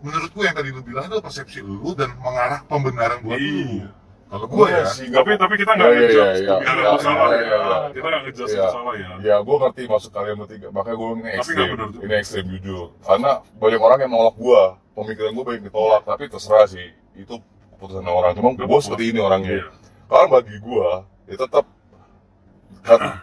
Menurut 0.00 0.30
gue 0.32 0.44
yang 0.44 0.56
tadi 0.56 0.68
lu 0.72 0.80
bilang 0.80 1.04
itu 1.06 1.16
persepsi 1.20 1.58
lu 1.60 1.92
dan 1.92 2.08
mengarah 2.18 2.60
pembenaran 2.64 3.20
buat 3.20 3.36
lu. 3.36 3.44
Iya. 3.44 3.88
Kalau 4.30 4.46
gue 4.46 4.66
ya, 4.70 4.86
sih 4.86 5.10
Tapi 5.10 5.34
tapi 5.34 5.54
kita 5.58 5.74
nggak 5.74 5.90
Iya, 5.90 5.98
iya, 5.98 6.06
ngejudge, 6.06 6.22
iya, 6.22 6.54
kita 6.54 6.70
iya, 6.70 6.70
nggak 6.70 6.86
iya, 6.94 7.02
salah 7.02 7.28
iya, 7.28 7.40
ya. 7.42 7.50
iya. 7.50 7.78
Kita 7.90 8.06
nggak 8.06 8.22
ngejudge 8.22 8.52
Iya. 8.54 8.62
itu 8.62 8.70
salah 8.70 8.94
ya. 8.94 9.08
Ya, 9.26 9.36
gue 9.42 9.56
ngerti 9.58 9.82
maksud 9.90 10.10
kalian 10.14 10.36
bertiga. 10.38 10.68
Makanya 10.70 10.96
gue 10.96 11.08
ini 11.18 11.30
ekstrim. 11.34 11.68
Ini 11.98 12.14
ekstrim 12.14 12.44
jujur. 12.46 12.86
Karena 13.02 13.30
banyak 13.58 13.80
orang 13.82 13.98
yang 14.00 14.12
nolak 14.14 14.36
gue. 14.38 14.62
Pemikiran 14.94 15.30
gue 15.34 15.44
banyak 15.44 15.62
ditolak. 15.66 16.02
Tapi 16.06 16.22
terserah 16.30 16.66
sih. 16.70 16.88
Itu 17.12 17.42
keputusan 17.74 18.06
orang. 18.06 18.32
Cuma 18.38 18.48
gue 18.54 18.80
seperti 18.80 19.04
ini 19.10 19.18
orangnya. 19.18 19.66
Karena 20.10 20.26
bagi 20.26 20.56
gue, 20.58 20.90
ya 21.30 21.36
tetap 21.38 21.64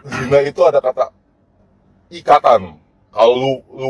zina 0.08 0.39
itu 0.41 0.62
ada 0.63 0.80
kata 0.80 1.12
ikatan. 2.08 2.80
Kalau 3.08 3.34
lu 3.34 3.54
lu, 3.73 3.89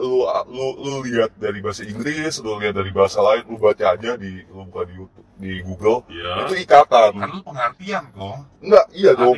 lu 0.00 0.18
lu 0.48 0.66
lu 0.80 0.96
lihat 1.04 1.36
dari 1.36 1.60
bahasa 1.60 1.84
Inggris, 1.84 2.40
lu 2.40 2.56
lihat 2.56 2.72
dari 2.72 2.88
bahasa 2.88 3.20
lain, 3.20 3.44
lu 3.44 3.60
baca 3.60 3.84
aja 3.92 4.16
di 4.16 4.42
lu 4.48 4.64
buka 4.64 4.88
di 4.88 4.94
YouTube, 4.96 5.26
di 5.36 5.50
Google, 5.60 5.98
Iya. 6.08 6.48
itu 6.48 6.54
ikatan. 6.64 7.10
kan 7.20 7.28
lu 7.36 7.40
pengertian 7.44 8.04
kok. 8.16 8.36
Enggak, 8.64 8.84
iya 8.96 9.12
dong. 9.12 9.34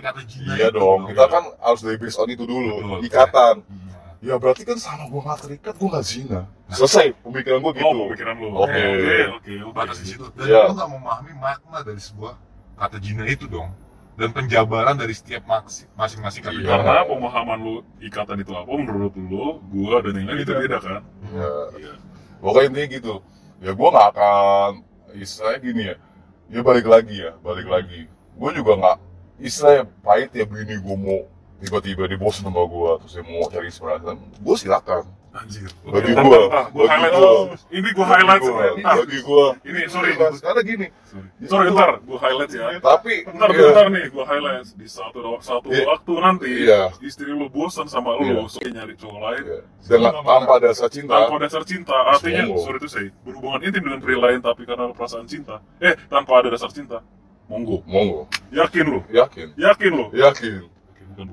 Iya 0.55 0.67
itu 0.71 0.79
dong. 0.79 1.01
Kita 1.11 1.25
iya. 1.27 1.33
kan 1.35 1.45
harus 1.59 1.81
dari 1.83 1.99
based 1.99 2.21
on 2.23 2.29
itu 2.31 2.45
dulu, 2.47 2.75
Betul. 2.79 2.99
ikatan. 3.11 3.55
Iya. 3.67 3.93
Ya 4.25 4.35
berarti 4.39 4.63
kan 4.63 4.79
sama 4.79 5.05
gua 5.11 5.21
nggak 5.27 5.41
terikat, 5.43 5.75
gua 5.83 5.89
nggak 5.99 6.07
zina. 6.07 6.41
Selesai 6.71 7.07
pemikiran 7.27 7.59
gua 7.59 7.73
gitu. 7.75 7.85
Oh, 7.91 8.07
pemikiran 8.07 8.35
lu. 8.39 8.49
Oke. 8.55 8.71
Oke, 8.71 9.17
oke, 9.35 9.53
batas 9.75 9.99
di 9.99 10.07
situ 10.15 10.25
dan 10.39 10.47
Iya. 10.47 10.63
lu 10.71 10.75
nggak 10.79 10.91
memahami 10.95 11.33
makna 11.43 11.79
dari 11.83 11.99
sebuah 11.99 12.39
kata 12.75 12.97
zina 12.99 13.25
itu 13.27 13.47
dong 13.47 13.71
dan 14.15 14.31
penjabaran 14.31 14.95
dari 14.95 15.11
setiap 15.11 15.43
masing-masing 15.99 16.43
kata 16.47 16.55
Iya. 16.55 16.71
Karena 16.71 17.03
pemahaman 17.03 17.59
lu 17.59 17.75
ikatan 17.99 18.39
itu 18.43 18.55
apa 18.55 18.71
menurut 18.71 19.15
lu, 19.19 19.59
gua 19.75 19.99
dan 20.07 20.15
yang 20.23 20.27
lain 20.31 20.47
itu 20.47 20.55
beda 20.55 20.79
kan? 20.79 21.03
Ya. 21.35 21.51
Iya. 21.83 21.93
Pokoknya 22.39 22.67
intinya 22.71 22.89
gitu. 22.95 23.15
Ya 23.59 23.71
gua 23.75 23.89
nggak 23.91 24.09
akan 24.15 24.71
istilahnya 25.19 25.59
gini 25.59 25.83
ya. 25.91 25.97
Ya 26.53 26.61
balik 26.63 26.87
lagi 26.87 27.17
ya, 27.27 27.33
balik 27.43 27.67
lagi. 27.67 28.07
Gua 28.39 28.51
juga 28.55 28.73
nggak 28.79 28.97
istilahnya 29.43 29.83
pahit 30.07 30.31
ya 30.31 30.47
bini 30.47 30.79
gua 30.79 30.95
mau 30.95 31.21
tiba-tiba 31.59 32.07
dibosan 32.07 32.47
sama 32.47 32.63
gua 32.71 33.03
terus 33.03 33.19
dia 33.19 33.25
mau 33.27 33.51
cari 33.51 33.67
inspirasi. 33.67 34.15
Gua 34.39 34.55
silakan. 34.55 35.03
Anjir. 35.35 35.67
Bagi 35.83 36.15
gua, 36.15 36.71
bagi 36.71 36.87
highlight 36.87 37.15
gua. 37.19 37.33
Ini 37.75 37.89
gua 37.91 38.07
highlight 38.07 38.39
Bagi 38.39 38.47
gua, 38.55 38.63
sebentar. 38.71 38.95
bagi 39.03 39.19
gua. 39.27 39.47
Ini 39.67 39.81
sorry, 39.91 40.11
Karena 40.15 40.63
gini. 40.63 40.87
sorry. 41.43 41.69
Ntar 41.75 41.91
gua 42.07 42.19
highlight 42.23 42.53
ya. 42.55 42.67
Tapi 42.79 43.15
Bentar, 43.27 43.49
ya, 43.51 43.59
bentar 43.67 43.87
nih, 43.91 44.05
gua 44.15 44.25
highlight 44.31 44.67
di 44.79 44.87
satu 44.87 45.19
satu 45.43 45.75
Iya. 45.75 45.91
waktu 45.91 46.13
nanti 46.23 46.51
Iya. 46.71 46.83
istri 47.03 47.35
lu 47.35 47.51
bosan 47.51 47.91
sama 47.91 48.15
Iya. 48.23 48.31
lu, 48.31 48.47
so 48.47 48.63
nyari 48.63 48.95
cowok 48.95 49.19
lain 49.27 49.43
ya, 49.43 49.59
dengan 49.91 50.15
tanpa 50.23 50.55
dasar 50.63 50.87
cinta. 50.87 51.13
tanpa 51.19 51.37
dasar 51.43 51.63
cinta, 51.67 51.97
artinya 52.15 52.43
Monggo. 52.47 52.63
sorry 52.63 52.79
itu 52.79 52.89
saya 52.95 53.09
berhubungan 53.27 53.61
intim 53.67 53.83
dengan 53.91 53.99
pria 53.99 54.19
lain 54.23 54.39
tapi 54.39 54.63
karena 54.63 54.87
perasaan 54.95 55.27
cinta, 55.27 55.59
eh 55.83 55.99
tanpa 56.07 56.47
ada 56.47 56.49
dasar 56.55 56.71
cinta, 56.71 57.03
monggo, 57.51 57.83
Monggo, 57.91 58.31
yakin 58.55 58.85
lu, 58.87 59.01
yakin, 59.11 59.51
yakin 59.59 59.91
lu, 59.91 60.07
yakin. 60.15 60.71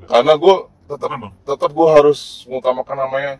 Karena 0.09 0.33
gue 0.33 0.55
tetap 0.89 1.09
tetap 1.45 1.69
gue 1.69 1.87
harus 1.93 2.49
mengutamakan 2.49 2.97
namanya 2.97 3.33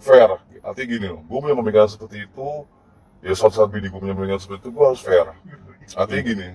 fair. 0.00 0.30
Artinya 0.64 0.86
gini 0.88 1.06
loh, 1.12 1.20
gue 1.26 1.38
punya 1.38 1.56
pemikiran 1.56 1.88
seperti 1.90 2.24
itu, 2.24 2.48
ya 3.20 3.32
suatu 3.36 3.54
saat 3.60 3.70
bini 3.70 3.92
gue 3.92 4.00
punya 4.00 4.16
pemikiran 4.16 4.40
seperti 4.40 4.60
itu, 4.64 4.70
gue 4.72 4.84
harus 4.84 5.02
fair. 5.04 5.26
Artinya 5.94 6.22
gini, 6.24 6.48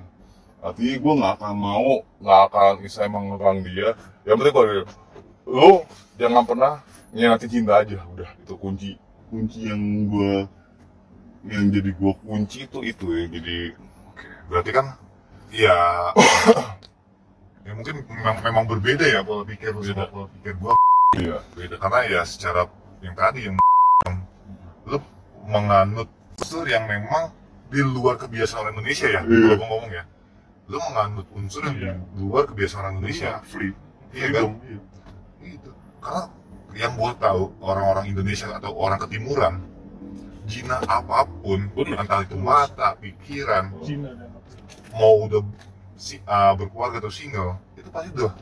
artinya 0.65 0.95
gue 0.97 1.13
nggak 1.21 1.33
akan 1.39 1.53
mau, 1.55 1.89
nggak 2.19 2.39
akan 2.49 2.73
istilahnya 2.83 3.11
mengekang 3.13 3.57
dia. 3.61 3.89
Yang 4.25 4.35
penting 4.41 4.53
gue, 4.53 4.65
lu 5.49 5.71
jangan 6.17 6.43
pernah 6.45 6.73
nyianatin 7.13 7.49
cinta 7.49 7.73
aja, 7.81 7.99
udah 8.09 8.29
itu 8.41 8.53
kunci. 8.57 8.91
Kunci 9.29 9.69
yang 9.69 10.09
gue, 10.09 10.33
yang 11.47 11.69
jadi 11.69 11.91
gue 11.93 12.13
kunci 12.25 12.65
itu 12.67 12.79
itu 12.83 13.05
yang 13.15 13.29
jadi 13.31 13.57
Oke, 14.11 14.27
berarti 14.51 14.71
kan 14.75 14.85
ya 15.55 15.77
ya 17.65 17.71
mungkin 17.71 18.03
memang, 18.03 18.37
memang 18.43 18.65
berbeda 18.67 19.05
ya 19.07 19.23
pola 19.23 19.47
pikir 19.47 19.71
lu 19.71 19.81
sama 19.85 20.09
pola 20.11 20.27
pikir 20.39 20.53
gua 20.59 20.73
Iya. 21.17 21.41
beda 21.57 21.75
karena 21.81 21.99
ya 22.05 22.21
secara 22.21 22.69
yang 22.99 23.15
tadi 23.15 23.39
yang 23.47 23.55
lu 24.85 24.97
menganut 25.47 26.09
unsur 26.39 26.65
yang 26.67 26.85
memang 26.85 27.31
di 27.69 27.79
luar 27.85 28.17
kebiasaan 28.17 28.65
orang 28.65 28.73
Indonesia 28.79 29.07
ya 29.07 29.21
Iya. 29.21 29.27
kalau 29.27 29.55
gua 29.57 29.67
ngomong 29.69 29.91
ya 29.93 30.03
lu 30.69 30.77
menganut 30.91 31.27
unsur 31.33 31.61
yang 31.65 31.77
Iya. 31.77 31.93
di 32.13 32.19
luar 32.21 32.43
kebiasaan 32.49 32.81
orang 32.83 32.93
Indonesia 33.01 33.29
free, 33.45 33.73
iya 34.13 34.27
kan 34.33 34.45
iya. 34.65 34.79
gitu 35.45 35.71
karena 36.01 36.23
yang 36.77 36.93
gua 36.97 37.11
tahu 37.17 37.41
orang-orang 37.61 38.05
Indonesia 38.09 38.47
atau 38.53 38.71
orang 38.77 38.99
ketimuran 39.01 39.55
Cina 40.49 40.81
apa 40.81 41.29
pun 41.29 41.69
Bener. 41.77 42.01
entah 42.01 42.25
itu 42.25 42.33
mata 42.33 42.97
pikiran 42.97 43.69
dan 43.85 44.01
mau 44.97 45.29
udah 45.29 45.45
si, 45.93 46.17
ah, 46.25 46.57
berkeluarga 46.57 46.97
atau 47.05 47.13
single 47.13 47.53
itu 47.77 47.85
pasti 47.93 48.09
udah 48.17 48.33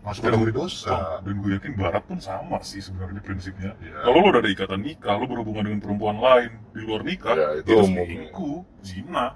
masuk 0.00 0.22
kategori 0.24 0.52
dosa. 0.52 1.20
Dan 1.20 1.34
gue 1.38 1.50
yakin 1.60 1.72
barat 1.76 2.02
pun 2.04 2.18
sama 2.18 2.58
sih 2.60 2.80
sebenarnya 2.80 3.20
prinsipnya. 3.20 3.76
Iya. 3.78 4.04
Kalau 4.04 4.16
lu 4.18 4.28
udah 4.32 4.40
ada 4.40 4.50
ikatan 4.50 4.80
nikah, 4.80 5.14
lu 5.20 5.26
berhubungan 5.28 5.64
dengan 5.68 5.80
perempuan 5.80 6.16
lain 6.18 6.50
di 6.72 6.80
luar 6.82 7.02
nikah, 7.04 7.34
Ya, 7.36 7.48
itu 7.60 7.68
itu 7.68 7.72
umum. 7.84 8.04
selingkuh, 8.06 8.58
zina. 8.80 9.26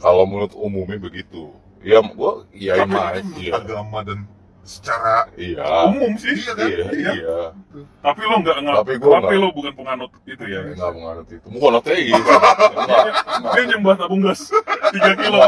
Kalau 0.00 0.24
menurut 0.24 0.52
umumnya 0.56 0.98
begitu. 0.98 1.52
ya 1.84 2.00
gue 2.00 2.32
iyain 2.56 2.88
Tapi 2.88 3.20
itu 3.20 3.52
iya. 3.52 3.60
agama 3.60 4.00
dan 4.00 4.24
secara 4.64 5.28
iya. 5.36 5.84
umum 5.84 6.16
sih 6.16 6.32
iya 6.32 6.52
kan? 6.56 6.64
iya. 6.64 7.12
Iya. 7.12 7.38
Tapi 8.00 8.20
lo 8.24 8.40
nggak 8.40 8.56
nggak 8.64 8.76
Tapi 8.80 8.92
gua 8.96 9.20
tapi 9.20 9.34
lo 9.36 9.48
bukan 9.52 9.72
penganut 9.76 10.08
itu 10.24 10.44
ya? 10.48 10.64
Nggak 10.64 10.90
menganut 10.96 11.28
itu. 11.28 11.44
Bukan 11.44 11.76
ateis 11.76 12.08
dia 13.52 13.62
nyembah 13.68 13.94
tabung 14.00 14.24
gas 14.24 14.48
3 14.48 15.20
kilo. 15.20 15.40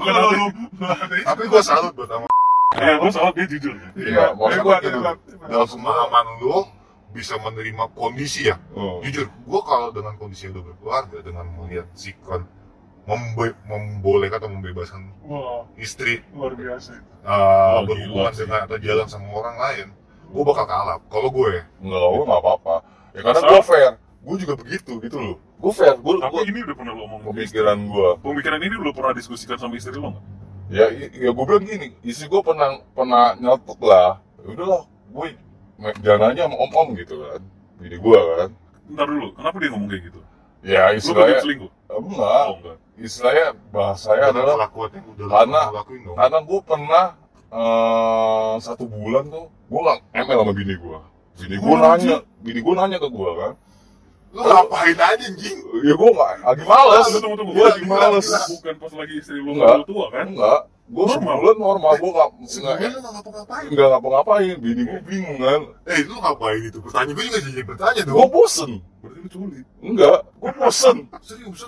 Bukan 0.00 0.12
lo 0.16 0.28
Tapi 1.28 1.42
gue 1.44 1.60
salut 1.62 1.92
buat 1.92 2.08
sama 2.08 2.24
ya 2.74 2.92
gue 2.96 3.10
salah 3.10 3.32
dia 3.32 3.46
jujur 3.46 3.74
iya 3.96 4.32
maksud 4.32 4.60
gue 4.60 4.74
Hebat, 4.74 4.82
gitu 4.82 4.98
hebat. 4.98 5.16
dalam 5.46 5.68
pemahaman 5.68 6.26
lo 6.40 6.58
bisa 7.14 7.38
menerima 7.38 7.94
kondisi 7.94 8.50
ya. 8.50 8.58
Oh. 8.74 8.98
Jujur, 8.98 9.30
gue 9.30 9.60
kalau 9.62 9.94
dengan 9.94 10.18
kondisi 10.18 10.50
udah 10.50 10.66
berkeluarga 10.66 11.22
dengan 11.22 11.46
melihat 11.54 11.86
sikon 11.94 12.42
membe 13.06 13.54
membolehkan 13.70 14.42
atau 14.42 14.50
membebaskan 14.50 15.14
Wah, 15.22 15.62
istri 15.76 16.26
luar 16.34 16.58
biasa 16.58 16.98
itu. 16.98 17.06
uh, 17.22 17.78
Oh, 17.78 17.86
berhubungan 17.86 18.18
gila 18.18 18.34
sih. 18.34 18.42
dengan 18.42 18.60
atau 18.66 18.78
jalan 18.82 19.06
sama 19.06 19.30
orang 19.30 19.56
lain, 19.56 19.86
gue 20.26 20.42
bakal 20.42 20.66
kalah. 20.66 20.98
Kalau 21.06 21.30
gue, 21.30 21.62
Enggak, 21.78 22.02
gue 22.02 22.24
nggak 22.26 22.42
apa-apa. 22.42 22.74
Ya 23.14 23.20
karena 23.22 23.40
gue 23.46 23.60
fair. 23.62 23.92
Gue 24.18 24.36
juga 24.42 24.54
begitu 24.58 24.92
gitu 24.98 25.16
loh. 25.16 25.36
Gue 25.62 25.70
fair. 25.70 25.94
Gue 25.94 26.14
tapi 26.18 26.36
ini 26.50 26.58
udah 26.66 26.74
pernah 26.74 26.92
lo 26.92 27.04
istri. 27.06 27.22
pemikiran 27.30 27.78
gue. 27.86 28.08
pemikiran 28.26 28.58
ini 28.58 28.74
lo 28.74 28.90
pernah 28.90 29.14
diskusikan 29.14 29.54
sama 29.54 29.78
istri 29.78 29.94
lo 29.94 30.10
nggak 30.10 30.24
Ya, 30.74 30.86
ya 30.90 31.30
gue 31.30 31.44
bilang 31.46 31.64
gini. 31.64 31.88
Istri 32.02 32.26
gue 32.26 32.42
pernah 32.42 32.68
pernah 32.92 33.38
nyetok 33.38 33.78
lah. 33.80 34.18
Ya 34.42 34.48
udahlah, 34.52 34.82
gue 34.90 35.26
jangan 36.02 36.34
aja 36.34 36.42
sama 36.50 36.56
om-om 36.58 36.88
gitu 36.98 37.14
kan. 37.22 37.40
Jadi 37.78 37.96
gue 37.96 38.18
kan. 38.18 38.50
Bentar 38.84 39.06
dulu, 39.08 39.28
kenapa 39.38 39.56
dia 39.62 39.70
ngomong 39.72 39.88
kayak 39.88 40.02
gitu? 40.10 40.20
Ya 40.64 40.82
istilahnya, 40.92 41.38
pengen 41.38 41.44
selingkuh? 41.44 41.70
enggak. 41.94 42.44
Oh 42.50 42.56
enggak. 42.58 42.76
Istilahnya 42.94 43.46
bahasanya 43.70 44.26
dengan 44.30 44.42
adalah 44.44 44.56
Karena- 45.30 45.66
lo 45.70 45.74
lakuin 45.78 46.00
dong. 46.04 46.16
karena 46.16 46.38
gue 46.42 46.60
pernah 46.66 47.04
eh, 47.54 48.54
satu 48.58 48.84
bulan 48.90 49.24
tuh 49.30 49.46
gue 49.46 49.80
nggak 49.80 49.98
ML 50.26 50.38
sama 50.42 50.52
bini 50.54 50.74
gue. 50.74 50.98
Bini 51.34 51.56
gue 51.58 51.74
nanya, 51.74 52.16
bini 52.42 52.60
gue 52.62 52.74
nanya 52.74 52.98
ke 52.98 53.08
gue 53.10 53.30
kan. 53.38 53.52
Lo 54.34 54.42
ngapain 54.42 54.96
aja 54.96 55.14
anjing? 55.16 55.58
Ya 55.80 55.94
gue 55.94 56.10
nggak, 56.10 56.32
lagi 56.42 56.64
males. 56.64 57.06
Tunggu, 57.06 57.20
tunggu, 57.22 57.36
tunggu. 57.38 57.52
Gue 57.52 57.64
lagi 57.64 57.84
males. 57.86 58.26
Bukan 58.50 58.74
pas 58.76 58.92
lagi 58.92 59.14
istri 59.16 59.38
lo 59.38 59.50
Enggak. 59.52 59.76
tua 59.86 60.06
kan? 60.10 60.26
Enggak, 60.26 60.60
gue 60.84 61.04
Normal. 61.06 61.36
normal, 61.56 61.92
gue 61.94 62.10
nggak 62.10 62.28
nggak 62.34 62.48
Sebenarnya 62.50 62.88
lo 62.90 62.98
nggak 62.98 63.12
ngapa-ngapain. 63.14 63.66
nggak 63.70 63.88
ngapa-ngapain, 63.88 64.54
bini 64.58 64.82
gue 64.84 65.00
bingung 65.02 65.38
kan, 65.38 65.60
Eh, 65.86 66.00
lu 66.02 66.14
ngapain 66.18 66.60
itu? 66.60 66.78
Pertanyaan 66.80 67.14
gue 67.14 67.24
juga 67.24 67.38
jadi 67.40 67.62
bertanya 67.64 68.00
dong. 68.04 68.28
bosen, 68.28 68.70
Berarti 69.00 69.18
lu 69.18 69.28
culik. 69.30 69.64
enggak, 69.80 70.18
gue 70.34 70.52
bosen, 70.52 70.96
Serius? 71.20 71.60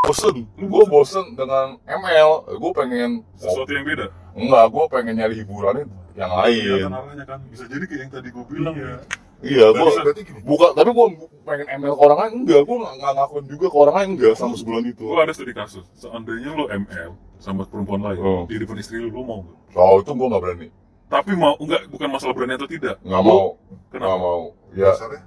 bosen, 0.00 0.36
gue 0.50 0.84
bosen 0.86 1.26
dengan 1.32 1.66
ML, 1.84 2.30
gue 2.50 2.72
pengen, 2.72 3.10
Sesuatu 3.34 3.70
yang 3.70 3.84
beda. 3.84 4.06
enggak, 4.34 4.64
gue 4.66 4.84
pengen 4.88 5.14
nyari 5.16 5.34
hiburannya 5.38 5.84
yang 6.14 6.32
lain, 6.34 6.62
Kelihatan 6.82 6.92
arahnya 6.92 7.24
kan. 7.24 7.38
Bisa 7.46 7.64
jadi 7.64 7.84
kayak 7.86 8.00
yang 8.00 8.12
tadi 8.12 8.28
gue 8.28 8.44
bilang 8.48 8.74
Iya. 8.74 8.90
ya. 8.90 8.98
Iya, 9.40 9.66
gue 9.68 9.78
Berarti, 9.78 10.00
berarti 10.02 10.22
gini. 10.24 10.40
buka, 10.42 10.66
tapi 10.72 10.90
gue 10.90 11.06
pengen 11.42 11.66
ML 11.78 11.92
ke 11.92 12.02
orang 12.02 12.18
lain, 12.18 12.32
enggak, 12.42 12.60
gue 12.62 12.76
nggak 12.76 13.12
ngakuin 13.14 13.46
juga 13.46 13.66
ke 13.66 13.76
orang 13.76 13.94
lain, 13.94 14.08
enggak, 14.14 14.32
sama 14.34 14.54
sebulan 14.54 14.84
itu, 14.86 15.04
Gue 15.04 15.20
ada 15.20 15.32
studi 15.32 15.52
kasus. 15.52 15.84
Seandainya 15.94 16.50
lo 16.52 16.64
ML 16.66 17.10
sama 17.36 17.62
perempuan 17.64 18.02
lain 18.02 18.18
Oh. 18.18 18.42
di 18.44 18.56
depan 18.56 18.76
istri 18.76 18.98
lo, 18.98 19.08
lo 19.08 19.22
mau 19.22 19.38
nggak? 19.40 19.56
soal 19.70 19.96
itu 19.98 20.10
gue 20.12 20.28
nggak 20.28 20.42
berani, 20.42 20.66
Tapi 21.08 21.32
mau 21.34 21.54
enggak 21.56 21.80
bukan 21.86 22.08
masalah 22.08 22.34
berani 22.34 22.52
atau 22.54 22.68
tidak. 22.68 22.96
nggak 23.00 23.22
mau, 23.22 23.44
Kenapa? 23.88 24.06
nggak 24.06 24.20
mau, 24.20 24.40
ya, 24.72 24.90
Dasarnya? 24.90 25.22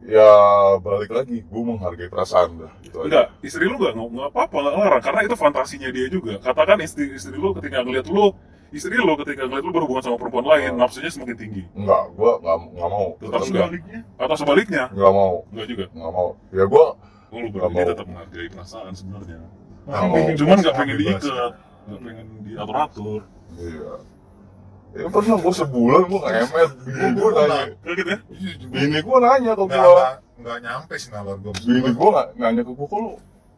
ya 0.00 0.30
balik 0.78 1.10
lagi, 1.10 1.44
gue 1.44 1.62
menghargai 1.62 2.08
perasaan 2.08 2.56
dah, 2.56 2.72
itu 2.80 2.96
aja. 2.96 3.06
Enggak, 3.06 3.26
istri 3.40 3.64
lu 3.64 3.76
enggak 3.76 3.92
nggak 3.94 4.30
apa-apa 4.30 4.56
nggak 4.58 4.74
larang 4.74 5.02
karena 5.02 5.20
itu 5.22 5.36
fantasinya 5.36 5.88
dia 5.88 6.06
juga. 6.08 6.40
Katakan 6.40 6.80
istri 6.80 7.12
istri 7.12 7.36
lu 7.36 7.52
ketika 7.54 7.84
ngeliat 7.84 8.08
lu, 8.08 8.32
istri 8.70 8.94
lu 8.94 9.14
ketika 9.18 9.42
ngeliat 9.42 9.62
lu 9.62 9.72
berhubungan 9.72 10.02
sama 10.02 10.16
perempuan 10.16 10.46
lain, 10.48 10.70
Oh. 10.70 10.78
nafsunya 10.78 11.08
semakin 11.08 11.36
tinggi. 11.36 11.62
Enggak, 11.72 12.02
gue 12.12 12.30
nggak 12.38 12.56
nggak 12.70 12.88
mau, 12.88 13.06
Tetap 13.16 13.40
Sebaliknya, 13.42 14.00
Atau 14.16 14.36
sebaliknya, 14.36 14.82
nggak 14.90 15.12
mau, 15.12 15.34
enggak 15.50 15.66
juga. 15.66 15.84
nggak 15.90 16.12
mau, 16.12 16.28
ya 16.50 16.64
gue 16.64 16.84
Oh, 17.30 17.36
lu 17.36 17.46
Nggak 17.46 17.54
berarti 17.54 17.74
mau. 17.76 17.88
tetap 17.88 18.06
menghargai 18.06 18.48
perasaan 18.48 18.92
sebenarnya. 18.92 19.38
Nggak 19.80 20.00
tapi 20.00 20.10
mau. 20.10 20.36
Cuman 20.36 20.56
nggak 20.58 20.76
pengen 20.76 20.96
diikat, 20.96 21.52
nggak 21.86 22.00
pengen 22.00 22.26
diatur-atur. 22.42 23.20
Iya. 23.52 23.92
Ya 24.90 25.06
pernah 25.06 25.36
gue 25.38 25.54
sebulan 25.54 26.02
gue 26.04 26.18
nggak 26.18 26.34
emet, 26.40 26.70
bini 26.80 27.06
gue 27.12 27.28
nanya, 27.30 27.58
Kaget 27.80 28.06
ya? 28.06 28.18
bini 28.66 28.98
gue 28.98 29.16
nanya 29.20 29.52
ke 29.52 29.62
Nggak, 29.62 29.78
gue, 29.78 29.94
nggak, 29.94 30.14
nggak 30.40 30.58
nyampe 30.60 30.94
sih 30.96 31.10
nalar 31.10 31.36
gue. 31.38 31.52
bini 31.60 31.80
gue 31.88 32.08
nggak 32.10 32.28
nanya 32.34 32.62
ke 32.64 32.72
gue, 32.72 32.86
kok 32.88 33.02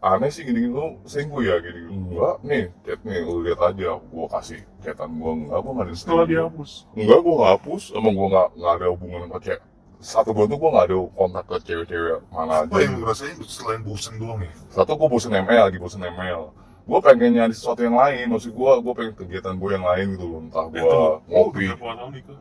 aneh 0.03 0.29
sih 0.29 0.43
gini 0.43 0.59
gini 0.61 0.75
lu 0.75 0.99
selingkuh 1.05 1.41
ya 1.41 1.57
gini 1.59 1.81
enggak 1.87 2.37
nih 2.43 2.65
chat 2.83 2.99
nih 3.01 3.23
lu 3.23 3.41
lihat 3.41 3.61
aja 3.63 3.97
gue 3.97 4.27
kasih 4.29 4.61
chatan 4.81 5.11
gue 5.15 5.33
enggak 5.41 5.59
gue 5.59 5.73
nggak 5.73 5.87
ada 5.87 5.95
setelah 5.95 6.27
dihapus. 6.27 6.71
enggak 6.93 7.19
gue 7.19 7.33
nggak 7.33 7.51
hapus 7.55 7.83
emang 7.93 8.13
gue 8.13 8.29
nggak 8.29 8.49
nggak 8.53 8.73
ada 8.73 8.87
hubungan 8.89 9.21
sama 9.23 9.39
cewek 9.39 9.63
satu 10.03 10.29
bulan 10.31 10.49
tuh 10.49 10.59
gue 10.59 10.71
nggak 10.71 10.85
ada 10.85 10.97
kontak 11.13 11.45
ke 11.47 11.57
cewek-cewek 11.63 12.19
mana 12.29 12.53
Apa 12.61 12.75
aja 12.75 12.83
yang 12.83 12.95
lu 12.99 13.05
rasain 13.07 13.37
selain 13.41 13.81
bosen 13.81 14.15
doang 14.19 14.43
ya? 14.43 14.51
satu 14.69 14.91
gue 14.93 15.07
bosen 15.07 15.31
ML 15.33 15.63
lagi 15.63 15.79
bosen 15.79 16.03
ML 16.03 16.43
gue 16.83 16.99
pengen 16.99 17.31
nyari 17.33 17.55
sesuatu 17.55 17.81
yang 17.81 17.95
lain 17.95 18.27
maksud 18.27 18.51
gue 18.51 18.73
gue 18.77 18.93
pengen 18.93 19.15
kegiatan 19.15 19.55
gue 19.55 19.71
yang 19.71 19.87
lain 19.87 20.07
gitu 20.13 20.25
loh 20.27 20.41
entah 20.43 20.67
gue. 20.67 20.83
Oh, 20.83 21.23
ngopi 21.25 21.65
udah 21.65 21.79
berapa 21.79 21.95
tahun 21.97 22.13
nikah? 22.13 22.41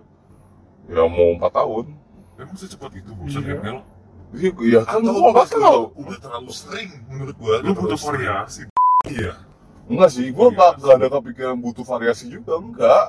ya 0.89 1.03
mau 1.05 1.29
empat 1.31 1.51
tahun 1.53 1.85
Emang 2.33 2.57
secepat 2.57 2.89
itu 2.97 3.13
bosan 3.13 3.45
Iya. 3.45 3.53
ML? 3.61 3.77
Iya 4.33 4.51
iya 4.61 4.79
kan 4.81 4.99
Atau 4.99 5.11
gue 5.11 5.21
nggak 5.25 5.45
udah- 5.45 5.61
tahu 5.61 5.81
Udah 5.97 6.17
terlalu 6.19 6.51
sering 6.51 6.89
menurut 7.05 7.35
gue. 7.35 7.55
Lu 7.61 7.71
butuh 7.73 7.99
variasi. 8.01 8.61
Iya. 9.03 9.33
Enggak 9.85 10.09
sih, 10.09 10.27
gue 10.27 10.47
nggak 10.49 10.71
nggak 10.77 10.95
ada 10.95 11.07
kepikiran 11.09 11.57
butuh 11.57 11.83
variasi 11.83 12.25
juga, 12.27 12.55
enggak. 12.55 13.05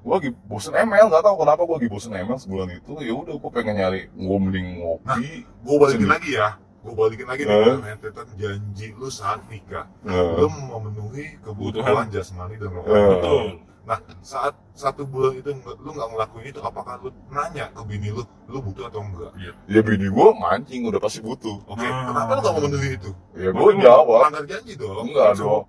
Gue 0.00 0.12
lagi 0.14 0.30
bosen 0.42 0.72
ML, 0.72 1.08
nggak 1.08 1.22
tahu 1.22 1.36
kenapa 1.38 1.60
gue 1.62 1.74
lagi 1.74 1.88
bosen 1.88 2.12
ML 2.12 2.36
sebulan 2.36 2.68
itu. 2.72 2.92
Ya 2.98 3.12
udah, 3.12 3.34
gue 3.34 3.50
pengen 3.50 3.74
nyari, 3.76 4.08
gue 4.08 4.38
mending 4.38 4.66
ngopi. 4.78 5.44
Gue 5.60 5.76
balikin 5.76 6.00
Sini. 6.00 6.12
lagi 6.12 6.30
ya. 6.34 6.48
Gue 6.80 6.92
balikin 6.92 7.24
lagi 7.24 7.42
Eh. 7.42 7.48
dengan 7.48 7.80
rentetan 7.82 8.28
janji 8.34 8.86
lu 8.92 9.08
saat 9.08 9.40
nikah. 9.46 9.88
Nah, 10.00 10.36
Lu 10.36 10.48
memenuhi 10.48 11.40
kebutuhan 11.40 12.08
jasmani 12.08 12.56
dan 12.56 12.68
Eh. 12.68 12.74
rohani. 12.74 13.08
Betul. 13.10 13.46
Nah, 13.84 13.96
saat 14.20 14.56
satu 14.72 15.04
bulan 15.04 15.36
itu 15.36 15.52
lu 15.76 15.90
nggak 15.90 16.08
ngelakuin 16.08 16.46
itu, 16.48 16.58
apakah 16.58 16.96
lu 16.98 17.12
nanya 17.28 17.68
ke 17.68 17.82
bini 17.84 18.08
lu, 18.10 18.24
lu 18.46 18.58
butuh 18.58 18.88
atau 18.88 19.00
enggak? 19.00 19.32
ya 19.66 19.80
bini 19.80 20.08
gue 20.08 20.28
mancing, 20.34 20.88
udah 20.88 20.96
pasti 20.98 21.20
butuh. 21.20 21.60
Oke, 21.64 21.84
Ah. 21.84 22.08
kenapa 22.08 22.30
lu 22.30 22.40
nggak 22.40 22.54
memenuhi 22.58 22.90
itu? 22.94 23.10
Ya 23.34 23.48
gue 23.50 23.60
Betul. 23.62 23.80
jawab, 23.80 24.18
Melanggar 24.24 24.44
janji 24.46 24.72
dong. 24.74 25.04
enggak 25.04 25.30
dong. 25.36 25.64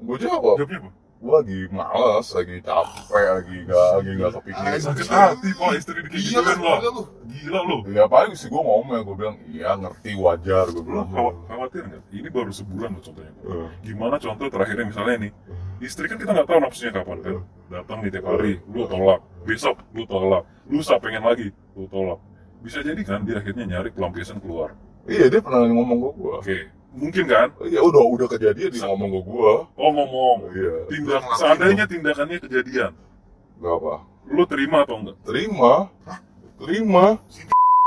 Gue 0.00 0.16
jawab, 0.18 0.56
Jawabnya 0.56 0.78
apa? 0.80 0.90
gue 1.20 1.32
lagi 1.36 1.58
males, 1.70 2.26
lagi 2.32 2.56
capek, 2.58 3.26
lagi 3.30 3.56
nggak 3.60 3.86
lagi 3.92 4.10
nggak 4.10 4.32
kepikiran. 4.34 4.80
Sakit 4.80 5.04
Iya. 5.04 5.20
hati 5.28 5.48
pak 5.52 5.70
istri 5.76 5.92
Iya 5.94 6.08
digituin 6.08 6.40
lah, 6.40 6.56
lo. 6.56 6.72
gila 6.72 6.90
lu. 6.90 7.02
Gila 7.30 7.60
lo. 7.62 7.76
Ya 7.86 8.04
paling 8.08 8.34
sih 8.34 8.48
gue 8.48 8.56
ngomel, 8.58 9.00
gue 9.04 9.14
bilang, 9.14 9.36
iya 9.46 9.70
ngerti 9.74 10.10
wajar, 10.16 10.66
gue 10.66 10.80
Lo 10.80 10.82
bilang. 10.82 11.06
khaw- 11.06 11.36
khawatir 11.46 11.82
nggak? 11.86 12.02
Ini 12.10 12.28
baru 12.28 12.50
sebulan 12.50 12.90
loh 12.90 13.02
contohnya. 13.04 13.32
Eh, 13.38 13.68
Gimana 13.84 14.16
contoh 14.16 14.46
terakhirnya 14.48 14.86
misalnya 14.86 15.16
nih, 15.20 15.32
istri 15.78 16.08
kan 16.08 16.16
kita 16.16 16.30
nggak 16.32 16.48
tahu 16.48 16.58
nafsunya 16.58 16.92
kapan 16.94 17.18
kan. 17.20 17.34
Datang 17.70 18.02
nih 18.02 18.10
tiap 18.10 18.26
hari, 18.26 18.58
lu 18.66 18.82
tolak. 18.84 19.22
Besok 19.46 19.78
lu 19.94 20.02
tolak. 20.04 20.42
Lusa 20.66 20.98
pengen 20.98 21.22
lagi, 21.22 21.54
lu 21.78 21.86
tolak. 21.86 22.18
Bisa 22.60 22.82
jadi 22.82 22.98
kan 23.06 23.22
dia 23.22 23.38
akhirnya 23.38 23.64
nyari 23.64 23.94
pelampiasan 23.94 24.42
keluar. 24.42 24.74
Iya 25.06 25.30
dia 25.30 25.40
pernah 25.40 25.64
ngomong 25.64 25.98
ke 26.02 26.08
gue. 26.18 26.34
Oke, 26.42 26.58
mungkin 26.92 27.24
kan? 27.30 27.48
Ya 27.70 27.80
udah 27.80 28.02
udah 28.04 28.26
kejadian 28.28 28.74
dia 28.74 28.84
ngomong 28.84 29.10
ke 29.14 29.20
gue. 29.22 29.52
Oh 29.78 29.90
ngomong, 29.94 30.36
Iya, 30.50 30.74
tindak 30.90 31.22
seandainya 31.38 31.84
tindakannya 31.86 32.38
kejadian, 32.42 32.92
nggak 33.62 33.74
apa. 33.80 33.94
lu 34.30 34.42
terima 34.46 34.82
atau 34.84 34.98
enggak? 35.00 35.16
Terima, 35.26 35.72
terima, 36.58 37.04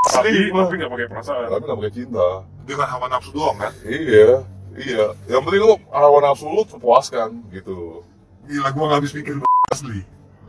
Tapi 0.03 0.27
terima. 0.31 0.59
tapi 0.65 0.73
nggak 0.79 0.91
pakai 0.91 1.07
perasaan. 1.11 1.47
Tapi 1.51 1.63
nggak 1.63 1.77
pakai 1.83 1.93
cinta. 1.93 2.27
Dengan 2.63 2.87
hawa 2.87 3.05
nafsu 3.11 3.29
doang 3.31 3.57
kan? 3.59 3.71
Iya, 3.83 4.47
iya. 4.75 5.05
Yang 5.27 5.41
penting 5.43 5.61
lu 5.61 5.75
hawa 5.91 6.17
nafsu 6.23 6.47
lu 6.47 6.63
terpuaskan 6.63 7.29
gitu. 7.51 7.99
Gila, 8.43 8.71
gua 8.75 8.83
nggak 8.89 8.99
habis 9.03 9.11
pikir 9.11 9.35
asli. 9.73 9.99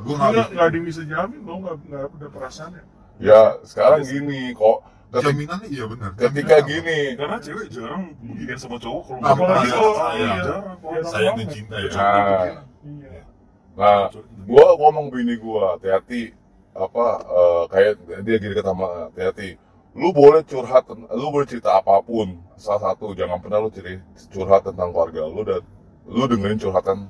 Gua 0.05 0.15
nggak 0.19 0.31
Nggak, 0.53 0.67
ada 0.69 0.75
yang 0.77 0.87
bisa 0.87 1.03
jamin 1.07 1.41
dong, 1.43 1.61
nggak 1.65 1.77
nggak 1.89 2.03
ada 2.13 2.27
perasaannya. 2.29 2.83
Ya 3.23 3.41
sekarang 3.65 4.01
gini 4.05 4.53
kok. 4.53 4.79
Ketika, 5.15 5.31
Jaminannya 5.31 5.69
iya 5.71 5.85
benar. 5.87 6.11
ketika 6.19 6.57
gini, 6.67 6.99
Karena 7.15 7.39
cewek 7.39 7.67
jarang 7.71 8.03
beginian 8.19 8.59
sama 8.59 8.83
cowok 8.83 9.03
kalau 9.07 9.23
Apalagi 9.23 9.71
kalau 9.71 9.93
sayang. 9.95 10.35
sayang. 10.43 10.63
Kalau 10.83 10.91
Iya. 10.91 11.03
Sayang 11.07 11.35
dan 11.39 11.49
cinta 11.55 11.77
ya. 11.79 11.91
Nah. 11.95 12.43
Iya. 12.83 13.21
nah, 13.79 14.01
gua 14.43 14.67
ngomong 14.75 15.07
bini 15.15 15.35
gua, 15.39 15.79
hati-hati 15.79 16.35
apa 16.75 17.05
eh, 17.23 17.63
kayak 17.71 17.93
dia 18.27 18.37
gini 18.43 18.53
kata 18.59 18.75
sama 18.75 18.89
hati-hati. 19.07 19.49
Lu 19.95 20.11
boleh 20.11 20.43
curhat, 20.43 20.91
lu 20.91 21.27
boleh 21.31 21.47
cerita 21.47 21.79
apa 21.79 22.03
pun. 22.03 22.35
Salah 22.59 22.91
satu 22.91 23.15
jangan 23.15 23.39
pernah 23.39 23.63
lu 23.63 23.71
ceri- 23.71 24.03
curhat 24.35 24.67
tentang 24.67 24.91
keluarga 24.91 25.23
lu 25.31 25.47
dan 25.47 25.63
lu 26.11 26.27
dengerin 26.27 26.59
curhatan 26.59 27.07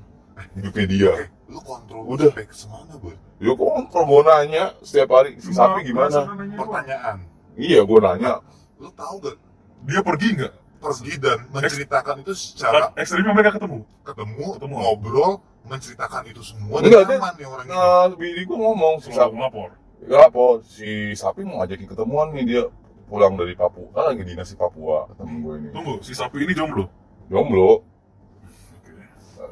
hidupnya 0.54 0.84
dia. 0.86 1.10
Oke, 1.12 1.26
lu 1.46 1.60
kontrol 1.60 2.02
Udah. 2.06 2.30
sampai 2.30 2.46
ke 2.46 2.56
semana, 2.56 2.92
boy? 2.96 3.14
Ya 3.38 3.50
kok 3.50 3.68
kontrol 3.68 4.04
gua 4.04 4.22
nanya 4.24 4.64
setiap 4.80 5.08
hari 5.12 5.36
si 5.38 5.50
sapi 5.50 5.84
gimana? 5.84 6.18
Pertanyaan. 6.54 7.16
Iya 7.54 7.80
gua 7.82 7.98
nanya. 8.04 8.32
Lu 8.76 8.90
tahu 8.90 9.14
gak? 9.20 9.36
Dia 9.84 10.00
pergi 10.00 10.28
nggak? 10.34 10.54
pergi 10.84 11.16
dan 11.16 11.48
menceritakan 11.48 12.20
itu 12.20 12.36
secara 12.36 12.92
ekstrimnya 12.92 13.32
mereka 13.32 13.56
ketemu. 13.56 13.88
ketemu, 14.04 14.46
Ketemu. 14.52 14.74
ngobrol, 14.76 15.32
menceritakan 15.64 16.28
itu 16.28 16.44
semua 16.44 16.84
Enggak, 16.84 17.08
dan 17.08 17.08
dia- 17.08 17.16
nyaman 17.16 17.34
nih 17.40 17.46
orang 17.48 17.64
ini. 17.64 17.72
Nah, 17.72 18.04
bini 18.12 18.42
gue 18.44 18.58
ngomong 18.60 18.94
si 19.00 19.08
Sapi, 19.08 19.32
melapor. 19.32 19.72
ya 20.04 20.28
apa, 20.28 20.44
si 20.60 21.16
Sapi 21.16 21.40
mau 21.40 21.64
ngajakin 21.64 21.88
ketemuan 21.88 22.36
nih 22.36 22.44
dia 22.44 22.62
pulang 23.08 23.32
dari 23.32 23.56
Papua, 23.56 23.88
kan 23.96 24.12
lagi 24.12 24.28
dinas 24.28 24.52
di 24.52 24.60
Papua 24.60 25.08
temen 25.16 25.40
gue 25.40 25.54
ini. 25.56 25.68
Tunggu, 25.72 26.04
si 26.04 26.12
sapi 26.12 26.44
ini 26.44 26.52
jomblo. 26.52 26.84
Jomblo. 27.32 27.80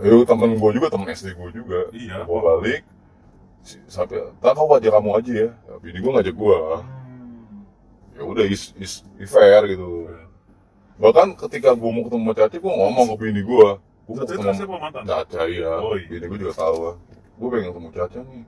Ya 0.02 0.12
temen 0.26 0.50
gue 0.58 0.70
juga, 0.74 0.86
temen 0.90 1.06
SD 1.08 1.28
gue 1.32 1.48
juga. 1.54 1.80
Iya. 1.94 2.26
Gue 2.26 2.40
balik, 2.42 2.82
Sapi, 3.86 4.18
tak 4.42 4.52
kau 4.58 4.66
ajak 4.74 4.90
kamu 4.90 5.10
aja 5.22 5.32
ya. 5.46 5.50
bini 5.78 5.98
gue 6.02 6.10
ngajak 6.10 6.34
gue, 6.34 6.58
Hmm. 6.82 7.62
ya 8.18 8.22
udah 8.26 8.44
is, 8.46 8.74
is, 8.74 9.06
is 9.16 9.30
fair 9.30 9.62
gitu. 9.70 10.10
Bahkan 10.98 11.38
ketika 11.38 11.70
gue 11.74 11.90
mau 11.90 12.02
ketemu 12.02 12.30
Caci, 12.34 12.56
gue 12.58 12.72
ngomong 12.74 13.06
ke 13.14 13.16
bini 13.22 13.42
gue, 13.42 13.68
gue 13.78 14.14
mau 14.14 14.26
Caca 14.26 14.34
ketemu 14.34 14.54
siapa 14.58 14.76
mantan? 14.82 15.02
Caca 15.06 15.42
ya, 15.46 15.72
Oh, 15.78 15.94
iya. 15.94 16.06
bini 16.10 16.24
gue 16.26 16.38
juga 16.42 16.54
tahu. 16.58 16.98
Gue 17.38 17.48
pengen 17.54 17.70
ketemu 17.70 17.88
Caca 17.94 18.20
nih. 18.26 18.42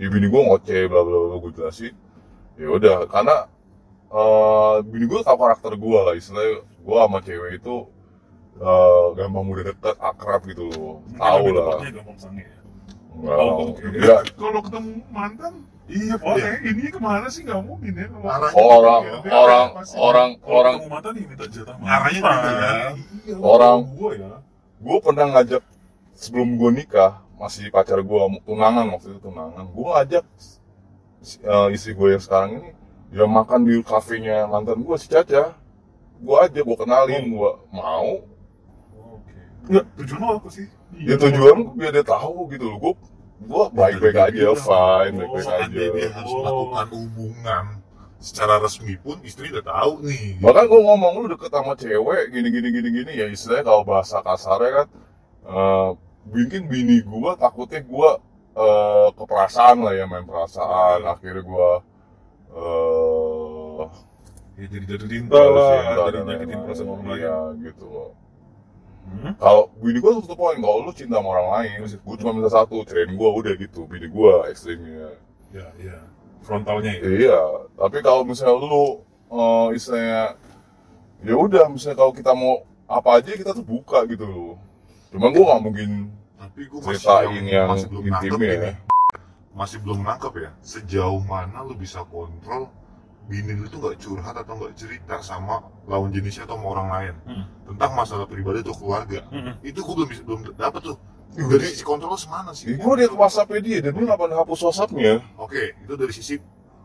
Ya 0.00 0.06
bini 0.10 0.26
gue 0.26 0.40
ngoceh 0.42 0.82
bla 0.90 1.00
bla 1.06 1.16
bla 1.30 1.36
gue 1.38 1.52
jelasin. 1.54 1.94
Ya 2.58 2.68
udah, 2.68 2.98
karena 3.06 3.36
eh 4.10 4.76
bini 4.82 5.06
gue 5.06 5.20
tahu 5.22 5.36
karakter 5.38 5.72
gue 5.78 5.98
lah, 6.02 6.14
istilahnya 6.18 6.66
gue 6.66 6.96
sama 6.98 7.18
cewek 7.22 7.62
itu 7.62 7.74
eh 8.60 9.04
gampang 9.14 9.44
mudah 9.44 9.64
dekat, 9.66 9.96
akrab 9.98 10.42
gitu 10.44 10.68
loh. 10.68 11.00
Mungkin 11.06 11.18
Tahu 11.18 11.44
lah. 11.50 11.76
gampang 11.90 12.18
sange 12.18 12.44
ya. 12.44 12.58
Enggak, 13.10 13.36
Oh, 13.36 13.74
ya, 13.98 14.16
Kalau 14.32 14.60
ketemu 14.62 14.92
mantan, 15.10 15.52
Iya, 15.90 16.14
oh 16.22 16.38
eh, 16.38 16.62
ini 16.62 16.86
ke 16.86 17.02
mana 17.02 17.26
sih 17.26 17.42
nggak 17.42 17.66
mungkin 17.66 17.90
ya? 17.90 18.06
Arahnya 18.06 18.54
orang 18.54 19.02
gitu 19.02 19.26
ya. 19.26 19.32
orang 19.34 19.66
Pasti. 19.74 19.94
orang 19.98 20.30
Kalau 20.38 20.54
orang 20.54 20.74
ketemu 20.76 20.86
mantan 20.88 21.12
nih 21.12 21.24
minta 21.26 21.46
jatah 21.50 21.76
Arahnya 21.82 22.20
mantan. 22.22 22.52
gitu 22.54 22.62
ya. 22.62 22.86
Iya, 23.26 23.34
Orang- 23.42 23.82
gua 23.90 24.10
ya. 24.14 24.30
gue 24.78 24.96
pernah 25.02 25.26
ngajak 25.28 25.62
sebelum 26.14 26.48
gue 26.54 26.70
nikah 26.72 27.12
masih 27.34 27.68
pacar 27.68 27.98
gue 28.00 28.18
tunangan 28.40 28.86
waktu 28.88 29.08
itu 29.10 29.20
tunangan 29.20 29.64
gue 29.66 29.86
ngajak 29.90 30.24
eh, 31.42 31.68
istri 31.70 31.92
gue 31.92 32.08
yang 32.08 32.22
sekarang 32.22 32.50
ini 32.54 32.70
ya 33.10 33.26
makan 33.26 33.60
di 33.62 33.82
kafenya 33.82 34.46
mantan 34.46 34.78
gue 34.78 34.94
si 34.94 35.04
Caca 35.04 35.52
gue 36.16 36.36
aja 36.38 36.60
gue 36.60 36.76
kenalin 36.78 37.24
gue 37.26 37.50
mau 37.68 38.24
Enggak, 39.70 39.84
tujuan 39.96 40.20
lo 40.20 40.34
apa 40.36 40.48
sih? 40.50 40.66
ya 40.98 41.14
tujuan 41.16 41.56
gua 41.62 41.72
biar 41.72 41.92
dia 41.94 42.02
tahu 42.04 42.50
gitu 42.50 42.64
loh 42.66 42.78
gue 42.80 42.92
gue 43.40 43.64
baik 43.72 43.96
baik 44.02 44.18
aja 44.20 44.50
fine 44.52 45.14
baik 45.16 45.30
baik 45.30 45.48
aja 45.48 45.68
dia 45.70 46.08
harus 46.10 46.28
Oh. 46.28 46.38
melakukan 46.42 46.86
hubungan 46.92 47.64
secara 48.20 48.54
resmi 48.58 48.98
pun 48.98 49.16
istri 49.22 49.48
udah 49.48 49.64
tahu 49.64 50.04
nih. 50.04 50.36
bahkan 50.38 50.66
gue 50.66 50.76
ngomong 50.78 51.12
lu 51.16 51.30
deket 51.30 51.48
sama 51.48 51.72
cewek 51.72 52.28
gini 52.28 52.48
gini 52.50 52.68
gini 52.68 52.88
gini 52.92 53.12
ya 53.14 53.26
istilahnya 53.26 53.64
kalau 53.64 53.82
bahasa 53.82 54.20
kasarnya 54.20 54.70
kan 54.74 54.86
eh 55.46 55.88
bikin 56.28 56.66
bini 56.66 57.00
gue 57.00 57.32
takutnya 57.38 57.80
gue 57.80 58.10
eh 58.52 59.08
keperasaan 59.14 59.76
lah 59.80 59.94
ya 59.94 60.04
main 60.04 60.26
perasaan 60.26 61.06
akhirnya 61.06 61.40
gue 61.40 61.70
eh 62.52 63.82
Ya 64.60 64.68
jadi 64.68 64.84
jatuh 64.84 65.08
cinta 65.08 65.40
lah, 65.40 65.72
cinta 65.72 66.02
jadi 66.04 66.18
nyakitin 66.20 66.58
perasaan 66.60 66.88
orang 66.90 67.06
lain. 67.08 67.16
iya 67.16 67.36
gitu 67.64 67.84
loh 67.88 68.10
Hmm? 69.10 69.32
kalau 69.42 69.68
bini 69.82 69.98
gue 69.98 70.10
tuh 70.22 70.38
poin 70.38 70.54
kalau 70.62 70.86
lu 70.86 70.92
cinta 70.94 71.18
sama 71.18 71.28
orang 71.34 71.48
lain 71.50 71.70
gue 71.82 72.16
cuma 72.22 72.30
minta 72.30 72.50
satu 72.52 72.86
cerain 72.86 73.10
gue 73.10 73.28
udah 73.42 73.52
gitu 73.58 73.82
bini 73.90 74.06
gue 74.06 74.32
ekstrimnya 74.50 75.18
Ya, 75.50 75.66
ya. 75.82 75.98
Frontalnya 76.46 76.94
ya. 76.94 77.02
Iya, 77.02 77.40
tapi 77.74 78.06
kalau 78.06 78.22
misalnya 78.22 78.54
lu 78.62 79.02
eh 79.30 79.66
istilahnya 79.74 80.38
ya 81.26 81.34
udah 81.34 81.66
misalnya 81.66 81.98
kalau 81.98 82.12
kita 82.14 82.32
mau 82.38 82.62
apa 82.86 83.18
aja 83.18 83.34
kita 83.34 83.50
tuh 83.50 83.66
buka 83.66 84.06
gitu 84.06 84.24
loh. 84.30 84.54
Cuman 85.10 85.34
gua 85.34 85.44
nggak 85.58 85.62
mungkin 85.66 85.90
Tapi 86.38 86.60
gue 86.70 86.80
masih, 86.80 87.02
ceritain 87.02 87.30
yang, 87.34 87.46
yang 87.50 87.68
masih 87.68 87.86
belum 87.90 88.04
nangkep 88.06 88.24
intimnya 88.30 88.50
ini. 88.54 88.62
ya. 88.62 88.72
Masih 89.50 89.78
belum 89.82 90.00
nangkep 90.06 90.32
ya. 90.38 90.50
Sejauh 90.62 91.22
mana 91.26 91.58
lu 91.66 91.74
bisa 91.74 92.00
kontrol 92.06 92.70
bini 93.26 93.52
lu 93.54 93.66
tuh 93.66 93.78
nggak 93.78 93.96
curhat 93.98 94.34
atau 94.34 94.54
nggak 94.56 94.74
cerita 94.74 95.20
sama 95.20 95.60
lawan 95.86 96.10
jenisnya 96.10 96.48
atau 96.48 96.56
sama 96.58 96.66
orang 96.72 96.88
lain 96.90 97.14
Hmm. 97.26 97.44
tentang 97.68 97.90
masalah 97.94 98.26
pribadi 98.26 98.60
atau 98.60 98.74
keluarga. 98.74 99.20
Hmm. 99.30 99.54
Itu 99.60 99.82
gue 99.82 99.94
belum 99.94 100.08
bisa 100.08 100.22
belum 100.24 100.40
dapet 100.54 100.82
tuh. 100.82 100.98
Dari 101.30 101.62
sisi 101.62 101.86
kontrol 101.86 102.18
semana 102.18 102.50
sih? 102.50 102.74
Gue 102.74 102.94
liat 102.98 103.14
WhatsAppnya 103.14 103.60
dia 103.62 103.78
dan 103.80 103.94
dia 103.94 104.02
nggak 104.02 104.18
pernah 104.18 104.42
hapus 104.42 104.60
WhatsAppnya. 104.66 105.22
Oke, 105.38 105.78
itu 105.78 105.94
dari 105.94 106.10
sisi 106.10 106.34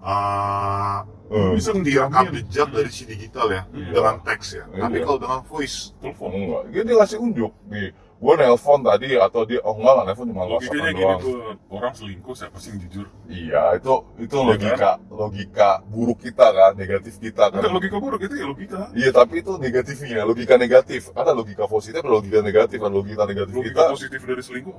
uh, 0.05 1.01
Hmm. 1.25 1.57
Bisa 1.57 1.73
direkam 1.73 2.29
jejak 2.29 2.69
dari 2.69 2.89
sisi 2.93 3.09
digital 3.09 3.49
ya, 3.49 3.65
Iya. 3.73 3.97
dengan 3.97 4.15
teks 4.21 4.47
ya. 4.53 4.63
Tapi 4.69 5.01
Iya. 5.01 5.05
kalau 5.09 5.17
dengan 5.17 5.41
voice, 5.41 5.97
Telepon. 5.97 6.29
Enggak, 6.29 6.63
dia, 6.69 6.81
dia 6.85 6.95
ngasih 7.01 7.17
unjuk 7.17 7.53
nih. 7.65 7.89
Gue 8.15 8.33
nelpon 8.39 8.79
tadi 8.79 9.19
atau 9.19 9.43
dia 9.43 9.59
oh 9.67 9.75
enggak 9.75 9.93
lah 9.93 10.03
nelpon 10.07 10.25
cuma 10.31 10.43
Logikanya 10.47 10.55
WhatsApp 10.55 10.75
gini 10.79 11.03
doang. 11.03 11.19
tuh, 11.19 11.37
orang 11.67 11.93
selingkuh 11.93 12.35
siapa 12.35 12.57
sih 12.63 12.69
yang 12.71 12.79
jujur? 12.87 13.07
Iya, 13.27 13.61
itu 13.75 13.93
itu 14.23 14.35
Iya 14.39 14.47
logika 14.49 14.91
logika 15.11 15.69
buruk 15.91 16.19
kita 16.23 16.47
kan, 16.55 16.71
negatif 16.79 17.13
kita 17.19 17.43
kan. 17.51 17.59
Enggak, 17.59 17.73
logika 17.75 17.97
buruk 17.99 18.21
itu 18.23 18.35
ya 18.39 18.45
logika. 18.47 18.81
Iya, 18.95 19.09
tapi 19.11 19.43
itu 19.43 19.51
negatifnya, 19.59 20.21
logika 20.23 20.55
negatif. 20.55 21.11
Ada 21.11 21.31
logika 21.35 21.67
positif, 21.67 21.99
ada 21.99 22.11
logika 22.11 22.39
negatif, 22.39 22.79
ada 22.79 22.93
logika 22.95 23.23
negatif 23.27 23.53
Logika 23.53 23.83
kita. 23.83 23.93
positif 23.93 24.21
dari 24.23 24.43
selingkuh 24.43 24.77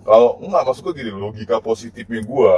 kalau 0.00 0.40
enggak 0.40 0.62
maksud 0.64 0.82
gue 0.84 0.94
gini 0.96 1.10
logika 1.12 1.60
positifnya 1.60 2.20
gue 2.24 2.54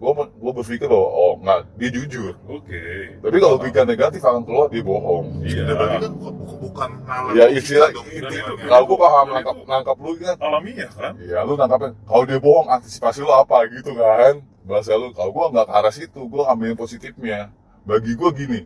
gue 0.00 0.12
gue 0.16 0.52
berpikir 0.56 0.88
bahwa 0.88 1.08
oh 1.12 1.32
enggak 1.44 1.60
dia 1.76 1.90
jujur 1.92 2.32
Oke. 2.48 2.80
tapi 3.20 3.36
kalau 3.36 3.60
logika 3.60 3.84
negatif 3.84 4.24
akan 4.24 4.42
keluar 4.48 4.66
dia 4.72 4.80
bohong 4.80 5.44
Iya. 5.44 5.60
ya, 5.60 5.74
berarti 5.76 5.96
kan 6.00 6.12
bukan, 6.16 6.34
bukan 6.56 6.90
nalar 7.04 7.32
ya 7.36 7.44
istilah 7.52 7.88
dong, 7.92 8.08
itu 8.08 8.24
hitungannya. 8.24 8.64
kalau 8.64 8.84
gue 8.88 8.98
paham 8.98 9.26
nangkap 9.28 9.56
nangkap 9.68 9.96
lu 10.00 10.10
kan 10.16 10.36
Alamiah 10.40 10.90
kan? 10.96 11.12
ya 11.20 11.38
lu 11.44 11.52
nangkapnya 11.60 11.90
kalau 12.08 12.24
dia 12.24 12.38
bohong 12.40 12.66
antisipasi 12.72 13.20
lu 13.20 13.28
apa 13.28 13.56
gitu 13.68 13.92
kan 13.92 14.34
bahasa 14.64 14.96
lu 14.96 15.12
kalau 15.12 15.30
gue 15.36 15.44
nggak 15.52 15.66
ke 15.68 15.72
arah 15.76 15.92
situ 15.92 16.20
gue 16.24 16.42
ambil 16.48 16.66
yang 16.72 16.80
positifnya 16.80 17.40
bagi 17.84 18.12
gue 18.16 18.30
gini 18.32 18.60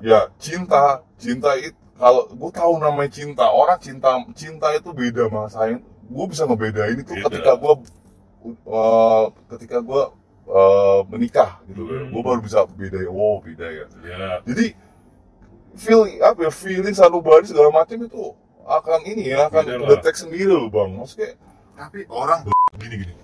ya 0.00 0.32
cinta 0.40 1.04
cinta 1.20 1.60
itu 1.60 1.76
kalau 2.00 2.24
gue 2.24 2.50
tahu 2.56 2.72
namanya 2.80 3.12
cinta 3.12 3.44
orang 3.52 3.76
cinta 3.76 4.16
cinta 4.32 4.72
itu 4.72 4.88
beda 4.96 5.28
sama 5.28 5.44
sayang 5.52 5.84
gue 5.84 6.24
bisa 6.32 6.48
ngebedain 6.48 6.96
itu 6.96 7.12
Beda. 7.12 7.28
ketika 7.28 7.52
gue 7.60 7.72
uh, 8.64 9.24
ketika 9.52 9.78
gue 9.84 10.02
uh, 10.50 11.00
menikah 11.06 11.62
gitu 11.70 11.86
Hmm. 11.86 12.10
gue 12.10 12.22
baru 12.22 12.40
bisa 12.42 12.66
bedain 12.66 13.06
wow 13.08 13.38
beda 13.40 13.66
ya. 13.70 13.86
Ya. 14.02 14.28
jadi 14.44 14.66
feel 15.78 16.02
apa 16.20 16.38
ya 16.44 16.52
feeling 16.52 16.92
sanubari 16.92 17.46
segala 17.46 17.70
macam 17.70 17.96
itu 18.02 18.34
akan 18.66 19.00
ini 19.06 19.30
ya 19.30 19.46
akan 19.50 19.64
Beda 19.66 19.86
detek 19.98 20.14
sendiri 20.14 20.50
loh 20.50 20.70
bang. 20.70 20.90
Maksudnya 20.94 21.34
tapi 21.74 22.04
orang 22.10 22.46
gini 22.76 22.94
gini. 23.06 23.14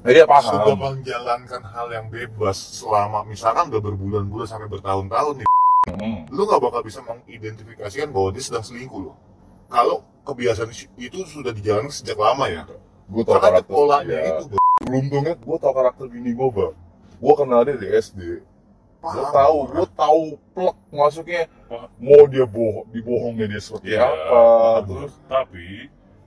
Dia 0.00 0.24
sudah 0.24 0.28
paham 0.32 0.80
menjalankan 0.80 1.60
hal 1.60 1.86
yang 1.92 2.06
bebas 2.08 2.56
selama 2.56 3.20
misalkan 3.28 3.68
udah 3.68 3.82
berbulan-bulan 3.84 4.46
sampai 4.48 4.68
bertahun-tahun 4.68 5.44
nih 5.44 5.48
Hmm. 5.80 6.28
lu 6.28 6.44
nggak 6.44 6.60
bakal 6.60 6.84
bisa 6.84 7.00
mengidentifikasikan 7.00 8.12
bahwa 8.12 8.28
dia 8.36 8.44
sedang 8.44 8.60
selingkuh 8.60 9.00
loh. 9.00 9.16
Kalau 9.72 10.04
kebiasaan 10.28 10.68
itu 11.00 11.24
sudah 11.24 11.56
dijalankan 11.56 11.88
sejak 11.88 12.20
lama 12.20 12.44
ya. 12.52 12.68
Gue 13.08 13.24
tau 13.24 13.40
karena 13.40 13.64
polanya 13.64 14.12
ya. 14.12 14.44
itu 14.44 14.59
beruntungnya 14.90 15.34
gue 15.38 15.56
tau 15.56 15.72
karakter 15.72 16.06
bini 16.06 16.34
gue 16.34 16.48
bang. 16.50 16.74
Gue 17.16 17.34
kenal 17.38 17.62
dia 17.62 17.76
di 17.76 17.88
SD 17.88 18.20
gue 19.00 19.24
tahu 19.32 19.56
gue 19.72 19.86
tahu 19.96 20.20
plek 20.52 20.76
masuknya 20.92 21.48
mau 21.96 22.28
dia 22.28 22.44
bohong 22.44 22.84
dibohongnya 22.92 23.48
dia 23.48 23.56
seperti 23.56 23.96
Iya. 23.96 24.04
apa 24.04 24.42
terus 24.84 25.12
Tapi 25.24 25.66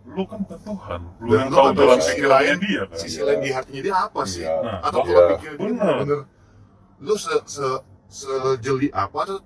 lu 0.09 0.25
kan 0.25 0.41
bukan 0.41 0.59
Tuhan. 0.65 0.99
Lu 1.21 1.29
Dan 1.29 1.37
yang 1.37 1.47
lu 1.47 1.55
tahu 1.55 1.65
kan 1.69 1.73
tahu 1.77 2.01
sisi 2.01 2.25
lain, 2.25 2.55
dia 2.57 2.81
kan. 2.89 2.97
sisi 2.97 3.19
lain 3.21 3.39
di 3.39 3.49
hatinya 3.53 3.81
dia 3.85 3.95
apa 3.95 4.21
sih? 4.25 4.41
Iya. 4.41 4.55
Nah, 4.57 4.77
atau 4.81 4.99
Iya. 4.99 5.05
kalau 5.05 5.29
pikir 5.37 5.51
dia 5.53 5.67
Bener. 6.01 6.19
lu 6.97 7.13
se 7.15 7.33
se 7.45 7.67
sejeli 8.09 8.89
apa 8.89 9.17
atau 9.21 9.37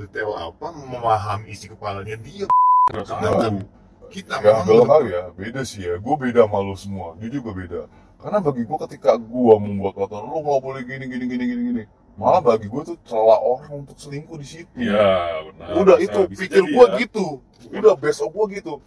detail 0.00 0.30
apa 0.32 0.66
memahami 0.72 1.52
isi 1.52 1.68
kepalanya 1.68 2.16
dia? 2.16 2.48
Karena 2.88 3.60
kita 4.08 4.34
ya 4.40 4.64
memang 4.64 5.04
ya. 5.04 5.22
Beda 5.36 5.60
sih 5.62 5.84
ya. 5.84 6.00
Gue 6.00 6.16
beda 6.16 6.48
sama 6.48 6.64
lu 6.64 6.76
semua. 6.80 7.12
Jujur 7.20 7.44
gue 7.44 7.54
beda 7.68 7.80
karena 8.24 8.40
bagi 8.40 8.64
gue 8.64 8.78
ketika 8.88 9.20
gue 9.20 9.54
membuat 9.60 10.00
aturan 10.00 10.32
lu 10.32 10.40
nggak 10.40 10.60
boleh 10.64 10.80
gini 10.88 11.04
gini 11.12 11.24
gini 11.28 11.44
gini 11.44 11.62
gini. 11.68 11.84
Malah 12.16 12.40
bagi 12.40 12.72
gue 12.72 12.82
tuh 12.88 12.96
celah 13.04 13.36
orang 13.36 13.84
untuk 13.84 14.00
selingkuh 14.00 14.40
di 14.40 14.46
situ. 14.48 14.72
Iya, 14.80 15.44
benar. 15.52 15.68
udah 15.76 15.96
itu 16.00 16.20
pikir 16.32 16.64
gue 16.64 16.86
ya. 16.88 16.96
gitu. 17.04 17.44
Udah 17.68 17.92
besok 18.00 18.32
gue 18.32 18.64
gitu. 18.64 18.80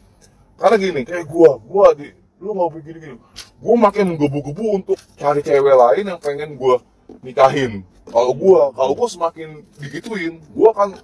Karena 0.57 0.81
gini 0.81 1.05
kayak 1.05 1.29
gue 1.29 1.49
gue 1.53 1.85
di 2.01 2.07
lu 2.41 2.57
mau 2.57 2.69
begini 2.73 2.97
gini 2.97 3.15
gue 3.57 3.75
makin 3.77 4.13
menggebu-gebu 4.13 4.65
untuk 4.73 4.97
cari 5.17 5.41
cewek 5.45 5.75
lain 5.77 6.05
yang 6.09 6.17
pengen 6.17 6.57
gue 6.57 6.75
nikahin. 7.21 7.85
Kalau 8.09 8.33
gue 8.33 8.61
kalau 8.73 8.93
gue 8.97 9.07
semakin 9.13 9.49
digituin 9.77 10.41
gue 10.41 10.67
akan 10.73 10.97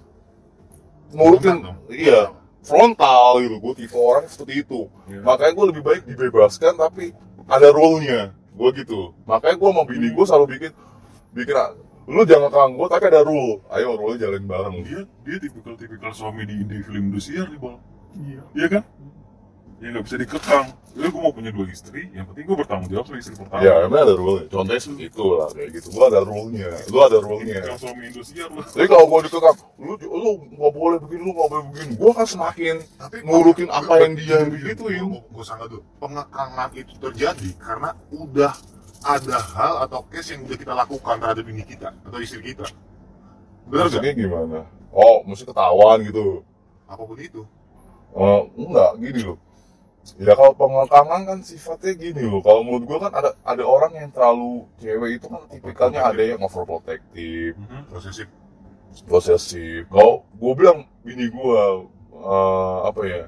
nurutin 1.14 1.70
iya 1.86 2.34
frontal 2.66 3.46
gitu. 3.46 3.62
Gue 3.62 3.72
tipe 3.78 3.94
orang 3.94 4.26
seperti 4.26 4.66
itu. 4.66 4.90
Iya. 5.06 5.22
makanya 5.22 5.52
gue 5.54 5.66
lebih 5.70 5.82
baik 5.86 6.02
dibebaskan 6.02 6.74
tapi 6.74 7.14
ada 7.48 7.68
rule 7.72 8.00
nya 8.04 8.20
gue 8.54 8.68
gitu. 8.80 9.12
Makanya 9.26 9.56
gue 9.58 9.70
mau 9.74 9.84
bini 9.84 10.08
gue 10.14 10.24
selalu 10.24 10.46
bikin 10.58 10.72
bikin 11.34 11.56
lu 12.04 12.20
jangan 12.28 12.52
kang 12.52 12.72
gue 12.76 12.86
tapi 12.88 13.04
ada 13.08 13.24
rule. 13.24 13.64
Ayo 13.72 13.96
rule 13.96 14.16
jalan 14.20 14.44
bareng. 14.44 14.76
Dia 14.84 15.00
dia 15.24 15.36
tipikal 15.40 15.74
tipikal 15.74 16.12
suami 16.14 16.44
di 16.46 16.62
di 16.64 16.78
film 16.84 17.10
Indosiar 17.10 17.48
nih 17.50 17.60
bang. 17.60 17.78
Iya. 18.14 18.42
Iya 18.54 18.66
kan 18.70 18.82
ya 19.84 19.88
nggak 19.92 20.04
bisa 20.08 20.16
dikekang. 20.16 20.66
Ya 20.94 21.10
gue 21.10 21.20
mau 21.20 21.34
punya 21.34 21.50
dua 21.52 21.66
istri 21.68 22.08
yang 22.16 22.24
penting 22.32 22.48
gue 22.48 22.56
bertanggung 22.56 22.88
jawab 22.88 23.04
sama 23.04 23.18
istri 23.20 23.34
pertama. 23.36 23.60
Ya 23.60 23.84
emang 23.84 24.00
ada 24.08 24.14
rule 24.16 24.48
contohnya 24.48 24.80
seperti 24.80 25.04
itu 25.12 25.24
lah 25.36 25.48
kayak 25.52 25.68
gitu. 25.76 25.86
Lu 25.92 26.00
ada 26.08 26.20
rule 26.24 26.48
nya 26.56 26.70
lu 26.88 26.98
ada 27.04 27.18
rule 27.20 27.42
nya 27.44 27.60
tipikal 27.60 27.76
suami 27.76 28.02
Indosiar 28.08 28.48
lah 28.48 28.66
jadi 28.72 28.86
kalau 28.88 29.04
gue 29.04 29.20
dikekang 29.28 29.56
lu 29.76 29.92
lu 30.00 30.30
nggak 30.56 30.72
boleh 30.72 30.98
begini 31.04 31.20
lu 31.20 31.30
nggak 31.36 31.48
boleh 31.52 31.64
begini. 31.68 31.92
Gue 32.00 32.12
kan 32.16 32.26
semakin 32.26 32.74
Tapi 32.96 33.16
ngurutin 33.28 33.68
apa 33.68 33.94
yang 34.00 34.12
dia 34.16 34.36
yang 34.40 34.50
begituin 34.54 35.04
Gue 35.20 35.44
sangat 35.44 35.66
tuh 35.68 35.82
pengekangan 36.00 36.68
itu 36.72 36.92
terjadi 36.96 37.50
karena 37.60 37.90
udah 38.08 38.52
ada 39.04 39.36
hal 39.36 39.74
atau 39.84 40.00
case 40.08 40.32
yang 40.32 40.48
udah 40.48 40.56
kita 40.56 40.72
lakukan 40.72 41.16
terhadap 41.20 41.44
ini 41.44 41.62
kita 41.68 41.92
atau 42.08 42.18
istri 42.24 42.40
kita. 42.40 42.64
Benar 43.68 43.92
gak? 43.92 44.00
maksudnya 44.00 44.12
gimana? 44.16 44.58
Oh 44.88 45.20
mesti 45.28 45.44
ketahuan 45.44 46.00
gitu. 46.08 46.40
Apa 46.88 47.04
pun 47.04 47.20
itu. 47.20 47.44
Oh, 48.14 48.46
enggak, 48.54 48.94
gini 49.02 49.26
loh. 49.26 49.38
Ya 50.20 50.36
kalau 50.36 50.52
pengekangan 50.52 51.20
kan 51.24 51.38
sifatnya 51.40 51.92
gini 51.96 52.22
loh. 52.22 52.44
Kalau 52.44 52.60
menurut 52.60 52.84
gua 52.84 52.98
kan 53.08 53.12
ada 53.16 53.30
ada 53.40 53.64
orang 53.64 53.92
yang 53.96 54.12
terlalu 54.12 54.68
cewek 54.76 55.16
itu 55.16 55.26
kan 55.26 55.40
tipikalnya 55.48 56.04
ada 56.04 56.20
yang 56.20 56.40
overprotective, 56.40 57.56
Mhm. 57.56 57.88
Posesif. 57.88 58.28
posesif. 59.08 59.88
Kalau 59.88 60.28
gua 60.36 60.52
bilang 60.52 60.78
bini 61.00 61.26
gua 61.28 61.88
eh, 62.14 62.78
apa 62.84 63.00
ya? 63.04 63.22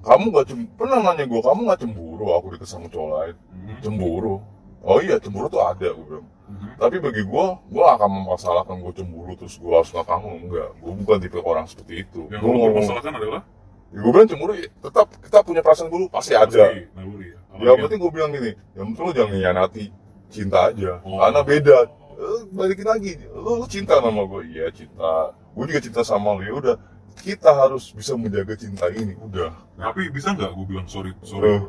Kamu 0.00 0.32
gak 0.32 0.48
cem 0.48 0.64
pernah 0.76 0.96
nanya 1.02 1.24
gua, 1.24 1.40
kamu 1.44 1.60
gak 1.68 1.80
cemburu 1.84 2.26
aku 2.32 2.46
deket 2.56 2.68
sama 2.68 2.88
cowok 2.88 3.08
lain? 3.16 3.36
Mhm. 3.52 3.76
Cemburu. 3.80 4.34
Oh 4.80 4.96
iya, 5.00 5.20
cemburu 5.20 5.48
tuh 5.48 5.60
ada 5.60 5.88
gua 5.92 6.04
bilang. 6.08 6.26
Mhm. 6.48 6.68
Tapi 6.76 6.96
bagi 7.00 7.22
gua, 7.24 7.60
gua 7.68 7.96
akan 7.96 8.08
mempersalahkan 8.08 8.76
gua 8.80 8.92
cemburu 8.92 9.32
terus 9.36 9.56
gua 9.56 9.80
harus 9.80 9.92
ngekang 9.92 10.20
lu. 10.20 10.36
enggak. 10.48 10.68
Gua 10.80 10.92
bukan 10.96 11.16
tipe 11.20 11.38
orang 11.40 11.64
seperti 11.64 11.94
itu. 12.04 12.20
yang 12.28 12.40
ngomong, 12.40 12.72
permasalahkan 12.76 13.12
adalah 13.16 13.42
ya 13.90 13.98
gua 14.00 14.10
bilang 14.14 14.28
cemburu 14.30 14.52
ya, 14.54 14.66
tetap 14.70 15.06
kita 15.20 15.38
punya 15.42 15.60
perasaan 15.60 15.90
dulu 15.90 16.06
pasti 16.08 16.32
ada. 16.34 16.46
Pasti, 16.70 16.86
naluri 16.94 17.28
ya 17.34 17.38
Ya 17.60 17.76
yang 17.76 17.82
penting 17.84 17.98
gue 18.00 18.12
bilang 18.14 18.30
gini, 18.32 18.50
yang 18.72 18.86
penting 18.88 19.04
lu 19.04 19.12
jangan 19.12 19.36
nyanati 19.36 19.84
cinta 20.32 20.58
aja, 20.72 20.96
Oh. 21.04 21.20
karena 21.20 21.40
beda. 21.44 21.78
Eh, 22.20 22.40
balikin 22.52 22.86
lagi, 22.88 23.12
lu, 23.32 23.50
lu 23.60 23.66
cinta 23.68 24.00
sama 24.00 24.22
gue, 24.24 24.42
iya 24.48 24.66
cinta. 24.72 25.34
Gue 25.52 25.64
juga 25.68 25.80
cinta 25.82 26.00
sama 26.00 26.40
lu, 26.40 26.42
ya 26.46 26.52
udah. 26.56 26.76
Kita 27.20 27.52
harus 27.52 27.92
bisa 27.92 28.16
menjaga 28.16 28.56
cinta 28.56 28.88
ini, 28.88 29.12
udah. 29.18 29.52
tapi 29.76 30.08
bisa 30.08 30.32
nggak 30.32 30.48
gue 30.56 30.66
bilang 30.72 30.88
sorry 30.88 31.12
sorry 31.20 31.52
Eh, 31.52 31.60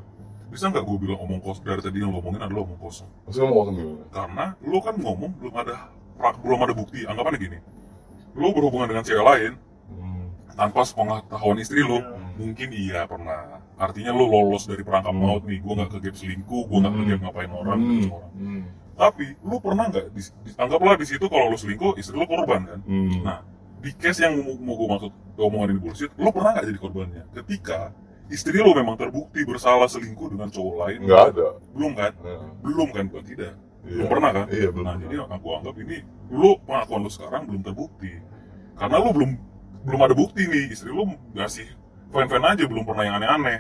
bisa 0.48 0.72
nggak 0.72 0.84
gue 0.84 0.98
bilang 1.02 1.20
omong 1.24 1.42
kosong 1.44 1.64
dari 1.68 1.80
tadi 1.84 2.00
yang 2.00 2.12
lo 2.12 2.20
omongin 2.24 2.44
adalah 2.44 2.64
omong 2.68 2.80
kosong 2.80 3.08
maksudnya 3.24 3.48
mau 3.48 3.56
ngomong 3.64 3.76
gimana? 3.80 4.04
karena 4.12 4.46
lo 4.68 4.78
kan 4.84 4.96
ngomong 5.00 5.32
belum 5.40 5.54
ada 5.56 5.76
belum 6.44 6.60
ada 6.60 6.74
bukti 6.76 7.00
anggapannya 7.08 7.40
gini 7.40 7.58
lo 8.36 8.48
berhubungan 8.52 8.88
dengan 8.92 9.04
cewek 9.04 9.24
lain. 9.24 9.52
Tanpa 10.54 10.82
sepengetahuan 10.82 11.58
istri 11.58 11.82
lo 11.82 12.00
mungkin 12.34 12.70
iya 12.70 13.04
pernah 13.04 13.60
artinya 13.76 14.12
lo 14.12 14.26
lolos 14.26 14.66
dari 14.66 14.82
perangkap 14.82 15.10
Hmm. 15.10 15.22
maut 15.22 15.44
nih 15.44 15.58
gue 15.58 15.74
nggak 15.74 15.90
ke 15.90 15.98
gap 16.00 16.16
selingkuh 16.16 16.64
gue 16.66 16.78
nggak 16.78 16.92
ke 16.92 16.98
Hmm. 16.98 17.10
gap 17.10 17.20
ngapain 17.22 17.52
orang 17.52 17.78
Hmm. 17.78 17.92
gitu 17.94 18.08
orang 18.12 18.32
Hmm. 18.34 18.62
tapi 18.94 19.26
lo 19.42 19.58
pernah 19.58 19.86
nggak 19.88 20.06
di- 20.10 20.34
anggaplah 20.56 20.96
di 20.96 21.06
situ 21.06 21.26
kalau 21.26 21.46
lo 21.48 21.58
selingkuh 21.58 21.92
istri 21.96 22.14
lo 22.14 22.26
korban 22.26 22.62
kan 22.64 22.80
Hmm. 22.84 23.22
Nah, 23.22 23.40
di 23.78 23.92
case 23.94 24.20
yang 24.22 24.38
mau, 24.38 24.54
mau 24.56 24.76
gue 24.76 24.88
maksud 24.90 25.12
omongan 25.36 25.68
ini 25.70 25.80
bullshit, 25.80 26.12
lo 26.16 26.30
pernah 26.30 26.54
nggak 26.54 26.66
jadi 26.66 26.80
korbannya? 26.80 27.24
Ketika 27.34 27.80
istri 28.28 28.56
lo 28.56 28.72
memang 28.72 28.94
terbukti 28.94 29.42
bersalah 29.42 29.90
selingkuh 29.90 30.30
dengan 30.30 30.48
cowok 30.48 30.76
lain, 30.80 31.00
Nggak 31.02 31.24
ada. 31.32 31.48
belum 31.74 31.92
kan? 31.92 32.12
Nah, 32.16 32.42
Belum 32.62 32.88
kan? 32.90 33.04
Bukan 33.10 33.26
tidak. 33.26 33.54
iya. 33.82 33.98
Belum 33.98 34.08
pernah 34.08 34.30
kan? 34.32 34.46
Iya, 34.48 34.70
belum 34.70 34.86
Nah, 34.86 34.94
pernah. 34.94 35.04
jadi 35.04 35.16
aku 35.28 35.48
anggap 35.52 35.76
ini 35.80 35.98
lo 36.30 36.52
pengakuan 36.62 37.02
lo 37.02 37.10
sekarang 37.10 37.42
belum 37.44 37.62
terbukti. 37.64 38.14
Karena 38.78 38.98
lo 38.98 39.10
belum 39.12 39.32
belum 39.86 40.02
ada 40.06 40.16
bukti 40.16 40.46
nih, 40.46 40.74
istri 40.74 40.94
lo 40.94 41.10
ngasih 41.34 41.68
fan-fan 42.12 42.44
aja, 42.46 42.64
belum 42.68 42.84
pernah 42.86 43.04
yang 43.08 43.16
aneh-aneh. 43.18 43.60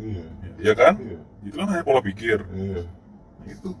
Iya. 0.00 0.24
Ya 0.60 0.72
kan? 0.76 0.94
Iya. 1.00 1.18
Itu 1.44 1.56
kan 1.56 1.66
hanya 1.72 1.84
pola 1.84 2.00
pikir. 2.04 2.44
Iya. 2.52 2.84
Itu. 3.48 3.72